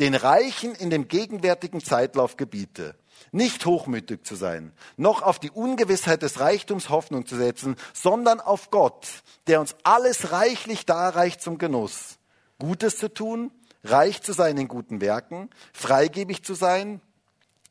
den 0.00 0.16
Reichen 0.16 0.74
in 0.74 0.90
dem 0.90 1.06
gegenwärtigen 1.06 1.80
Zeitlauf 1.80 2.36
gebiete, 2.36 2.96
nicht 3.32 3.66
hochmütig 3.66 4.24
zu 4.24 4.34
sein, 4.34 4.72
noch 4.96 5.22
auf 5.22 5.38
die 5.38 5.50
Ungewissheit 5.50 6.22
des 6.22 6.40
Reichtums 6.40 6.88
Hoffnung 6.88 7.26
zu 7.26 7.36
setzen, 7.36 7.76
sondern 7.92 8.40
auf 8.40 8.70
Gott, 8.70 9.06
der 9.46 9.60
uns 9.60 9.76
alles 9.82 10.32
reichlich 10.32 10.86
darreicht 10.86 11.40
zum 11.40 11.58
Genuss, 11.58 12.18
Gutes 12.58 12.98
zu 12.98 13.12
tun, 13.12 13.50
reich 13.84 14.22
zu 14.22 14.32
sein 14.32 14.56
in 14.56 14.68
guten 14.68 15.00
Werken, 15.00 15.50
freigebig 15.72 16.44
zu 16.44 16.54
sein, 16.54 17.00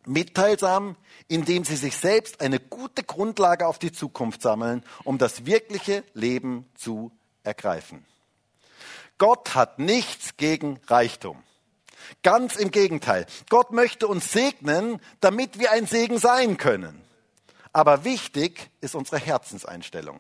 mitteilsam, 0.06 0.96
indem 1.28 1.64
sie 1.66 1.76
sich 1.76 1.98
selbst 1.98 2.42
eine 2.42 2.60
gute 2.60 3.04
Grundlage 3.04 3.68
auf 3.68 3.78
die 3.78 3.92
Zukunft 3.92 4.42
sammeln, 4.42 4.84
um 5.04 5.18
das 5.18 5.46
wirkliche 5.46 6.04
Leben 6.14 6.66
zu 6.76 7.12
ergreifen. 7.44 8.06
Gott 9.18 9.56
hat 9.56 9.80
nichts 9.80 10.38
gegen 10.38 10.80
Reichtum. 10.88 11.42
Ganz 12.24 12.56
im 12.56 12.72
Gegenteil. 12.72 13.26
Gott 13.50 13.72
möchte 13.72 14.08
uns 14.08 14.32
segnen, 14.32 15.00
damit 15.20 15.60
wir 15.60 15.72
ein 15.72 15.86
Segen 15.86 16.18
sein 16.18 16.58
können. 16.58 17.02
Aber 17.74 18.04
wichtig 18.04 18.70
ist 18.82 18.96
unsere 18.96 19.20
Herzenseinstellung. 19.20 20.20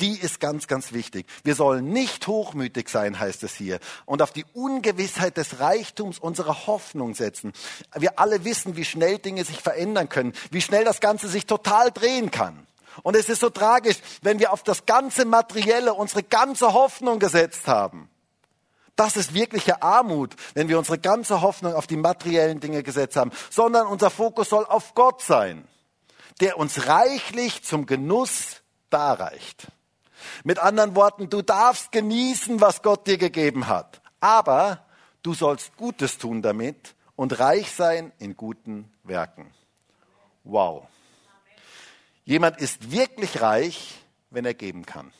Die 0.00 0.18
ist 0.18 0.40
ganz, 0.40 0.66
ganz 0.66 0.92
wichtig. 0.92 1.26
Wir 1.44 1.54
sollen 1.54 1.90
nicht 1.90 2.26
hochmütig 2.26 2.88
sein, 2.88 3.18
heißt 3.18 3.42
es 3.42 3.54
hier, 3.54 3.78
und 4.06 4.22
auf 4.22 4.32
die 4.32 4.44
Ungewissheit 4.54 5.36
des 5.36 5.60
Reichtums 5.60 6.18
unsere 6.18 6.66
Hoffnung 6.66 7.14
setzen. 7.14 7.52
Wir 7.96 8.18
alle 8.18 8.44
wissen, 8.44 8.76
wie 8.76 8.84
schnell 8.84 9.18
Dinge 9.18 9.44
sich 9.44 9.60
verändern 9.60 10.08
können, 10.08 10.32
wie 10.50 10.62
schnell 10.62 10.84
das 10.84 11.00
Ganze 11.00 11.28
sich 11.28 11.46
total 11.46 11.90
drehen 11.90 12.30
kann. 12.30 12.66
Und 13.02 13.16
es 13.16 13.28
ist 13.28 13.40
so 13.40 13.50
tragisch, 13.50 13.96
wenn 14.22 14.38
wir 14.38 14.52
auf 14.52 14.62
das 14.62 14.86
ganze 14.86 15.24
Materielle 15.24 15.94
unsere 15.94 16.22
ganze 16.22 16.72
Hoffnung 16.72 17.18
gesetzt 17.18 17.66
haben. 17.66 18.08
Das 19.02 19.16
ist 19.16 19.34
wirkliche 19.34 19.82
Armut, 19.82 20.36
wenn 20.54 20.68
wir 20.68 20.78
unsere 20.78 20.96
ganze 20.96 21.40
Hoffnung 21.40 21.74
auf 21.74 21.88
die 21.88 21.96
materiellen 21.96 22.60
Dinge 22.60 22.84
gesetzt 22.84 23.16
haben, 23.16 23.32
sondern 23.50 23.88
unser 23.88 24.10
Fokus 24.10 24.50
soll 24.50 24.64
auf 24.64 24.94
Gott 24.94 25.22
sein, 25.22 25.66
der 26.40 26.56
uns 26.56 26.86
reichlich 26.86 27.64
zum 27.64 27.86
Genuss 27.86 28.62
darreicht. 28.90 29.66
Mit 30.44 30.60
anderen 30.60 30.94
Worten, 30.94 31.28
du 31.28 31.42
darfst 31.42 31.90
genießen, 31.90 32.60
was 32.60 32.80
Gott 32.82 33.08
dir 33.08 33.18
gegeben 33.18 33.66
hat. 33.66 34.00
Aber 34.20 34.86
du 35.24 35.34
sollst 35.34 35.76
Gutes 35.76 36.18
tun 36.18 36.40
damit 36.40 36.94
und 37.16 37.40
reich 37.40 37.72
sein 37.72 38.12
in 38.20 38.36
guten 38.36 38.88
Werken. 39.02 39.52
Wow. 40.44 40.86
Jemand 42.24 42.60
ist 42.60 42.92
wirklich 42.92 43.40
reich, 43.40 43.98
wenn 44.30 44.44
er 44.44 44.54
geben 44.54 44.86
kann. 44.86 45.12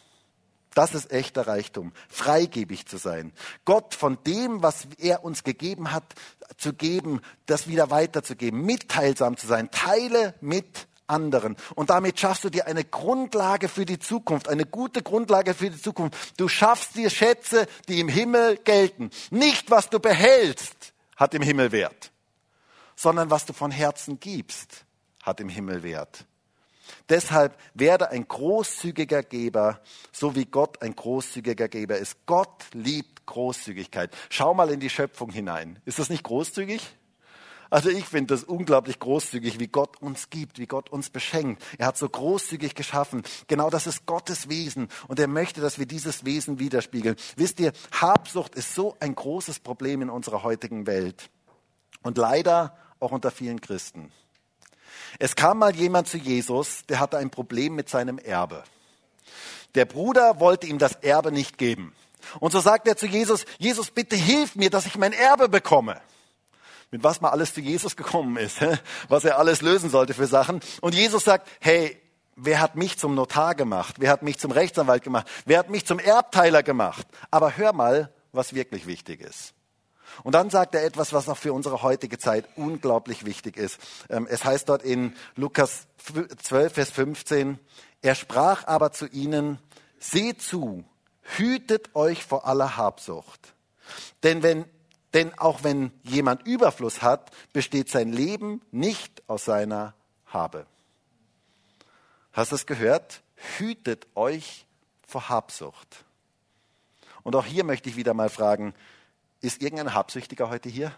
Das 0.74 0.94
ist 0.94 1.12
echter 1.12 1.46
Reichtum, 1.46 1.92
freigebig 2.08 2.86
zu 2.86 2.96
sein. 2.96 3.32
Gott 3.64 3.94
von 3.94 4.18
dem, 4.24 4.62
was 4.62 4.86
er 4.98 5.24
uns 5.24 5.44
gegeben 5.44 5.92
hat, 5.92 6.14
zu 6.56 6.72
geben, 6.72 7.20
das 7.46 7.68
wieder 7.68 7.90
weiterzugeben, 7.90 8.62
mitteilsam 8.62 9.36
zu 9.36 9.46
sein. 9.46 9.70
Teile 9.70 10.34
mit 10.40 10.86
anderen. 11.06 11.56
Und 11.74 11.90
damit 11.90 12.18
schaffst 12.18 12.44
du 12.44 12.50
dir 12.50 12.66
eine 12.66 12.84
Grundlage 12.84 13.68
für 13.68 13.84
die 13.84 13.98
Zukunft, 13.98 14.48
eine 14.48 14.64
gute 14.64 15.02
Grundlage 15.02 15.54
für 15.54 15.70
die 15.70 15.80
Zukunft. 15.80 16.40
Du 16.40 16.48
schaffst 16.48 16.96
dir 16.96 17.10
Schätze, 17.10 17.66
die 17.88 18.00
im 18.00 18.08
Himmel 18.08 18.56
gelten. 18.56 19.10
Nicht, 19.30 19.70
was 19.70 19.90
du 19.90 20.00
behältst, 20.00 20.94
hat 21.16 21.34
im 21.34 21.42
Himmel 21.42 21.72
Wert, 21.72 22.12
sondern 22.96 23.30
was 23.30 23.44
du 23.44 23.52
von 23.52 23.70
Herzen 23.70 24.18
gibst, 24.18 24.84
hat 25.22 25.40
im 25.40 25.48
Himmel 25.48 25.82
Wert. 25.82 26.26
Deshalb 27.08 27.58
werde 27.74 28.10
ein 28.10 28.26
großzügiger 28.26 29.22
Geber, 29.22 29.80
so 30.12 30.34
wie 30.34 30.44
Gott 30.44 30.82
ein 30.82 30.94
großzügiger 30.94 31.68
Geber 31.68 31.98
ist. 31.98 32.26
Gott 32.26 32.64
liebt 32.72 33.26
Großzügigkeit. 33.26 34.14
Schau 34.30 34.54
mal 34.54 34.70
in 34.70 34.80
die 34.80 34.90
Schöpfung 34.90 35.30
hinein. 35.30 35.80
Ist 35.84 35.98
das 35.98 36.10
nicht 36.10 36.24
großzügig? 36.24 36.96
Also 37.72 37.88
ich 37.88 38.04
finde 38.04 38.34
das 38.34 38.44
unglaublich 38.44 38.98
großzügig, 38.98 39.58
wie 39.58 39.66
Gott 39.66 40.02
uns 40.02 40.28
gibt, 40.28 40.58
wie 40.58 40.66
Gott 40.66 40.90
uns 40.90 41.08
beschenkt. 41.08 41.62
Er 41.78 41.86
hat 41.86 41.96
so 41.96 42.06
großzügig 42.06 42.74
geschaffen. 42.74 43.22
Genau 43.46 43.70
das 43.70 43.86
ist 43.86 44.04
Gottes 44.04 44.50
Wesen 44.50 44.88
und 45.08 45.18
er 45.18 45.26
möchte, 45.26 45.62
dass 45.62 45.78
wir 45.78 45.86
dieses 45.86 46.26
Wesen 46.26 46.58
widerspiegeln. 46.58 47.16
Wisst 47.36 47.60
ihr, 47.60 47.72
Habsucht 47.98 48.56
ist 48.56 48.74
so 48.74 48.94
ein 49.00 49.14
großes 49.14 49.60
Problem 49.60 50.02
in 50.02 50.10
unserer 50.10 50.42
heutigen 50.42 50.86
Welt 50.86 51.30
und 52.02 52.18
leider 52.18 52.76
auch 53.00 53.10
unter 53.10 53.30
vielen 53.30 53.62
Christen. 53.62 54.12
Es 55.18 55.36
kam 55.36 55.58
mal 55.58 55.74
jemand 55.74 56.08
zu 56.08 56.18
Jesus, 56.18 56.84
der 56.88 57.00
hatte 57.00 57.18
ein 57.18 57.30
Problem 57.30 57.74
mit 57.74 57.88
seinem 57.88 58.18
Erbe. 58.18 58.64
Der 59.74 59.84
Bruder 59.84 60.40
wollte 60.40 60.66
ihm 60.66 60.78
das 60.78 60.94
Erbe 60.96 61.32
nicht 61.32 61.58
geben. 61.58 61.94
Und 62.40 62.52
so 62.52 62.60
sagt 62.60 62.86
er 62.86 62.96
zu 62.96 63.06
Jesus, 63.06 63.44
Jesus, 63.58 63.90
bitte 63.90 64.16
hilf 64.16 64.54
mir, 64.54 64.70
dass 64.70 64.86
ich 64.86 64.96
mein 64.96 65.12
Erbe 65.12 65.48
bekomme 65.48 66.00
mit 66.92 67.02
was 67.02 67.22
man 67.22 67.32
alles 67.32 67.54
zu 67.54 67.60
Jesus 67.60 67.96
gekommen 67.96 68.36
ist, 68.36 68.58
was 69.08 69.24
er 69.24 69.38
alles 69.38 69.62
lösen 69.62 69.90
sollte 69.90 70.14
für 70.14 70.26
Sachen. 70.26 70.60
Und 70.82 70.94
Jesus 70.94 71.24
sagt, 71.24 71.48
hey, 71.58 71.98
wer 72.36 72.60
hat 72.60 72.76
mich 72.76 72.98
zum 72.98 73.14
Notar 73.14 73.54
gemacht? 73.54 73.96
Wer 73.98 74.10
hat 74.10 74.22
mich 74.22 74.38
zum 74.38 74.52
Rechtsanwalt 74.52 75.02
gemacht? 75.02 75.26
Wer 75.46 75.58
hat 75.58 75.70
mich 75.70 75.86
zum 75.86 75.98
Erbteiler 75.98 76.62
gemacht? 76.62 77.06
Aber 77.30 77.56
hör 77.56 77.72
mal, 77.72 78.12
was 78.32 78.54
wirklich 78.54 78.86
wichtig 78.86 79.22
ist. 79.22 79.54
Und 80.22 80.34
dann 80.34 80.50
sagt 80.50 80.74
er 80.74 80.84
etwas, 80.84 81.12
was 81.12 81.28
auch 81.28 81.36
für 81.36 81.52
unsere 81.52 81.82
heutige 81.82 82.18
Zeit 82.18 82.46
unglaublich 82.56 83.24
wichtig 83.24 83.56
ist. 83.56 83.78
Ähm, 84.08 84.26
es 84.28 84.44
heißt 84.44 84.68
dort 84.68 84.82
in 84.82 85.14
Lukas 85.36 85.86
12, 86.42 86.72
Vers 86.72 86.90
15, 86.90 87.58
er 88.02 88.14
sprach 88.14 88.66
aber 88.66 88.92
zu 88.92 89.06
ihnen, 89.06 89.58
seht 89.98 90.42
zu, 90.42 90.84
hütet 91.22 91.94
euch 91.94 92.24
vor 92.24 92.46
aller 92.46 92.76
Habsucht. 92.76 93.54
Denn 94.22 94.42
wenn 94.42 94.64
denn 95.14 95.38
auch 95.38 95.62
wenn 95.62 95.92
jemand 96.02 96.46
Überfluss 96.46 97.02
hat, 97.02 97.30
besteht 97.52 97.90
sein 97.90 98.12
Leben 98.12 98.62
nicht 98.70 99.22
aus 99.26 99.44
seiner 99.44 99.94
Habe. 100.26 100.66
Hast 102.32 102.52
du 102.52 102.56
es 102.56 102.66
gehört? 102.66 103.20
Hütet 103.58 104.06
euch 104.14 104.66
vor 105.06 105.28
Habsucht. 105.28 106.04
Und 107.22 107.36
auch 107.36 107.44
hier 107.44 107.64
möchte 107.64 107.88
ich 107.88 107.96
wieder 107.96 108.14
mal 108.14 108.30
fragen, 108.30 108.74
ist 109.42 109.62
irgendein 109.62 109.94
Habsüchtiger 109.94 110.48
heute 110.48 110.68
hier? 110.68 110.92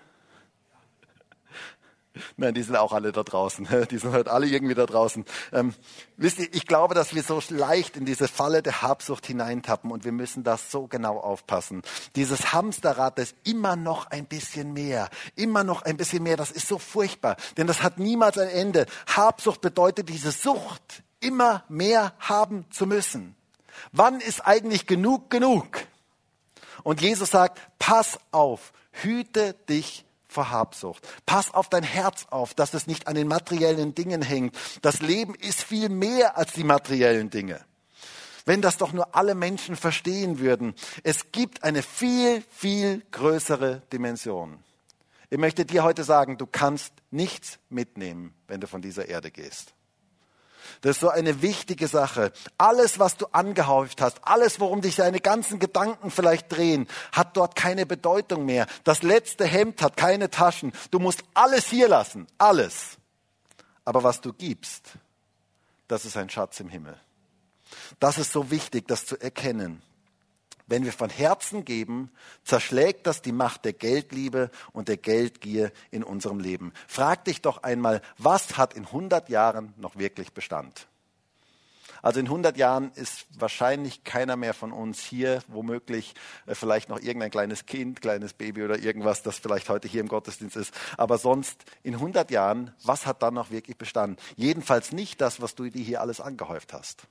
Nein, 2.37 2.54
die 2.54 2.62
sind 2.62 2.76
auch 2.76 2.92
alle 2.92 3.11
da 3.11 3.24
draußen. 3.24 3.66
Die 3.90 3.98
sind 3.98 4.12
halt 4.12 4.28
alle 4.28 4.46
irgendwie 4.46 4.74
da 4.74 4.87
draußen. 4.87 5.24
Ähm, 5.52 5.74
wisst 6.16 6.38
ihr, 6.38 6.48
ich 6.52 6.66
glaube, 6.66 6.94
dass 6.94 7.12
wir 7.14 7.24
so 7.24 7.40
leicht 7.48 7.96
in 7.96 8.04
diese 8.04 8.28
Falle 8.28 8.62
der 8.62 8.83
Habsucht 8.83 9.26
hineintappen 9.26 9.90
und 9.90 10.04
wir 10.04 10.12
müssen 10.12 10.44
das 10.44 10.70
so 10.70 10.87
genau 10.87 11.18
aufpassen. 11.18 11.83
Dieses 12.14 12.52
Hamsterrad, 12.52 13.18
das 13.18 13.35
immer 13.42 13.74
noch 13.74 14.07
ein 14.07 14.26
bisschen 14.26 14.72
mehr, 14.72 15.09
immer 15.35 15.64
noch 15.64 15.83
ein 15.83 15.96
bisschen 15.96 16.22
mehr, 16.22 16.37
das 16.37 16.52
ist 16.52 16.68
so 16.68 16.78
furchtbar, 16.78 17.37
denn 17.57 17.66
das 17.66 17.83
hat 17.83 17.98
niemals 17.98 18.38
ein 18.38 18.48
Ende. 18.48 18.87
Habsucht 19.09 19.61
bedeutet 19.61 20.09
diese 20.09 20.30
Sucht, 20.30 21.02
immer 21.18 21.64
mehr 21.68 22.12
haben 22.20 22.64
zu 22.70 22.87
müssen. 22.87 23.35
Wann 23.90 24.20
ist 24.20 24.46
eigentlich 24.46 24.87
genug 24.87 25.30
genug? 25.30 25.66
Und 26.85 27.01
Jesus 27.01 27.31
sagt, 27.31 27.61
pass 27.81 28.20
auf, 28.31 28.73
hüte 28.92 29.55
dich 29.68 30.05
vor 30.29 30.51
Habsucht. 30.51 31.07
Pass 31.27 31.53
auf 31.53 31.68
dein 31.68 31.83
Herz 31.83 32.27
auf, 32.31 32.55
dass 32.55 32.75
es 32.75 32.87
nicht 32.87 33.09
an 33.09 33.14
den 33.14 33.27
materiellen 33.27 33.94
Dingen 33.94 34.23
hängt. 34.23 34.57
Das 34.83 35.01
Leben 35.01 35.35
ist 35.35 35.62
viel 35.62 35.88
mehr 35.88 36.37
als 36.37 36.53
die 36.53 36.64
materiellen 36.64 37.31
Dinge. 37.31 37.61
Wenn 38.44 38.61
das 38.61 38.77
doch 38.77 38.92
nur 38.92 39.16
alle 39.16 39.35
Menschen 39.35 39.75
verstehen 39.75 40.38
würden. 40.38 40.75
Es 41.03 41.33
gibt 41.33 41.64
eine 41.64 41.83
viel, 41.83 42.44
viel 42.51 43.03
größere 43.11 43.83
Dimension. 43.92 44.59
Ich 45.31 45.38
möchte 45.38 45.64
dir 45.64 45.83
heute 45.83 46.05
sagen, 46.05 46.37
du 46.37 46.47
kannst 46.47 46.92
nichts 47.11 47.59
mitnehmen, 47.70 48.35
wenn 48.47 48.61
du 48.61 48.66
von 48.66 48.83
dieser 48.83 49.09
Erde 49.09 49.31
gehst. 49.31 49.73
Das 50.80 50.96
ist 50.96 51.00
so 51.00 51.08
eine 51.08 51.42
wichtige 51.42 51.88
Sache. 51.88 52.32
Alles, 52.58 52.98
was 52.98 53.16
du 53.16 53.26
angehäuft 53.32 54.00
hast, 54.00 54.18
alles, 54.22 54.60
worum 54.60 54.80
dich 54.80 54.96
deine 54.96 55.20
ganzen 55.20 55.58
Gedanken 55.58 56.10
vielleicht 56.10 56.50
drehen, 56.50 56.88
hat 57.12 57.37
dort 57.37 57.56
keine 57.56 57.87
Bedeutung 57.87 58.44
mehr. 58.44 58.66
Das 58.84 59.02
letzte 59.02 59.44
Hemd 59.44 59.82
hat 59.82 59.96
keine 59.96 60.30
Taschen. 60.30 60.72
Du 60.90 60.98
musst 60.98 61.22
alles 61.34 61.68
hier 61.68 61.88
lassen. 61.88 62.26
Alles. 62.38 62.98
Aber 63.84 64.02
was 64.02 64.20
du 64.20 64.32
gibst, 64.32 64.92
das 65.88 66.04
ist 66.04 66.16
ein 66.16 66.30
Schatz 66.30 66.60
im 66.60 66.68
Himmel. 66.68 66.96
Das 68.00 68.18
ist 68.18 68.32
so 68.32 68.50
wichtig, 68.50 68.88
das 68.88 69.06
zu 69.06 69.20
erkennen. 69.20 69.82
Wenn 70.66 70.85
wir 70.85 70.92
von 70.92 71.11
Herzen 71.11 71.64
geben, 71.64 72.11
zerschlägt 72.42 73.07
das 73.07 73.20
die 73.20 73.33
Macht 73.33 73.64
der 73.64 73.74
Geldliebe 73.74 74.50
und 74.72 74.88
der 74.88 74.96
Geldgier 74.96 75.72
in 75.90 76.03
unserem 76.03 76.40
Leben. 76.40 76.72
Frag 76.88 77.24
dich 77.24 77.42
doch 77.42 77.62
einmal, 77.62 78.00
was 78.16 78.57
hat 78.57 78.74
in 78.74 78.87
100 78.87 79.29
Jahren 79.29 79.74
noch 79.77 79.96
wirklich 79.96 80.33
Bestand? 80.33 80.88
Also 82.05 82.20
in 82.20 82.27
100 82.27 82.59
Jahren 82.59 82.92
ist 82.96 83.27
wahrscheinlich 83.38 84.05
keiner 84.05 84.37
mehr 84.37 84.53
von 84.53 84.72
uns 84.72 85.03
hier, 85.03 85.42
womöglich 85.48 86.14
äh, 86.44 86.55
vielleicht 86.55 86.90
noch 86.90 87.00
irgendein 87.00 87.31
kleines 87.31 87.64
Kind, 87.64 88.03
kleines 88.03 88.35
Baby 88.35 88.62
oder 88.62 88.79
irgendwas, 88.79 89.22
das 89.22 89.38
vielleicht 89.38 89.70
heute 89.70 89.88
hier 89.88 90.03
im 90.03 90.09
Gottesdienst 90.09 90.55
ist. 90.55 90.74
Aber 90.98 91.16
sonst 91.16 91.64
in 91.83 91.94
100 91.94 92.31
Jahren, 92.31 92.74
was 92.85 93.07
hat 93.07 93.22
dann 93.22 93.33
noch 93.33 93.50
wirklich 93.50 93.79
Bestand? 93.79 94.20
Jedenfalls 94.37 94.92
nicht 94.92 95.22
das, 95.22 95.40
was 95.40 95.55
du 95.55 95.70
dir 95.70 95.83
hier 95.83 96.03
alles 96.03 96.20
angehäuft 96.20 96.74
hast. 96.74 97.07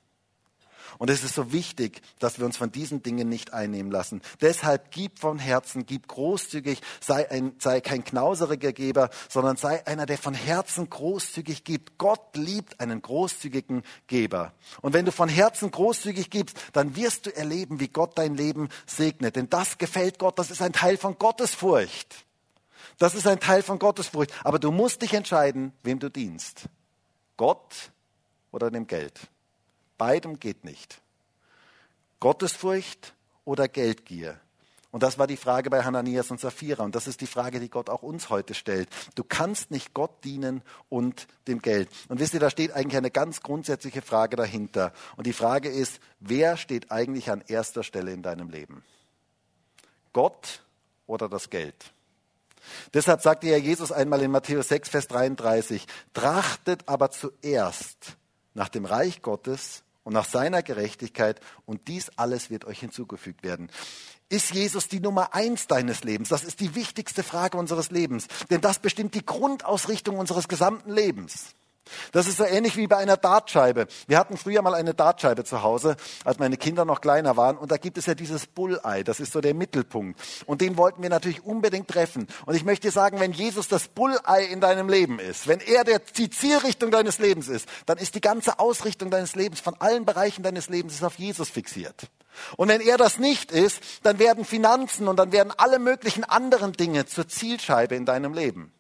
Und 0.97 1.09
es 1.09 1.23
ist 1.23 1.35
so 1.35 1.51
wichtig, 1.51 2.01
dass 2.19 2.39
wir 2.39 2.45
uns 2.45 2.57
von 2.57 2.71
diesen 2.71 3.03
Dingen 3.03 3.29
nicht 3.29 3.53
einnehmen 3.53 3.91
lassen. 3.91 4.21
Deshalb 4.41 4.91
gib 4.91 5.19
von 5.19 5.39
Herzen, 5.39 5.85
gib 5.85 6.07
großzügig, 6.07 6.81
sei, 6.99 7.29
ein, 7.29 7.53
sei 7.59 7.81
kein 7.81 8.03
knauseriger 8.03 8.73
Geber, 8.73 9.09
sondern 9.29 9.57
sei 9.57 9.85
einer, 9.87 10.05
der 10.05 10.17
von 10.17 10.33
Herzen 10.33 10.89
großzügig 10.89 11.63
gibt. 11.63 11.97
Gott 11.97 12.35
liebt 12.35 12.79
einen 12.79 13.01
großzügigen 13.01 13.83
Geber. 14.07 14.53
Und 14.81 14.93
wenn 14.93 15.05
du 15.05 15.11
von 15.11 15.29
Herzen 15.29 15.71
großzügig 15.71 16.29
gibst, 16.29 16.57
dann 16.73 16.95
wirst 16.95 17.25
du 17.25 17.35
erleben, 17.35 17.79
wie 17.79 17.87
Gott 17.87 18.17
dein 18.17 18.35
Leben 18.35 18.69
segnet. 18.85 19.35
Denn 19.35 19.49
das 19.49 19.77
gefällt 19.77 20.19
Gott, 20.19 20.39
das 20.39 20.51
ist 20.51 20.61
ein 20.61 20.73
Teil 20.73 20.97
von 20.97 21.17
Gottesfurcht. 21.17 22.25
Das 22.97 23.15
ist 23.15 23.27
ein 23.27 23.39
Teil 23.39 23.63
von 23.63 23.79
Gottesfurcht. 23.79 24.31
Aber 24.43 24.59
du 24.59 24.71
musst 24.71 25.01
dich 25.01 25.13
entscheiden, 25.13 25.73
wem 25.83 25.99
du 25.99 26.09
dienst. 26.09 26.69
Gott 27.37 27.91
oder 28.51 28.69
dem 28.69 28.87
Geld. 28.87 29.19
Beidem 29.97 30.39
geht 30.39 30.63
nicht. 30.63 31.01
Gottesfurcht 32.19 33.13
oder 33.45 33.67
Geldgier. 33.67 34.39
Und 34.93 35.01
das 35.01 35.17
war 35.17 35.25
die 35.25 35.37
Frage 35.37 35.71
bei 35.71 35.83
Hananias 35.83 36.29
und 36.29 36.39
Sapphira. 36.39 36.83
Und 36.83 36.93
das 36.93 37.07
ist 37.07 37.19
die 37.19 37.27
Frage, 37.27 37.59
die 37.59 37.69
Gott 37.69 37.89
auch 37.89 38.03
uns 38.03 38.29
heute 38.29 38.53
stellt. 38.53 38.87
Du 39.15 39.23
kannst 39.23 39.71
nicht 39.71 39.95
Gott 39.95 40.23
dienen 40.23 40.61
und 40.87 41.27
dem 41.47 41.63
Geld. 41.63 41.89
Und 42.09 42.19
wisst 42.19 42.35
ihr, 42.35 42.39
da 42.39 42.51
steht 42.51 42.73
eigentlich 42.73 42.97
eine 42.97 43.09
ganz 43.09 43.41
grundsätzliche 43.41 44.03
Frage 44.03 44.35
dahinter. 44.35 44.93
Und 45.17 45.25
die 45.25 45.33
Frage 45.33 45.69
ist, 45.69 45.99
wer 46.19 46.57
steht 46.57 46.91
eigentlich 46.91 47.31
an 47.31 47.43
erster 47.47 47.81
Stelle 47.81 48.13
in 48.13 48.21
deinem 48.21 48.49
Leben? 48.49 48.83
Gott 50.13 50.61
oder 51.07 51.27
das 51.27 51.49
Geld? 51.49 51.91
Deshalb 52.93 53.21
sagte 53.21 53.47
ja 53.47 53.57
Jesus 53.57 53.91
einmal 53.91 54.21
in 54.21 54.29
Matthäus 54.29 54.67
6, 54.67 54.89
Vers 54.89 55.07
33, 55.07 55.87
trachtet 56.13 56.87
aber 56.87 57.09
zuerst 57.09 58.15
nach 58.53 58.69
dem 58.69 58.85
Reich 58.85 59.21
Gottes 59.21 59.83
und 60.03 60.13
nach 60.13 60.25
seiner 60.25 60.63
Gerechtigkeit 60.63 61.39
und 61.65 61.87
dies 61.87 62.09
alles 62.17 62.49
wird 62.49 62.65
euch 62.65 62.79
hinzugefügt 62.79 63.43
werden. 63.43 63.69
Ist 64.29 64.53
Jesus 64.53 64.87
die 64.87 64.99
Nummer 64.99 65.33
eins 65.33 65.67
deines 65.67 66.03
Lebens? 66.03 66.29
Das 66.29 66.43
ist 66.43 66.59
die 66.59 66.75
wichtigste 66.75 67.23
Frage 67.23 67.57
unseres 67.57 67.91
Lebens, 67.91 68.27
denn 68.49 68.61
das 68.61 68.79
bestimmt 68.79 69.15
die 69.15 69.25
Grundausrichtung 69.25 70.17
unseres 70.17 70.47
gesamten 70.47 70.91
Lebens. 70.91 71.55
Das 72.11 72.27
ist 72.27 72.37
so 72.37 72.45
ähnlich 72.45 72.77
wie 72.77 72.87
bei 72.87 72.97
einer 72.97 73.17
Dartscheibe. 73.17 73.87
Wir 74.07 74.17
hatten 74.17 74.37
früher 74.37 74.61
mal 74.61 74.73
eine 74.73 74.93
Dartscheibe 74.93 75.43
zu 75.43 75.63
Hause, 75.63 75.95
als 76.23 76.39
meine 76.39 76.57
Kinder 76.57 76.85
noch 76.85 77.01
kleiner 77.01 77.35
waren. 77.37 77.57
Und 77.57 77.71
da 77.71 77.77
gibt 77.77 77.97
es 77.97 78.05
ja 78.05 78.15
dieses 78.15 78.47
Bullei. 78.47 79.03
Das 79.03 79.19
ist 79.19 79.33
so 79.33 79.41
der 79.41 79.53
Mittelpunkt. 79.53 80.19
Und 80.45 80.61
den 80.61 80.77
wollten 80.77 81.01
wir 81.01 81.09
natürlich 81.09 81.43
unbedingt 81.43 81.87
treffen. 81.87 82.27
Und 82.45 82.55
ich 82.55 82.63
möchte 82.63 82.91
sagen, 82.91 83.19
wenn 83.19 83.33
Jesus 83.33 83.67
das 83.67 83.87
Bullei 83.87 84.45
in 84.45 84.61
deinem 84.61 84.89
Leben 84.89 85.19
ist, 85.19 85.47
wenn 85.47 85.59
er 85.59 85.83
der, 85.83 85.99
die 85.99 86.29
Zielrichtung 86.29 86.91
deines 86.91 87.19
Lebens 87.19 87.47
ist, 87.47 87.67
dann 87.85 87.97
ist 87.97 88.15
die 88.15 88.21
ganze 88.21 88.59
Ausrichtung 88.59 89.09
deines 89.09 89.35
Lebens 89.35 89.59
von 89.59 89.75
allen 89.79 90.05
Bereichen 90.05 90.43
deines 90.43 90.69
Lebens 90.69 91.03
auf 91.03 91.19
Jesus 91.19 91.49
fixiert. 91.49 92.09
Und 92.57 92.67
wenn 92.69 92.81
er 92.81 92.97
das 92.97 93.19
nicht 93.19 93.51
ist, 93.51 93.81
dann 94.03 94.19
werden 94.19 94.45
Finanzen 94.45 95.07
und 95.07 95.17
dann 95.17 95.31
werden 95.31 95.53
alle 95.55 95.79
möglichen 95.79 96.23
anderen 96.23 96.73
Dinge 96.73 97.05
zur 97.05 97.27
Zielscheibe 97.27 97.95
in 97.95 98.05
deinem 98.05 98.33
Leben 98.33 98.73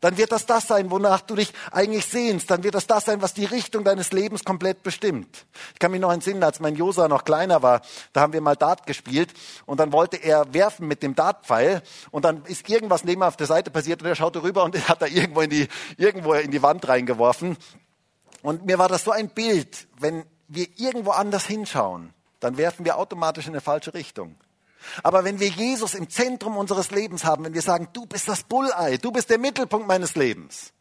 dann 0.00 0.16
wird 0.16 0.32
das 0.32 0.46
das 0.46 0.66
sein, 0.66 0.90
wonach 0.90 1.20
du 1.20 1.34
dich 1.34 1.52
eigentlich 1.70 2.06
sehnst. 2.06 2.50
Dann 2.50 2.62
wird 2.62 2.74
das 2.74 2.86
das 2.86 3.04
sein, 3.04 3.22
was 3.22 3.34
die 3.34 3.44
Richtung 3.44 3.84
deines 3.84 4.12
Lebens 4.12 4.44
komplett 4.44 4.82
bestimmt. 4.82 5.46
Ich 5.72 5.78
kann 5.78 5.90
mich 5.90 6.00
noch 6.00 6.12
entsinnen, 6.12 6.42
als 6.42 6.60
mein 6.60 6.76
Josa 6.76 7.08
noch 7.08 7.24
kleiner 7.24 7.62
war, 7.62 7.82
da 8.12 8.20
haben 8.20 8.32
wir 8.32 8.40
mal 8.40 8.56
Dart 8.56 8.86
gespielt 8.86 9.32
und 9.66 9.80
dann 9.80 9.92
wollte 9.92 10.16
er 10.16 10.52
werfen 10.52 10.86
mit 10.86 11.02
dem 11.02 11.14
Dartpfeil 11.14 11.82
und 12.10 12.24
dann 12.24 12.44
ist 12.44 12.68
irgendwas 12.68 13.04
neben 13.04 13.22
auf 13.22 13.36
der 13.36 13.46
Seite 13.46 13.70
passiert 13.70 14.02
und 14.02 14.08
er 14.08 14.14
schaute 14.14 14.42
rüber 14.42 14.64
und 14.64 14.76
hat 14.88 15.02
da 15.02 15.06
irgendwo 15.06 15.40
in 15.40 15.50
die, 15.50 15.68
irgendwo 15.96 16.34
in 16.34 16.50
die 16.50 16.62
Wand 16.62 16.86
reingeworfen. 16.88 17.56
Und 18.42 18.66
mir 18.66 18.78
war 18.78 18.88
das 18.88 19.04
so 19.04 19.10
ein 19.10 19.28
Bild, 19.30 19.88
wenn 19.98 20.24
wir 20.48 20.66
irgendwo 20.76 21.10
anders 21.10 21.46
hinschauen, 21.46 22.12
dann 22.40 22.56
werfen 22.56 22.84
wir 22.84 22.98
automatisch 22.98 23.46
in 23.46 23.52
eine 23.52 23.60
falsche 23.60 23.94
Richtung. 23.94 24.36
Aber 25.02 25.24
wenn 25.24 25.40
wir 25.40 25.48
Jesus 25.48 25.94
im 25.94 26.08
Zentrum 26.08 26.56
unseres 26.56 26.90
Lebens 26.90 27.24
haben, 27.24 27.44
wenn 27.44 27.54
wir 27.54 27.62
sagen, 27.62 27.88
du 27.92 28.06
bist 28.06 28.28
das 28.28 28.42
Bullei, 28.44 28.96
du 28.96 29.10
bist 29.10 29.30
der 29.30 29.38
Mittelpunkt 29.38 29.86
meines 29.86 30.14
Lebens, 30.14 30.72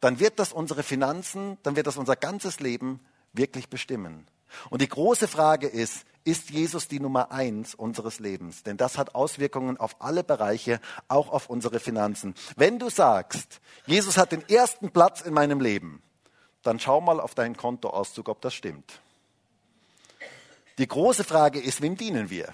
dann 0.00 0.20
wird 0.20 0.38
das 0.38 0.52
unsere 0.52 0.82
Finanzen, 0.82 1.58
dann 1.62 1.76
wird 1.76 1.86
das 1.86 1.96
unser 1.96 2.16
ganzes 2.16 2.60
Leben 2.60 3.00
wirklich 3.32 3.68
bestimmen. 3.68 4.26
Und 4.70 4.82
die 4.82 4.88
große 4.88 5.28
Frage 5.28 5.66
ist, 5.66 6.04
ist 6.24 6.50
Jesus 6.50 6.88
die 6.88 6.98
Nummer 6.98 7.30
eins 7.30 7.74
unseres 7.74 8.18
Lebens? 8.18 8.62
Denn 8.64 8.76
das 8.76 8.98
hat 8.98 9.14
Auswirkungen 9.14 9.76
auf 9.76 9.96
alle 10.00 10.24
Bereiche, 10.24 10.80
auch 11.08 11.30
auf 11.30 11.48
unsere 11.48 11.78
Finanzen. 11.78 12.34
Wenn 12.56 12.78
du 12.78 12.90
sagst, 12.90 13.60
Jesus 13.86 14.16
hat 14.16 14.32
den 14.32 14.46
ersten 14.48 14.90
Platz 14.90 15.20
in 15.20 15.34
meinem 15.34 15.60
Leben, 15.60 16.02
dann 16.62 16.80
schau 16.80 17.00
mal 17.00 17.20
auf 17.20 17.34
deinen 17.34 17.56
Kontoauszug, 17.56 18.28
ob 18.28 18.40
das 18.40 18.54
stimmt. 18.54 19.00
Die 20.78 20.88
große 20.88 21.24
Frage 21.24 21.60
ist, 21.60 21.80
wem 21.80 21.96
dienen 21.96 22.28
wir? 22.28 22.52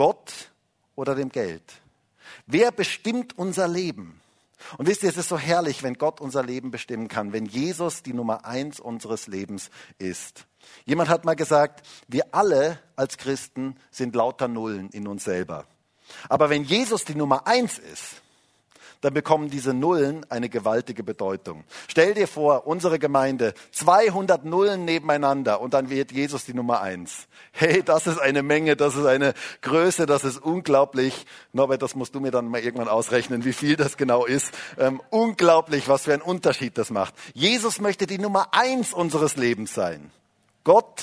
Gott 0.00 0.50
oder 0.96 1.14
dem 1.14 1.28
Geld? 1.28 1.62
Wer 2.46 2.72
bestimmt 2.72 3.36
unser 3.36 3.68
Leben? 3.68 4.18
Und 4.78 4.88
wisst 4.88 5.02
ihr, 5.02 5.10
es 5.10 5.18
ist 5.18 5.28
so 5.28 5.36
herrlich, 5.36 5.82
wenn 5.82 5.92
Gott 5.92 6.22
unser 6.22 6.42
Leben 6.42 6.70
bestimmen 6.70 7.06
kann, 7.06 7.34
wenn 7.34 7.44
Jesus 7.44 8.02
die 8.02 8.14
Nummer 8.14 8.46
eins 8.46 8.80
unseres 8.80 9.26
Lebens 9.26 9.68
ist. 9.98 10.46
Jemand 10.86 11.10
hat 11.10 11.26
mal 11.26 11.36
gesagt, 11.36 11.86
wir 12.08 12.34
alle 12.34 12.78
als 12.96 13.18
Christen 13.18 13.76
sind 13.90 14.14
lauter 14.14 14.48
Nullen 14.48 14.88
in 14.88 15.06
uns 15.06 15.24
selber. 15.24 15.66
Aber 16.30 16.48
wenn 16.48 16.64
Jesus 16.64 17.04
die 17.04 17.14
Nummer 17.14 17.46
eins 17.46 17.78
ist, 17.78 18.19
dann 19.00 19.14
bekommen 19.14 19.50
diese 19.50 19.72
Nullen 19.72 20.26
eine 20.30 20.48
gewaltige 20.48 21.02
Bedeutung. 21.02 21.64
Stell 21.88 22.14
dir 22.14 22.28
vor, 22.28 22.66
unsere 22.66 22.98
Gemeinde, 22.98 23.54
200 23.72 24.44
Nullen 24.44 24.84
nebeneinander 24.84 25.60
und 25.60 25.74
dann 25.74 25.90
wird 25.90 26.12
Jesus 26.12 26.44
die 26.44 26.54
Nummer 26.54 26.80
eins. 26.80 27.26
Hey, 27.52 27.82
das 27.82 28.06
ist 28.06 28.18
eine 28.18 28.42
Menge, 28.42 28.76
das 28.76 28.96
ist 28.96 29.06
eine 29.06 29.34
Größe, 29.62 30.06
das 30.06 30.24
ist 30.24 30.38
unglaublich. 30.38 31.26
Norbert, 31.52 31.82
das 31.82 31.94
musst 31.94 32.14
du 32.14 32.20
mir 32.20 32.30
dann 32.30 32.48
mal 32.48 32.60
irgendwann 32.60 32.88
ausrechnen, 32.88 33.44
wie 33.44 33.52
viel 33.52 33.76
das 33.76 33.96
genau 33.96 34.26
ist. 34.26 34.52
Ähm, 34.78 35.00
unglaublich, 35.10 35.88
was 35.88 36.02
für 36.02 36.12
einen 36.12 36.22
Unterschied 36.22 36.76
das 36.76 36.90
macht. 36.90 37.14
Jesus 37.32 37.80
möchte 37.80 38.06
die 38.06 38.18
Nummer 38.18 38.48
eins 38.52 38.92
unseres 38.92 39.36
Lebens 39.36 39.74
sein. 39.74 40.10
Gott 40.64 41.02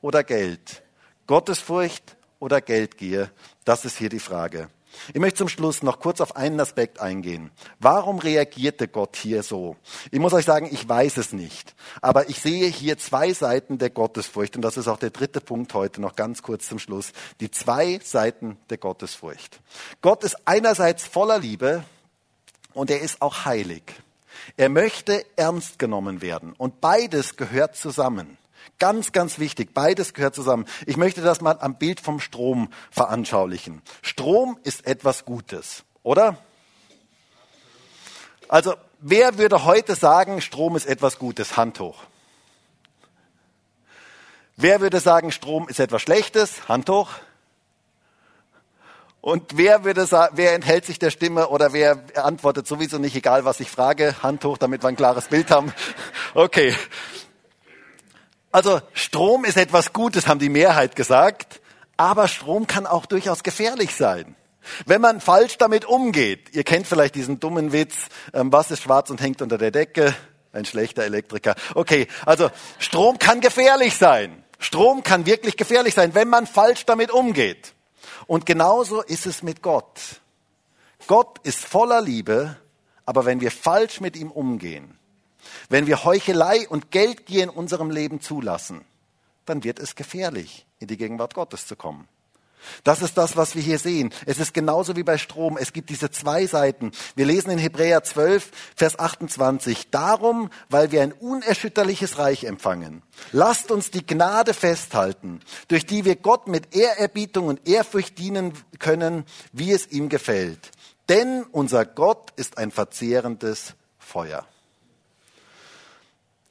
oder 0.00 0.24
Geld? 0.24 0.82
Gottesfurcht 1.26 2.16
oder 2.40 2.60
Geldgier? 2.60 3.30
Das 3.64 3.84
ist 3.84 3.96
hier 3.96 4.08
die 4.08 4.18
Frage. 4.18 4.68
Ich 5.12 5.20
möchte 5.20 5.38
zum 5.38 5.48
Schluss 5.48 5.82
noch 5.82 6.00
kurz 6.00 6.20
auf 6.20 6.36
einen 6.36 6.60
Aspekt 6.60 7.00
eingehen. 7.00 7.50
Warum 7.78 8.18
reagierte 8.18 8.88
Gott 8.88 9.16
hier 9.16 9.42
so? 9.42 9.76
Ich 10.10 10.20
muss 10.20 10.32
euch 10.32 10.44
sagen, 10.44 10.68
ich 10.70 10.88
weiß 10.88 11.16
es 11.16 11.32
nicht. 11.32 11.74
Aber 12.00 12.28
ich 12.28 12.40
sehe 12.40 12.68
hier 12.68 12.98
zwei 12.98 13.32
Seiten 13.32 13.78
der 13.78 13.90
Gottesfurcht. 13.90 14.56
Und 14.56 14.62
das 14.62 14.76
ist 14.76 14.88
auch 14.88 14.98
der 14.98 15.10
dritte 15.10 15.40
Punkt 15.40 15.74
heute 15.74 16.00
noch 16.00 16.16
ganz 16.16 16.42
kurz 16.42 16.68
zum 16.68 16.78
Schluss. 16.78 17.12
Die 17.40 17.50
zwei 17.50 18.00
Seiten 18.02 18.58
der 18.70 18.78
Gottesfurcht. 18.78 19.60
Gott 20.00 20.24
ist 20.24 20.36
einerseits 20.44 21.04
voller 21.04 21.38
Liebe 21.38 21.84
und 22.74 22.90
er 22.90 23.00
ist 23.00 23.22
auch 23.22 23.44
heilig. 23.44 23.82
Er 24.56 24.68
möchte 24.68 25.24
ernst 25.36 25.78
genommen 25.78 26.22
werden. 26.22 26.52
Und 26.56 26.80
beides 26.80 27.36
gehört 27.36 27.76
zusammen. 27.76 28.38
Ganz, 28.78 29.12
ganz 29.12 29.38
wichtig. 29.38 29.74
Beides 29.74 30.14
gehört 30.14 30.34
zusammen. 30.34 30.66
Ich 30.86 30.96
möchte 30.96 31.22
das 31.22 31.40
mal 31.40 31.58
am 31.60 31.78
Bild 31.78 32.00
vom 32.00 32.20
Strom 32.20 32.68
veranschaulichen. 32.90 33.82
Strom 34.02 34.58
ist 34.64 34.86
etwas 34.86 35.24
Gutes, 35.24 35.84
oder? 36.02 36.36
Also, 38.48 38.74
wer 39.00 39.38
würde 39.38 39.64
heute 39.64 39.94
sagen, 39.94 40.40
Strom 40.40 40.76
ist 40.76 40.86
etwas 40.86 41.18
Gutes? 41.18 41.56
Hand 41.56 41.80
hoch. 41.80 41.98
Wer 44.56 44.80
würde 44.80 45.00
sagen, 45.00 45.32
Strom 45.32 45.68
ist 45.68 45.80
etwas 45.80 46.02
Schlechtes? 46.02 46.68
Hand 46.68 46.90
hoch. 46.90 47.08
Und 49.22 49.56
wer 49.56 49.84
würde 49.84 50.06
wer 50.32 50.54
enthält 50.54 50.84
sich 50.84 50.98
der 50.98 51.10
Stimme 51.10 51.48
oder 51.48 51.72
wer 51.72 52.02
antwortet 52.16 52.66
sowieso 52.66 52.98
nicht, 52.98 53.14
egal 53.14 53.44
was 53.44 53.60
ich 53.60 53.70
frage? 53.70 54.16
Hand 54.22 54.44
hoch, 54.44 54.58
damit 54.58 54.82
wir 54.82 54.88
ein 54.88 54.96
klares 54.96 55.28
Bild 55.28 55.50
haben. 55.50 55.72
Okay. 56.34 56.74
Also 58.52 58.80
Strom 58.92 59.44
ist 59.46 59.56
etwas 59.56 59.94
Gutes, 59.94 60.28
haben 60.28 60.38
die 60.38 60.50
Mehrheit 60.50 60.94
gesagt, 60.94 61.60
aber 61.96 62.28
Strom 62.28 62.66
kann 62.66 62.86
auch 62.86 63.06
durchaus 63.06 63.42
gefährlich 63.42 63.94
sein. 63.94 64.36
Wenn 64.86 65.00
man 65.00 65.20
falsch 65.20 65.58
damit 65.58 65.86
umgeht, 65.86 66.54
ihr 66.54 66.62
kennt 66.62 66.86
vielleicht 66.86 67.14
diesen 67.14 67.40
dummen 67.40 67.72
Witz, 67.72 67.94
ähm, 68.32 68.52
was 68.52 68.70
ist 68.70 68.82
schwarz 68.82 69.10
und 69.10 69.20
hängt 69.20 69.42
unter 69.42 69.58
der 69.58 69.70
Decke? 69.70 70.14
Ein 70.52 70.66
schlechter 70.66 71.02
Elektriker. 71.02 71.54
Okay, 71.74 72.06
also 72.26 72.50
Strom 72.78 73.18
kann 73.18 73.40
gefährlich 73.40 73.96
sein. 73.96 74.44
Strom 74.58 75.02
kann 75.02 75.26
wirklich 75.26 75.56
gefährlich 75.56 75.94
sein, 75.94 76.14
wenn 76.14 76.28
man 76.28 76.46
falsch 76.46 76.84
damit 76.84 77.10
umgeht. 77.10 77.74
Und 78.26 78.46
genauso 78.46 79.02
ist 79.02 79.26
es 79.26 79.42
mit 79.42 79.62
Gott. 79.62 80.20
Gott 81.06 81.38
ist 81.42 81.64
voller 81.64 82.00
Liebe, 82.00 82.56
aber 83.06 83.24
wenn 83.24 83.40
wir 83.40 83.50
falsch 83.50 84.00
mit 84.00 84.16
ihm 84.16 84.30
umgehen, 84.30 84.98
wenn 85.72 85.86
wir 85.86 86.04
Heuchelei 86.04 86.68
und 86.68 86.90
Geldgier 86.90 87.44
in 87.44 87.48
unserem 87.48 87.88
Leben 87.88 88.20
zulassen, 88.20 88.84
dann 89.46 89.64
wird 89.64 89.78
es 89.78 89.94
gefährlich, 89.94 90.66
in 90.80 90.86
die 90.86 90.98
Gegenwart 90.98 91.32
Gottes 91.32 91.66
zu 91.66 91.76
kommen. 91.76 92.06
Das 92.84 93.00
ist 93.00 93.16
das, 93.16 93.38
was 93.38 93.54
wir 93.54 93.62
hier 93.62 93.78
sehen. 93.78 94.12
Es 94.26 94.38
ist 94.38 94.52
genauso 94.52 94.96
wie 94.96 95.02
bei 95.02 95.16
Strom. 95.16 95.56
Es 95.56 95.72
gibt 95.72 95.88
diese 95.88 96.10
zwei 96.10 96.46
Seiten. 96.46 96.92
Wir 97.16 97.24
lesen 97.24 97.50
in 97.50 97.58
Hebräer 97.58 98.04
12, 98.04 98.50
Vers 98.76 98.98
28. 98.98 99.88
Darum, 99.90 100.50
weil 100.68 100.92
wir 100.92 101.02
ein 101.02 101.12
unerschütterliches 101.12 102.18
Reich 102.18 102.44
empfangen, 102.44 103.02
lasst 103.32 103.70
uns 103.70 103.90
die 103.90 104.06
Gnade 104.06 104.52
festhalten, 104.52 105.40
durch 105.68 105.86
die 105.86 106.04
wir 106.04 106.16
Gott 106.16 106.48
mit 106.48 106.76
Ehrerbietung 106.76 107.46
und 107.46 107.66
Ehrfurcht 107.66 108.18
dienen 108.18 108.52
können, 108.78 109.24
wie 109.52 109.72
es 109.72 109.90
ihm 109.90 110.10
gefällt. 110.10 110.70
Denn 111.08 111.44
unser 111.50 111.86
Gott 111.86 112.30
ist 112.36 112.58
ein 112.58 112.70
verzehrendes 112.70 113.72
Feuer. 113.98 114.46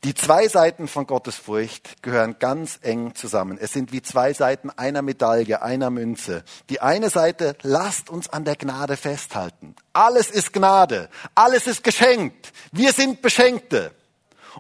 Die 0.04 0.16
zwei 0.16 0.48
Seiten 0.48 0.88
von 0.88 1.06
Gottesfurcht 1.06 2.02
gehören 2.02 2.38
ganz 2.40 2.80
eng 2.82 3.14
zusammen. 3.14 3.60
Es 3.62 3.72
sind 3.72 3.92
wie 3.92 4.02
zwei 4.02 4.34
Seiten 4.34 4.72
einer 4.72 5.04
Medaille, 5.04 5.62
einer 5.62 5.92
Münze. 5.92 6.44
Die 6.72 6.82
eine 6.82 7.12
Seite, 7.12 7.56
lasst 7.62 8.10
uns 8.10 8.28
an 8.28 8.44
der 8.44 8.56
Gnade 8.56 8.98
festhalten. 8.98 9.76
Alles 9.94 10.32
ist 10.32 10.54
Gnade. 10.54 11.08
Alles 11.36 11.68
ist 11.68 11.84
geschenkt. 11.84 12.52
Wir 12.72 12.94
sind 12.94 13.22
Beschenkte. 13.22 13.92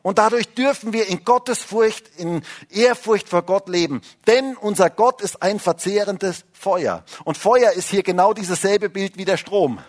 Und 0.03 0.19
dadurch 0.19 0.53
dürfen 0.53 0.93
wir 0.93 1.07
in 1.07 1.25
Gottesfurcht, 1.25 2.07
in 2.17 2.43
Ehrfurcht 2.69 3.27
vor 3.27 3.41
Gott 3.41 3.67
leben. 3.67 4.01
Denn 4.27 4.55
unser 4.57 4.91
Gott 4.91 5.21
ist 5.21 5.41
ein 5.41 5.59
verzehrendes 5.59 6.45
Feuer. 6.53 7.03
Und 7.23 7.35
Feuer 7.35 7.71
ist 7.71 7.89
hier 7.89 8.03
genau 8.03 8.33
dieses 8.35 8.61
selbe 8.61 8.89
Bild 8.89 9.17
wie 9.17 9.25
der 9.25 9.37
Strom. 9.37 9.79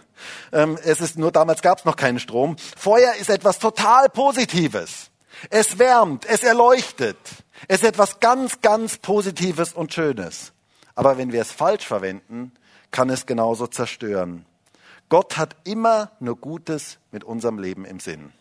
Ähm, 0.51 0.79
es 0.83 1.03
ist 1.03 1.19
nur 1.19 1.31
damals 1.31 1.61
gab 1.61 1.79
es 1.79 1.85
noch 1.85 1.97
keinen 1.97 2.21
Strom. 2.21 2.57
Feuer 2.75 3.13
ist 3.21 3.29
etwas 3.29 3.59
total 3.59 4.09
Positives. 4.09 5.12
Es 5.51 5.79
wärmt, 5.79 6.25
es 6.27 6.43
erleuchtet. 6.43 7.19
Es 7.69 7.83
ist 7.83 7.89
etwas 7.89 8.21
ganz, 8.21 8.61
ganz 8.61 8.99
Positives 8.99 9.73
und 9.73 9.93
Schönes. 9.93 10.53
Aber 10.95 11.19
wenn 11.19 11.33
wir 11.33 11.43
es 11.43 11.53
falsch 11.53 11.87
verwenden, 11.87 12.53
kann 12.91 13.11
es 13.11 13.27
genauso 13.27 13.67
zerstören. 13.67 14.45
Gott 15.09 15.37
hat 15.37 15.57
immer 15.65 16.13
nur 16.21 16.37
Gutes 16.37 16.99
mit 17.11 17.25
unserem 17.25 17.59
Leben 17.59 17.85
im 17.85 18.01
Sinn. 18.01 18.33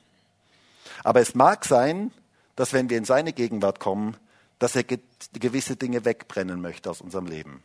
Aber 1.04 1.22
es 1.22 1.36
mag 1.36 1.66
sein, 1.66 2.12
dass 2.56 2.74
wenn 2.74 2.90
wir 2.90 2.98
in 2.98 3.06
seine 3.06 3.34
Gegenwart 3.34 3.80
kommen, 3.80 4.18
dass 4.60 4.76
er 4.76 4.84
gewisse 4.84 5.76
Dinge 5.76 6.06
wegbrennen 6.06 6.62
möchte 6.62 6.90
aus 6.90 7.02
unserem 7.02 7.26
Leben. 7.26 7.64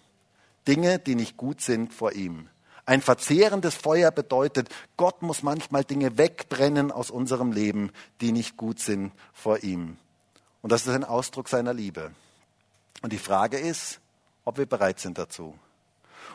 Dinge, 0.67 0.99
die 0.99 1.15
nicht 1.15 1.37
gut 1.37 1.61
sind 1.61 1.93
vor 1.93 2.13
ihm. 2.13 2.49
Ein 2.87 3.03
verzehrendes 3.03 3.75
Feuer 3.75 4.13
bedeutet, 4.13 4.69
Gott 4.97 5.21
muss 5.21 5.43
manchmal 5.43 5.85
Dinge 5.85 6.19
wegbrennen 6.19 6.93
aus 6.93 7.11
unserem 7.11 7.51
Leben, 7.51 7.91
die 8.21 8.31
nicht 8.31 8.57
gut 8.57 8.79
sind 8.79 9.13
vor 9.33 9.65
ihm. 9.65 9.99
Und 10.63 10.71
das 10.71 10.87
ist 10.87 10.95
ein 10.95 11.05
Ausdruck 11.05 11.49
seiner 11.49 11.75
Liebe. 11.75 12.13
Und 13.03 13.13
die 13.13 13.19
Frage 13.19 13.59
ist, 13.59 14.01
ob 14.45 14.59
wir 14.59 14.67
bereit 14.67 15.01
sind 15.01 15.19
dazu. 15.19 15.59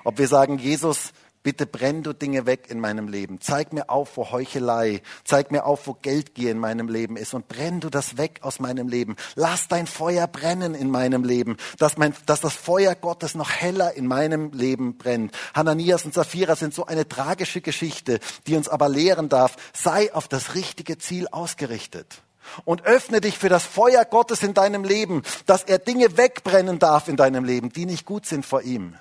Ob 0.04 0.18
wir 0.18 0.28
sagen, 0.28 0.58
Jesus, 0.58 1.14
Bitte 1.44 1.66
brenn 1.66 2.04
du 2.04 2.14
Dinge 2.14 2.46
weg 2.46 2.68
in 2.70 2.80
meinem 2.80 3.08
Leben. 3.08 3.42
Zeig 3.42 3.74
mir 3.74 3.90
auf, 3.90 4.16
wo 4.16 4.32
Heuchelei, 4.32 5.02
zeig 5.24 5.52
mir 5.52 5.66
auf, 5.66 5.88
wo 5.88 5.94
Geldgier 5.96 6.52
in 6.52 6.60
meinem 6.60 6.88
Leben 6.88 7.18
ist 7.18 7.34
und 7.34 7.48
brenn 7.48 7.80
du 7.80 7.90
das 7.90 8.18
weg 8.18 8.42
aus 8.44 8.60
meinem 8.60 8.88
Leben. 8.88 9.16
Lass 9.34 9.68
dein 9.68 9.88
Feuer 9.88 10.28
brennen 10.28 10.76
in 10.76 10.92
meinem 10.92 11.24
Leben, 11.24 11.58
dass, 11.80 11.98
mein, 11.98 12.14
dass 12.28 12.42
das 12.42 12.54
Feuer 12.54 12.94
Gottes 12.94 13.34
noch 13.34 13.50
heller 13.50 13.96
in 13.96 14.06
meinem 14.06 14.52
Leben 14.52 15.00
brennt. 15.00 15.36
Hananias 15.56 16.06
und 16.06 16.14
Sapphira 16.14 16.56
sind 16.56 16.76
so 16.76 16.86
eine 16.86 17.08
tragische 17.08 17.62
Geschichte, 17.62 18.20
die 18.46 18.56
uns 18.56 18.70
aber 18.70 18.88
lehren 18.88 19.28
darf, 19.28 19.56
sei 19.74 20.14
auf 20.14 20.28
das 20.28 20.54
richtige 20.54 21.00
Ziel 21.00 21.28
ausgerichtet. 21.32 22.22
Und 22.66 22.86
öffne 22.86 23.20
dich 23.20 23.40
für 23.40 23.50
das 23.50 23.66
Feuer 23.66 24.06
Gottes 24.06 24.44
in 24.44 24.54
deinem 24.54 24.84
Leben, 24.84 25.24
dass 25.48 25.64
er 25.64 25.80
Dinge 25.80 26.18
wegbrennen 26.18 26.78
darf 26.78 27.08
in 27.08 27.16
deinem 27.16 27.46
Leben, 27.46 27.72
die 27.72 27.88
nicht 27.88 28.06
gut 28.06 28.28
sind 28.28 28.46
vor 28.46 28.62
ihm. 28.62 28.96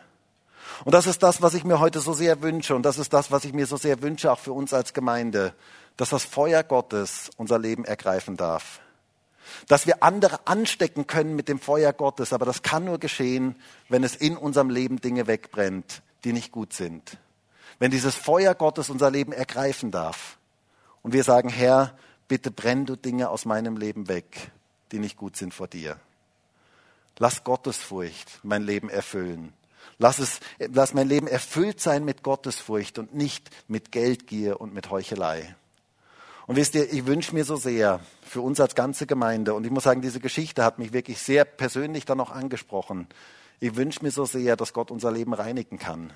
Und 0.84 0.92
das 0.94 1.06
ist 1.06 1.22
das, 1.22 1.42
was 1.42 1.54
ich 1.54 1.64
mir 1.64 1.80
heute 1.80 2.00
so 2.00 2.12
sehr 2.12 2.42
wünsche. 2.42 2.74
Und 2.74 2.82
das 2.84 2.98
ist 2.98 3.12
das, 3.12 3.30
was 3.30 3.44
ich 3.44 3.52
mir 3.52 3.66
so 3.66 3.76
sehr 3.76 4.02
wünsche, 4.02 4.32
auch 4.32 4.38
für 4.38 4.52
uns 4.52 4.72
als 4.72 4.94
Gemeinde, 4.94 5.54
dass 5.96 6.10
das 6.10 6.24
Feuer 6.24 6.62
Gottes 6.62 7.30
unser 7.36 7.58
Leben 7.58 7.84
ergreifen 7.84 8.36
darf. 8.36 8.80
Dass 9.68 9.86
wir 9.86 10.02
andere 10.02 10.46
anstecken 10.46 11.06
können 11.06 11.36
mit 11.36 11.48
dem 11.48 11.58
Feuer 11.58 11.92
Gottes. 11.92 12.32
Aber 12.32 12.46
das 12.46 12.62
kann 12.62 12.84
nur 12.84 12.98
geschehen, 12.98 13.56
wenn 13.88 14.04
es 14.04 14.16
in 14.16 14.36
unserem 14.36 14.70
Leben 14.70 15.00
Dinge 15.00 15.26
wegbrennt, 15.26 16.02
die 16.24 16.32
nicht 16.32 16.52
gut 16.52 16.72
sind. 16.72 17.18
Wenn 17.78 17.90
dieses 17.90 18.14
Feuer 18.14 18.54
Gottes 18.54 18.90
unser 18.90 19.10
Leben 19.10 19.32
ergreifen 19.32 19.90
darf. 19.90 20.38
Und 21.02 21.12
wir 21.12 21.24
sagen, 21.24 21.48
Herr, 21.48 21.96
bitte 22.28 22.50
brenn 22.50 22.86
du 22.86 22.96
Dinge 22.96 23.28
aus 23.28 23.44
meinem 23.44 23.76
Leben 23.76 24.08
weg, 24.08 24.50
die 24.92 24.98
nicht 24.98 25.16
gut 25.16 25.36
sind 25.36 25.52
vor 25.52 25.68
dir. 25.68 25.96
Lass 27.18 27.44
Gottesfurcht 27.44 28.40
mein 28.42 28.62
Leben 28.62 28.88
erfüllen. 28.88 29.52
Lass, 30.03 30.18
es, 30.18 30.40
lass 30.59 30.94
mein 30.94 31.09
Leben 31.09 31.26
erfüllt 31.26 31.78
sein 31.78 32.07
mit 32.07 32.22
Gottesfurcht 32.22 32.98
und 32.98 33.14
nicht 33.14 33.51
mit 33.68 33.92
Geldgier 33.92 34.59
und 34.59 34.72
mit 34.72 34.90
Heuchelei. 34.90 35.55
Und 36.46 36.57
wisst 36.57 36.74
ihr, 36.74 36.90
ich 36.90 37.05
wünsche 37.05 37.34
mir 37.34 37.44
so 37.44 37.57
sehr 37.57 38.01
für 38.22 38.40
uns 38.40 38.61
als 38.61 38.74
ganze 38.74 39.07
Gemeinde, 39.07 39.53
und 39.53 39.66
ich 39.66 39.70
muss 39.70 39.84
sagen, 39.84 40.01
diese 40.01 40.18
Geschichte 40.18 40.64
hat 40.64 40.78
mich 40.78 40.94
wirklich 40.94 41.18
sehr 41.18 41.44
persönlich 41.44 42.07
dann 42.07 42.18
auch 42.18 42.30
angesprochen. 42.30 43.09
Ich 43.61 43.76
wünsche 43.76 44.03
mir 44.03 44.11
so 44.11 44.24
sehr, 44.24 44.57
dass 44.57 44.72
Gott 44.72 44.90
unser 44.90 45.12
Leben 45.12 45.34
reinigen 45.34 45.78
kann. 45.78 46.14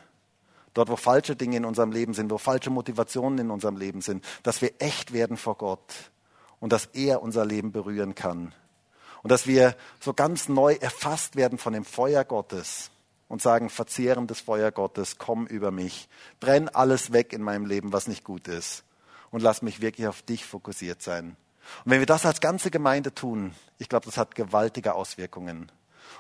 Dort, 0.72 0.88
wo 0.88 0.96
falsche 0.96 1.36
Dinge 1.36 1.58
in 1.58 1.66
unserem 1.66 1.92
Leben 1.92 2.14
sind, 2.14 2.30
wo 2.30 2.38
falsche 2.38 2.70
Motivationen 2.70 3.38
in 3.38 3.50
unserem 3.50 3.76
Leben 3.76 4.00
sind, 4.00 4.24
dass 4.44 4.62
wir 4.62 4.72
echt 4.78 5.12
werden 5.12 5.36
vor 5.36 5.58
Gott 5.58 6.10
und 6.58 6.72
dass 6.72 6.86
er 6.86 7.20
unser 7.20 7.44
Leben 7.44 7.70
berühren 7.70 8.14
kann. 8.14 8.54
Und 9.22 9.30
dass 9.30 9.46
wir 9.46 9.76
so 10.00 10.14
ganz 10.14 10.48
neu 10.48 10.72
erfasst 10.72 11.36
werden 11.36 11.58
von 11.58 11.74
dem 11.74 11.84
Feuer 11.84 12.24
Gottes 12.24 12.90
und 13.28 13.42
sagen, 13.42 13.70
verzehrendes 13.70 14.40
Feuer 14.40 14.70
Gottes, 14.70 15.18
komm 15.18 15.46
über 15.46 15.70
mich, 15.70 16.08
brenn 16.40 16.68
alles 16.68 17.12
weg 17.12 17.32
in 17.32 17.42
meinem 17.42 17.66
Leben, 17.66 17.92
was 17.92 18.08
nicht 18.08 18.24
gut 18.24 18.48
ist 18.48 18.84
und 19.30 19.42
lass 19.42 19.62
mich 19.62 19.80
wirklich 19.80 20.06
auf 20.06 20.22
dich 20.22 20.44
fokussiert 20.44 21.02
sein. 21.02 21.36
Und 21.84 21.90
wenn 21.90 21.98
wir 21.98 22.06
das 22.06 22.26
als 22.26 22.40
ganze 22.40 22.70
Gemeinde 22.70 23.14
tun, 23.14 23.54
ich 23.78 23.88
glaube, 23.88 24.06
das 24.06 24.16
hat 24.16 24.34
gewaltige 24.34 24.94
Auswirkungen. 24.94 25.72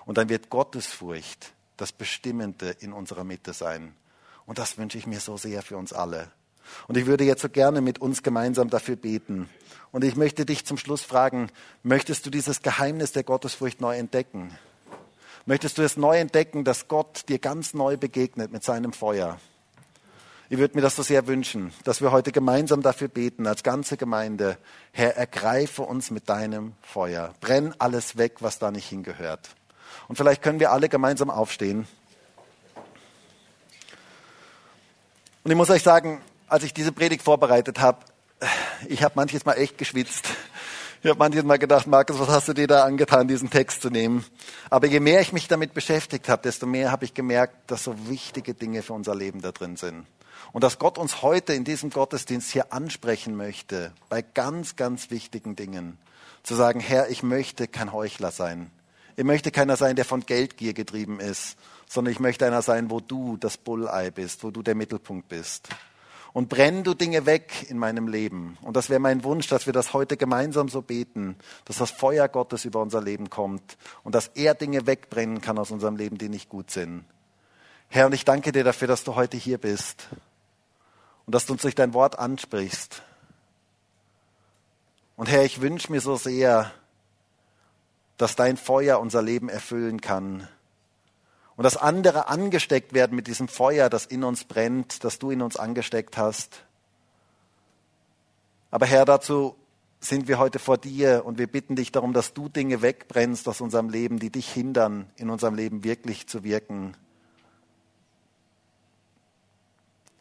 Und 0.04 0.18
dann 0.18 0.28
wird 0.28 0.50
Gottesfurcht 0.50 1.52
das 1.76 1.92
Bestimmende 1.92 2.70
in 2.80 2.92
unserer 2.92 3.24
Mitte 3.24 3.52
sein. 3.52 3.94
Und 4.46 4.58
das 4.58 4.78
wünsche 4.78 4.98
ich 4.98 5.06
mir 5.06 5.20
so 5.20 5.36
sehr 5.36 5.62
für 5.62 5.76
uns 5.76 5.92
alle. 5.92 6.30
Und 6.88 6.96
ich 6.96 7.06
würde 7.06 7.24
jetzt 7.24 7.42
so 7.42 7.48
gerne 7.48 7.80
mit 7.80 8.00
uns 8.00 8.22
gemeinsam 8.22 8.70
dafür 8.70 8.96
beten. 8.96 9.48
Und 9.92 10.02
ich 10.02 10.16
möchte 10.16 10.44
dich 10.44 10.64
zum 10.64 10.76
Schluss 10.76 11.02
fragen, 11.02 11.50
möchtest 11.82 12.26
du 12.26 12.30
dieses 12.30 12.62
Geheimnis 12.62 13.12
der 13.12 13.22
Gottesfurcht 13.22 13.80
neu 13.80 13.96
entdecken? 13.96 14.56
Möchtest 15.46 15.76
du 15.76 15.82
es 15.82 15.98
neu 15.98 16.18
entdecken, 16.18 16.64
dass 16.64 16.88
Gott 16.88 17.28
dir 17.28 17.38
ganz 17.38 17.74
neu 17.74 17.98
begegnet 17.98 18.50
mit 18.50 18.64
seinem 18.64 18.94
Feuer? 18.94 19.38
Ich 20.48 20.56
würde 20.56 20.74
mir 20.74 20.80
das 20.80 20.96
so 20.96 21.02
sehr 21.02 21.26
wünschen, 21.26 21.70
dass 21.84 22.00
wir 22.00 22.12
heute 22.12 22.32
gemeinsam 22.32 22.80
dafür 22.80 23.08
beten, 23.08 23.46
als 23.46 23.62
ganze 23.62 23.98
Gemeinde. 23.98 24.56
Herr, 24.92 25.18
ergreife 25.18 25.82
uns 25.82 26.10
mit 26.10 26.30
deinem 26.30 26.72
Feuer. 26.80 27.34
Brenn 27.42 27.74
alles 27.78 28.16
weg, 28.16 28.36
was 28.40 28.58
da 28.58 28.70
nicht 28.70 28.88
hingehört. 28.88 29.50
Und 30.08 30.16
vielleicht 30.16 30.40
können 30.40 30.60
wir 30.60 30.72
alle 30.72 30.88
gemeinsam 30.88 31.28
aufstehen. 31.28 31.86
Und 35.42 35.50
ich 35.50 35.56
muss 35.56 35.68
euch 35.68 35.82
sagen, 35.82 36.22
als 36.48 36.64
ich 36.64 36.72
diese 36.72 36.92
Predigt 36.92 37.22
vorbereitet 37.22 37.80
habe, 37.80 37.98
ich 38.88 39.02
habe 39.02 39.12
manches 39.16 39.44
Mal 39.44 39.54
echt 39.54 39.76
geschwitzt. 39.76 40.26
Ich 41.04 41.10
habe 41.10 41.18
manchmal 41.18 41.44
mal 41.44 41.58
gedacht, 41.58 41.86
Markus, 41.86 42.18
was 42.18 42.28
hast 42.28 42.48
du 42.48 42.54
dir 42.54 42.66
da 42.66 42.84
angetan, 42.84 43.28
diesen 43.28 43.50
Text 43.50 43.82
zu 43.82 43.90
nehmen? 43.90 44.24
Aber 44.70 44.86
je 44.86 45.00
mehr 45.00 45.20
ich 45.20 45.34
mich 45.34 45.48
damit 45.48 45.74
beschäftigt 45.74 46.30
habe, 46.30 46.40
desto 46.40 46.64
mehr 46.64 46.90
habe 46.90 47.04
ich 47.04 47.12
gemerkt, 47.12 47.70
dass 47.70 47.84
so 47.84 48.08
wichtige 48.08 48.54
Dinge 48.54 48.80
für 48.80 48.94
unser 48.94 49.14
Leben 49.14 49.42
da 49.42 49.52
drin 49.52 49.76
sind. 49.76 50.06
Und 50.52 50.64
dass 50.64 50.78
Gott 50.78 50.96
uns 50.96 51.20
heute 51.20 51.52
in 51.52 51.64
diesem 51.64 51.90
Gottesdienst 51.90 52.50
hier 52.50 52.72
ansprechen 52.72 53.36
möchte, 53.36 53.92
bei 54.08 54.22
ganz, 54.22 54.76
ganz 54.76 55.10
wichtigen 55.10 55.56
Dingen. 55.56 55.98
Zu 56.42 56.54
sagen, 56.54 56.80
Herr, 56.80 57.10
ich 57.10 57.22
möchte 57.22 57.68
kein 57.68 57.92
Heuchler 57.92 58.30
sein. 58.30 58.70
Ich 59.16 59.24
möchte 59.24 59.50
keiner 59.50 59.76
sein, 59.76 59.96
der 59.96 60.06
von 60.06 60.24
Geldgier 60.24 60.72
getrieben 60.72 61.20
ist, 61.20 61.58
sondern 61.86 62.12
ich 62.12 62.18
möchte 62.18 62.46
einer 62.46 62.62
sein, 62.62 62.88
wo 62.88 63.00
du 63.00 63.36
das 63.36 63.58
Bullei 63.58 64.10
bist, 64.10 64.42
wo 64.42 64.50
du 64.50 64.62
der 64.62 64.74
Mittelpunkt 64.74 65.28
bist 65.28 65.68
und 66.34 66.48
brenn 66.48 66.82
du 66.82 66.94
Dinge 66.94 67.26
weg 67.26 67.70
in 67.70 67.78
meinem 67.78 68.08
Leben. 68.08 68.58
Und 68.60 68.76
das 68.76 68.90
wäre 68.90 68.98
mein 68.98 69.22
Wunsch, 69.22 69.46
dass 69.46 69.66
wir 69.66 69.72
das 69.72 69.94
heute 69.94 70.16
gemeinsam 70.16 70.68
so 70.68 70.82
beten, 70.82 71.36
dass 71.64 71.78
das 71.78 71.92
Feuer 71.92 72.28
Gottes 72.28 72.64
über 72.64 72.82
unser 72.82 73.00
Leben 73.00 73.30
kommt 73.30 73.78
und 74.02 74.16
dass 74.16 74.28
er 74.34 74.54
Dinge 74.54 74.86
wegbrennen 74.86 75.40
kann 75.40 75.58
aus 75.58 75.70
unserem 75.70 75.96
Leben, 75.96 76.18
die 76.18 76.28
nicht 76.28 76.48
gut 76.48 76.72
sind. 76.72 77.04
Herr, 77.88 78.06
und 78.06 78.14
ich 78.14 78.24
danke 78.24 78.50
dir 78.50 78.64
dafür, 78.64 78.88
dass 78.88 79.04
du 79.04 79.14
heute 79.14 79.36
hier 79.36 79.58
bist 79.58 80.08
und 81.24 81.34
dass 81.34 81.46
du 81.46 81.52
uns 81.52 81.62
durch 81.62 81.76
dein 81.76 81.94
Wort 81.94 82.18
ansprichst. 82.18 83.02
Und 85.14 85.30
Herr, 85.30 85.44
ich 85.44 85.60
wünsche 85.60 85.92
mir 85.92 86.00
so 86.00 86.16
sehr, 86.16 86.72
dass 88.16 88.34
dein 88.34 88.56
Feuer 88.56 88.98
unser 88.98 89.22
Leben 89.22 89.48
erfüllen 89.48 90.00
kann 90.00 90.48
und 91.56 91.64
dass 91.64 91.76
andere 91.76 92.28
angesteckt 92.28 92.94
werden 92.94 93.14
mit 93.14 93.26
diesem 93.26 93.48
Feuer, 93.48 93.88
das 93.88 94.06
in 94.06 94.24
uns 94.24 94.44
brennt, 94.44 95.04
das 95.04 95.18
du 95.18 95.30
in 95.30 95.42
uns 95.42 95.56
angesteckt 95.56 96.16
hast. 96.16 96.64
Aber 98.70 98.86
Herr, 98.86 99.04
dazu 99.04 99.56
sind 100.00 100.28
wir 100.28 100.38
heute 100.38 100.58
vor 100.58 100.78
dir 100.78 101.22
und 101.24 101.38
wir 101.38 101.46
bitten 101.46 101.76
dich 101.76 101.92
darum, 101.92 102.12
dass 102.12 102.34
du 102.34 102.48
Dinge 102.48 102.82
wegbrennst 102.82 103.48
aus 103.48 103.60
unserem 103.60 103.88
Leben, 103.88 104.18
die 104.18 104.30
dich 104.30 104.52
hindern, 104.52 105.10
in 105.16 105.30
unserem 105.30 105.54
Leben 105.54 105.84
wirklich 105.84 106.26
zu 106.26 106.44
wirken. 106.44 106.96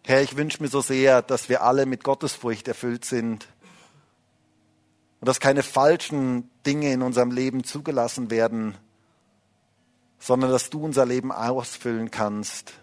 Herr, 0.05 0.21
ich 0.21 0.35
wünsche 0.37 0.61
mir 0.61 0.69
so 0.69 0.81
sehr, 0.81 1.21
dass 1.21 1.49
wir 1.49 1.63
alle 1.63 1.85
mit 1.85 2.03
Gottesfurcht 2.03 2.67
erfüllt 2.67 3.05
sind 3.05 3.47
und 5.19 5.27
dass 5.27 5.39
keine 5.39 5.63
falschen 5.63 6.49
Dinge 6.65 6.91
in 6.91 7.01
unserem 7.01 7.31
Leben 7.31 7.63
zugelassen 7.63 8.29
werden, 8.29 8.77
sondern 10.23 10.51
dass 10.51 10.69
du 10.69 10.81
unser 10.81 11.05
Leben 11.05 11.33
ausfüllen 11.33 12.09
kannst, 12.09 12.75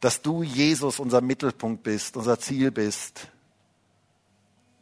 dass 0.00 0.20
du, 0.20 0.42
Jesus, 0.42 1.00
unser 1.00 1.22
Mittelpunkt 1.22 1.82
bist, 1.82 2.18
unser 2.18 2.38
Ziel 2.38 2.70
bist, 2.70 3.28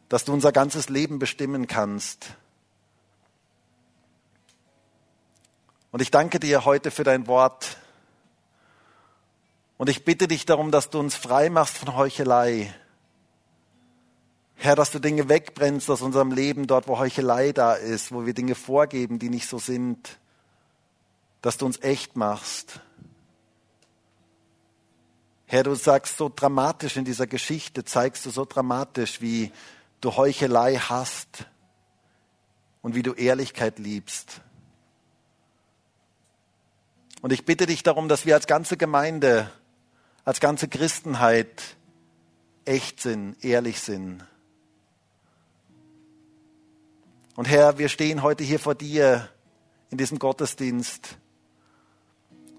dass 0.09 0.25
du 0.25 0.33
unser 0.33 0.51
ganzes 0.51 0.89
Leben 0.89 1.19
bestimmen 1.19 1.65
kannst. 1.65 2.35
Und 5.91 6.01
ich 6.01 6.11
danke 6.11 6.41
dir 6.41 6.65
heute 6.65 6.91
für 6.91 7.05
dein 7.05 7.25
Wort. 7.25 7.77
Und 9.77 9.89
ich 9.89 10.03
bitte 10.03 10.27
dich 10.27 10.45
darum, 10.45 10.71
dass 10.71 10.89
du 10.89 10.99
uns 10.99 11.15
frei 11.15 11.49
machst 11.49 11.77
von 11.77 11.95
Heuchelei. 11.95 12.75
Herr, 14.55 14.75
dass 14.75 14.91
du 14.91 14.99
Dinge 14.99 15.29
wegbrennst 15.29 15.89
aus 15.89 16.01
unserem 16.01 16.33
Leben, 16.33 16.67
dort 16.67 16.89
wo 16.89 16.99
Heuchelei 16.99 17.53
da 17.53 17.75
ist, 17.75 18.11
wo 18.11 18.25
wir 18.25 18.33
Dinge 18.33 18.55
vorgeben, 18.55 19.19
die 19.19 19.29
nicht 19.29 19.47
so 19.47 19.57
sind, 19.57 20.19
dass 21.43 21.57
du 21.57 21.65
uns 21.65 21.79
echt 21.81 22.15
machst. 22.15 22.79
Herr, 25.45 25.63
du 25.63 25.75
sagst 25.75 26.17
so 26.17 26.31
dramatisch 26.33 26.95
in 26.95 27.03
dieser 27.03 27.27
Geschichte, 27.27 27.83
zeigst 27.83 28.25
du 28.25 28.29
so 28.29 28.45
dramatisch, 28.45 29.19
wie 29.19 29.51
du 29.99 30.15
Heuchelei 30.15 30.77
hast 30.77 31.45
und 32.81 32.95
wie 32.95 33.03
du 33.03 33.11
Ehrlichkeit 33.11 33.77
liebst. 33.77 34.39
Und 37.21 37.33
ich 37.33 37.43
bitte 37.43 37.65
dich 37.65 37.83
darum, 37.83 38.07
dass 38.07 38.25
wir 38.25 38.35
als 38.35 38.47
ganze 38.47 38.77
Gemeinde, 38.77 39.51
als 40.23 40.39
ganze 40.39 40.69
Christenheit 40.69 41.75
echt 42.63 43.01
sind, 43.01 43.43
ehrlich 43.43 43.81
sind. 43.81 44.25
Und 47.35 47.49
Herr, 47.49 47.77
wir 47.77 47.89
stehen 47.89 48.23
heute 48.23 48.45
hier 48.45 48.59
vor 48.59 48.75
dir 48.75 49.27
in 49.89 49.97
diesem 49.97 50.19
Gottesdienst. 50.19 51.17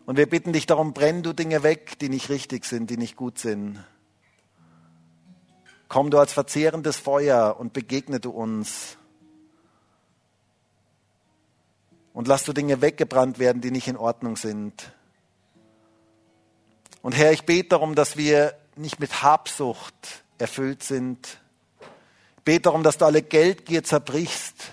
Und 0.06 0.16
wir 0.18 0.28
bitten 0.28 0.52
dich 0.52 0.66
darum, 0.66 0.92
brenn 0.92 1.22
du 1.22 1.32
Dinge 1.32 1.62
weg, 1.62 1.98
die 1.98 2.08
nicht 2.08 2.28
richtig 2.28 2.64
sind, 2.66 2.90
die 2.90 2.98
nicht 2.98 3.16
gut 3.16 3.38
sind. 3.38 3.82
Komm 5.88 6.10
du 6.10 6.18
als 6.18 6.32
verzehrendes 6.32 6.96
Feuer 6.96 7.56
und 7.58 7.72
begegne 7.72 8.20
du 8.20 8.30
uns. 8.30 8.98
Und 12.12 12.28
lass 12.28 12.44
du 12.44 12.52
Dinge 12.52 12.80
weggebrannt 12.80 13.38
werden, 13.38 13.62
die 13.62 13.70
nicht 13.70 13.88
in 13.88 13.96
Ordnung 13.96 14.36
sind. 14.36 14.92
Und 17.02 17.12
Herr, 17.12 17.32
ich 17.32 17.44
bete 17.44 17.70
darum, 17.70 17.94
dass 17.94 18.16
wir 18.16 18.54
nicht 18.76 19.00
mit 19.00 19.22
Habsucht 19.22 20.24
erfüllt 20.38 20.82
sind, 20.82 21.38
bete 22.44 22.62
darum, 22.62 22.82
dass 22.82 22.98
du 22.98 23.04
alle 23.04 23.22
Geldgier 23.22 23.84
zerbrichst 23.84 24.72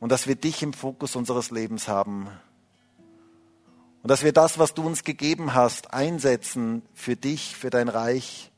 und 0.00 0.10
dass 0.10 0.26
wir 0.26 0.36
dich 0.36 0.62
im 0.62 0.72
Fokus 0.72 1.16
unseres 1.16 1.50
Lebens 1.50 1.88
haben. 1.88 2.28
Und 4.08 4.12
dass 4.12 4.24
wir 4.24 4.32
das, 4.32 4.58
was 4.58 4.72
du 4.72 4.86
uns 4.86 5.04
gegeben 5.04 5.52
hast, 5.52 5.92
einsetzen 5.92 6.80
für 6.94 7.14
dich, 7.14 7.54
für 7.54 7.68
dein 7.68 7.90
Reich. 7.90 8.50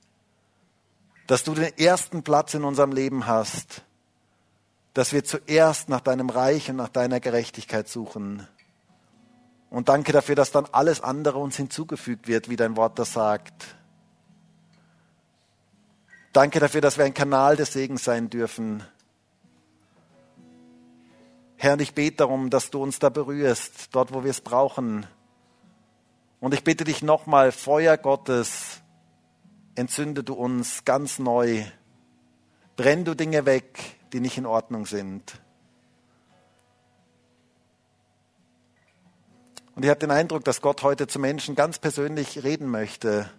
Dass 1.26 1.42
du 1.42 1.54
den 1.54 1.76
ersten 1.76 2.22
Platz 2.22 2.54
in 2.54 2.62
unserem 2.62 2.92
Leben 2.92 3.26
hast. 3.26 3.82
Dass 4.94 5.12
wir 5.12 5.24
zuerst 5.24 5.88
nach 5.88 6.02
deinem 6.02 6.30
Reich 6.30 6.70
und 6.70 6.76
nach 6.76 6.88
deiner 6.88 7.18
Gerechtigkeit 7.18 7.88
suchen. 7.88 8.46
Und 9.70 9.88
danke 9.88 10.12
dafür, 10.12 10.36
dass 10.36 10.52
dann 10.52 10.66
alles 10.70 11.00
andere 11.00 11.38
uns 11.38 11.56
hinzugefügt 11.56 12.28
wird, 12.28 12.48
wie 12.48 12.54
dein 12.54 12.76
Wort 12.76 13.00
das 13.00 13.12
sagt. 13.12 13.74
Danke 16.32 16.60
dafür, 16.60 16.80
dass 16.80 16.96
wir 16.96 17.06
ein 17.06 17.12
Kanal 17.12 17.56
des 17.56 17.72
Segens 17.72 18.04
sein 18.04 18.30
dürfen. 18.30 18.84
Herr, 21.56 21.72
und 21.72 21.82
ich 21.82 21.92
bete 21.92 22.18
darum, 22.18 22.50
dass 22.50 22.70
du 22.70 22.80
uns 22.80 23.00
da 23.00 23.08
berührst, 23.08 23.88
dort, 23.90 24.14
wo 24.14 24.22
wir 24.22 24.30
es 24.30 24.42
brauchen. 24.42 25.08
Und 26.40 26.54
ich 26.54 26.64
bitte 26.64 26.84
dich 26.84 27.02
nochmal, 27.02 27.52
Feuer 27.52 27.98
Gottes, 27.98 28.80
entzünde 29.74 30.24
du 30.24 30.32
uns 30.32 30.84
ganz 30.86 31.18
neu. 31.18 31.64
Brenn 32.76 33.04
du 33.04 33.14
Dinge 33.14 33.44
weg, 33.44 33.98
die 34.14 34.20
nicht 34.20 34.38
in 34.38 34.46
Ordnung 34.46 34.86
sind. 34.86 35.38
Und 39.74 39.84
ich 39.84 39.90
habe 39.90 40.00
den 40.00 40.10
Eindruck, 40.10 40.44
dass 40.44 40.62
Gott 40.62 40.82
heute 40.82 41.06
zu 41.06 41.18
Menschen 41.18 41.54
ganz 41.54 41.78
persönlich 41.78 42.42
reden 42.42 42.68
möchte 42.68 43.30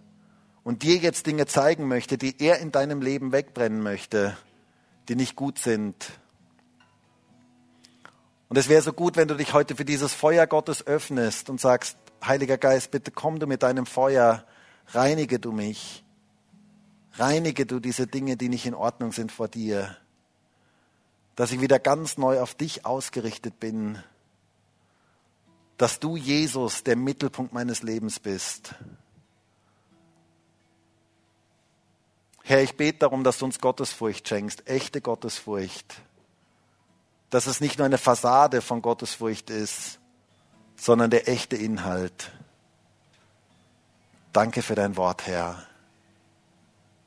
und 0.62 0.84
dir 0.84 0.96
jetzt 0.96 1.26
Dinge 1.26 1.46
zeigen 1.46 1.88
möchte, 1.88 2.18
die 2.18 2.40
er 2.40 2.60
in 2.60 2.70
deinem 2.70 3.02
Leben 3.02 3.32
wegbrennen 3.32 3.82
möchte, 3.82 4.36
die 5.08 5.16
nicht 5.16 5.34
gut 5.34 5.58
sind. 5.58 6.12
Und 8.48 8.58
es 8.58 8.68
wäre 8.68 8.82
so 8.82 8.92
gut, 8.92 9.16
wenn 9.16 9.28
du 9.28 9.34
dich 9.34 9.54
heute 9.54 9.74
für 9.74 9.84
dieses 9.84 10.14
Feuer 10.14 10.46
Gottes 10.46 10.86
öffnest 10.86 11.50
und 11.50 11.60
sagst, 11.60 11.96
Heiliger 12.24 12.58
Geist, 12.58 12.90
bitte 12.90 13.10
komm 13.10 13.40
du 13.40 13.46
mit 13.46 13.62
deinem 13.62 13.86
Feuer, 13.86 14.46
reinige 14.88 15.38
du 15.38 15.52
mich, 15.52 16.04
reinige 17.14 17.66
du 17.66 17.80
diese 17.80 18.06
Dinge, 18.06 18.36
die 18.36 18.48
nicht 18.48 18.66
in 18.66 18.74
Ordnung 18.74 19.12
sind 19.12 19.32
vor 19.32 19.48
dir, 19.48 19.96
dass 21.34 21.52
ich 21.52 21.60
wieder 21.60 21.78
ganz 21.78 22.18
neu 22.18 22.40
auf 22.40 22.54
dich 22.54 22.86
ausgerichtet 22.86 23.58
bin, 23.58 24.02
dass 25.78 25.98
du, 25.98 26.16
Jesus, 26.16 26.84
der 26.84 26.96
Mittelpunkt 26.96 27.52
meines 27.52 27.82
Lebens 27.82 28.20
bist. 28.20 28.76
Herr, 32.44 32.62
ich 32.62 32.76
bete 32.76 32.98
darum, 32.98 33.24
dass 33.24 33.38
du 33.38 33.46
uns 33.46 33.58
Gottesfurcht 33.58 34.28
schenkst, 34.28 34.68
echte 34.68 35.00
Gottesfurcht. 35.00 36.02
Dass 37.30 37.46
es 37.46 37.60
nicht 37.60 37.78
nur 37.78 37.86
eine 37.86 37.98
Fassade 37.98 38.60
von 38.60 38.82
Gottesfurcht 38.82 39.48
ist, 39.48 39.98
sondern 40.82 41.10
der 41.10 41.28
echte 41.28 41.54
Inhalt. 41.54 42.32
Danke 44.32 44.62
für 44.62 44.74
dein 44.74 44.96
Wort, 44.96 45.28
Herr. 45.28 45.62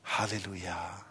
Halleluja. 0.02 1.04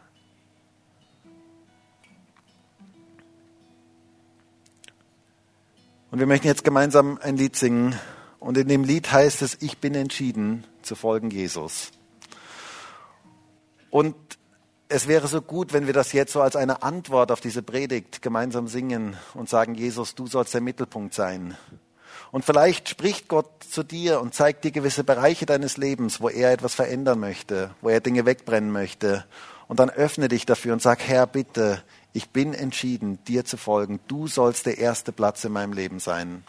Und 6.09 6.17
wir 6.17 6.25
möchten 6.25 6.47
jetzt 6.47 6.63
gemeinsam 6.63 7.19
ein 7.21 7.37
Lied 7.37 7.55
singen. 7.55 7.99
Und 8.39 8.57
in 8.57 8.67
dem 8.67 8.83
Lied 8.83 9.11
heißt 9.11 9.43
es, 9.43 9.61
ich 9.61 9.77
bin 9.77 9.93
entschieden 9.93 10.65
zu 10.81 10.95
folgen 10.95 11.29
Jesus. 11.29 11.91
Und 13.91 14.15
es 14.89 15.07
wäre 15.07 15.27
so 15.27 15.43
gut, 15.43 15.71
wenn 15.71 15.85
wir 15.85 15.93
das 15.93 16.13
jetzt 16.13 16.33
so 16.33 16.41
als 16.41 16.55
eine 16.55 16.81
Antwort 16.81 17.31
auf 17.31 17.41
diese 17.41 17.61
Predigt 17.61 18.23
gemeinsam 18.23 18.67
singen 18.67 19.15
und 19.35 19.49
sagen, 19.49 19.75
Jesus, 19.75 20.15
du 20.15 20.25
sollst 20.25 20.55
der 20.55 20.61
Mittelpunkt 20.61 21.13
sein. 21.13 21.55
Und 22.35 22.43
vielleicht 22.43 22.89
spricht 22.89 23.29
Gott 23.29 23.63
zu 23.63 23.81
dir 23.81 24.19
und 24.19 24.33
zeigt 24.33 24.65
dir 24.65 24.71
gewisse 24.71 25.05
Bereiche 25.05 25.45
deines 25.45 25.77
Lebens, 25.77 26.19
wo 26.19 26.27
er 26.27 26.51
etwas 26.51 26.75
verändern 26.75 27.17
möchte, 27.17 27.73
wo 27.79 27.87
er 27.87 28.01
Dinge 28.01 28.25
wegbrennen 28.25 28.73
möchte. 28.73 29.23
Und 29.69 29.79
dann 29.79 29.89
öffne 29.89 30.27
dich 30.27 30.45
dafür 30.45 30.73
und 30.73 30.81
sag, 30.81 30.99
Herr, 31.07 31.27
bitte, 31.27 31.81
ich 32.11 32.31
bin 32.31 32.53
entschieden, 32.53 33.23
dir 33.23 33.45
zu 33.45 33.55
folgen. 33.55 34.01
Du 34.09 34.27
sollst 34.27 34.65
der 34.65 34.79
erste 34.79 35.13
Platz 35.13 35.45
in 35.45 35.53
meinem 35.53 35.71
Leben 35.71 36.01
sein. 36.01 36.43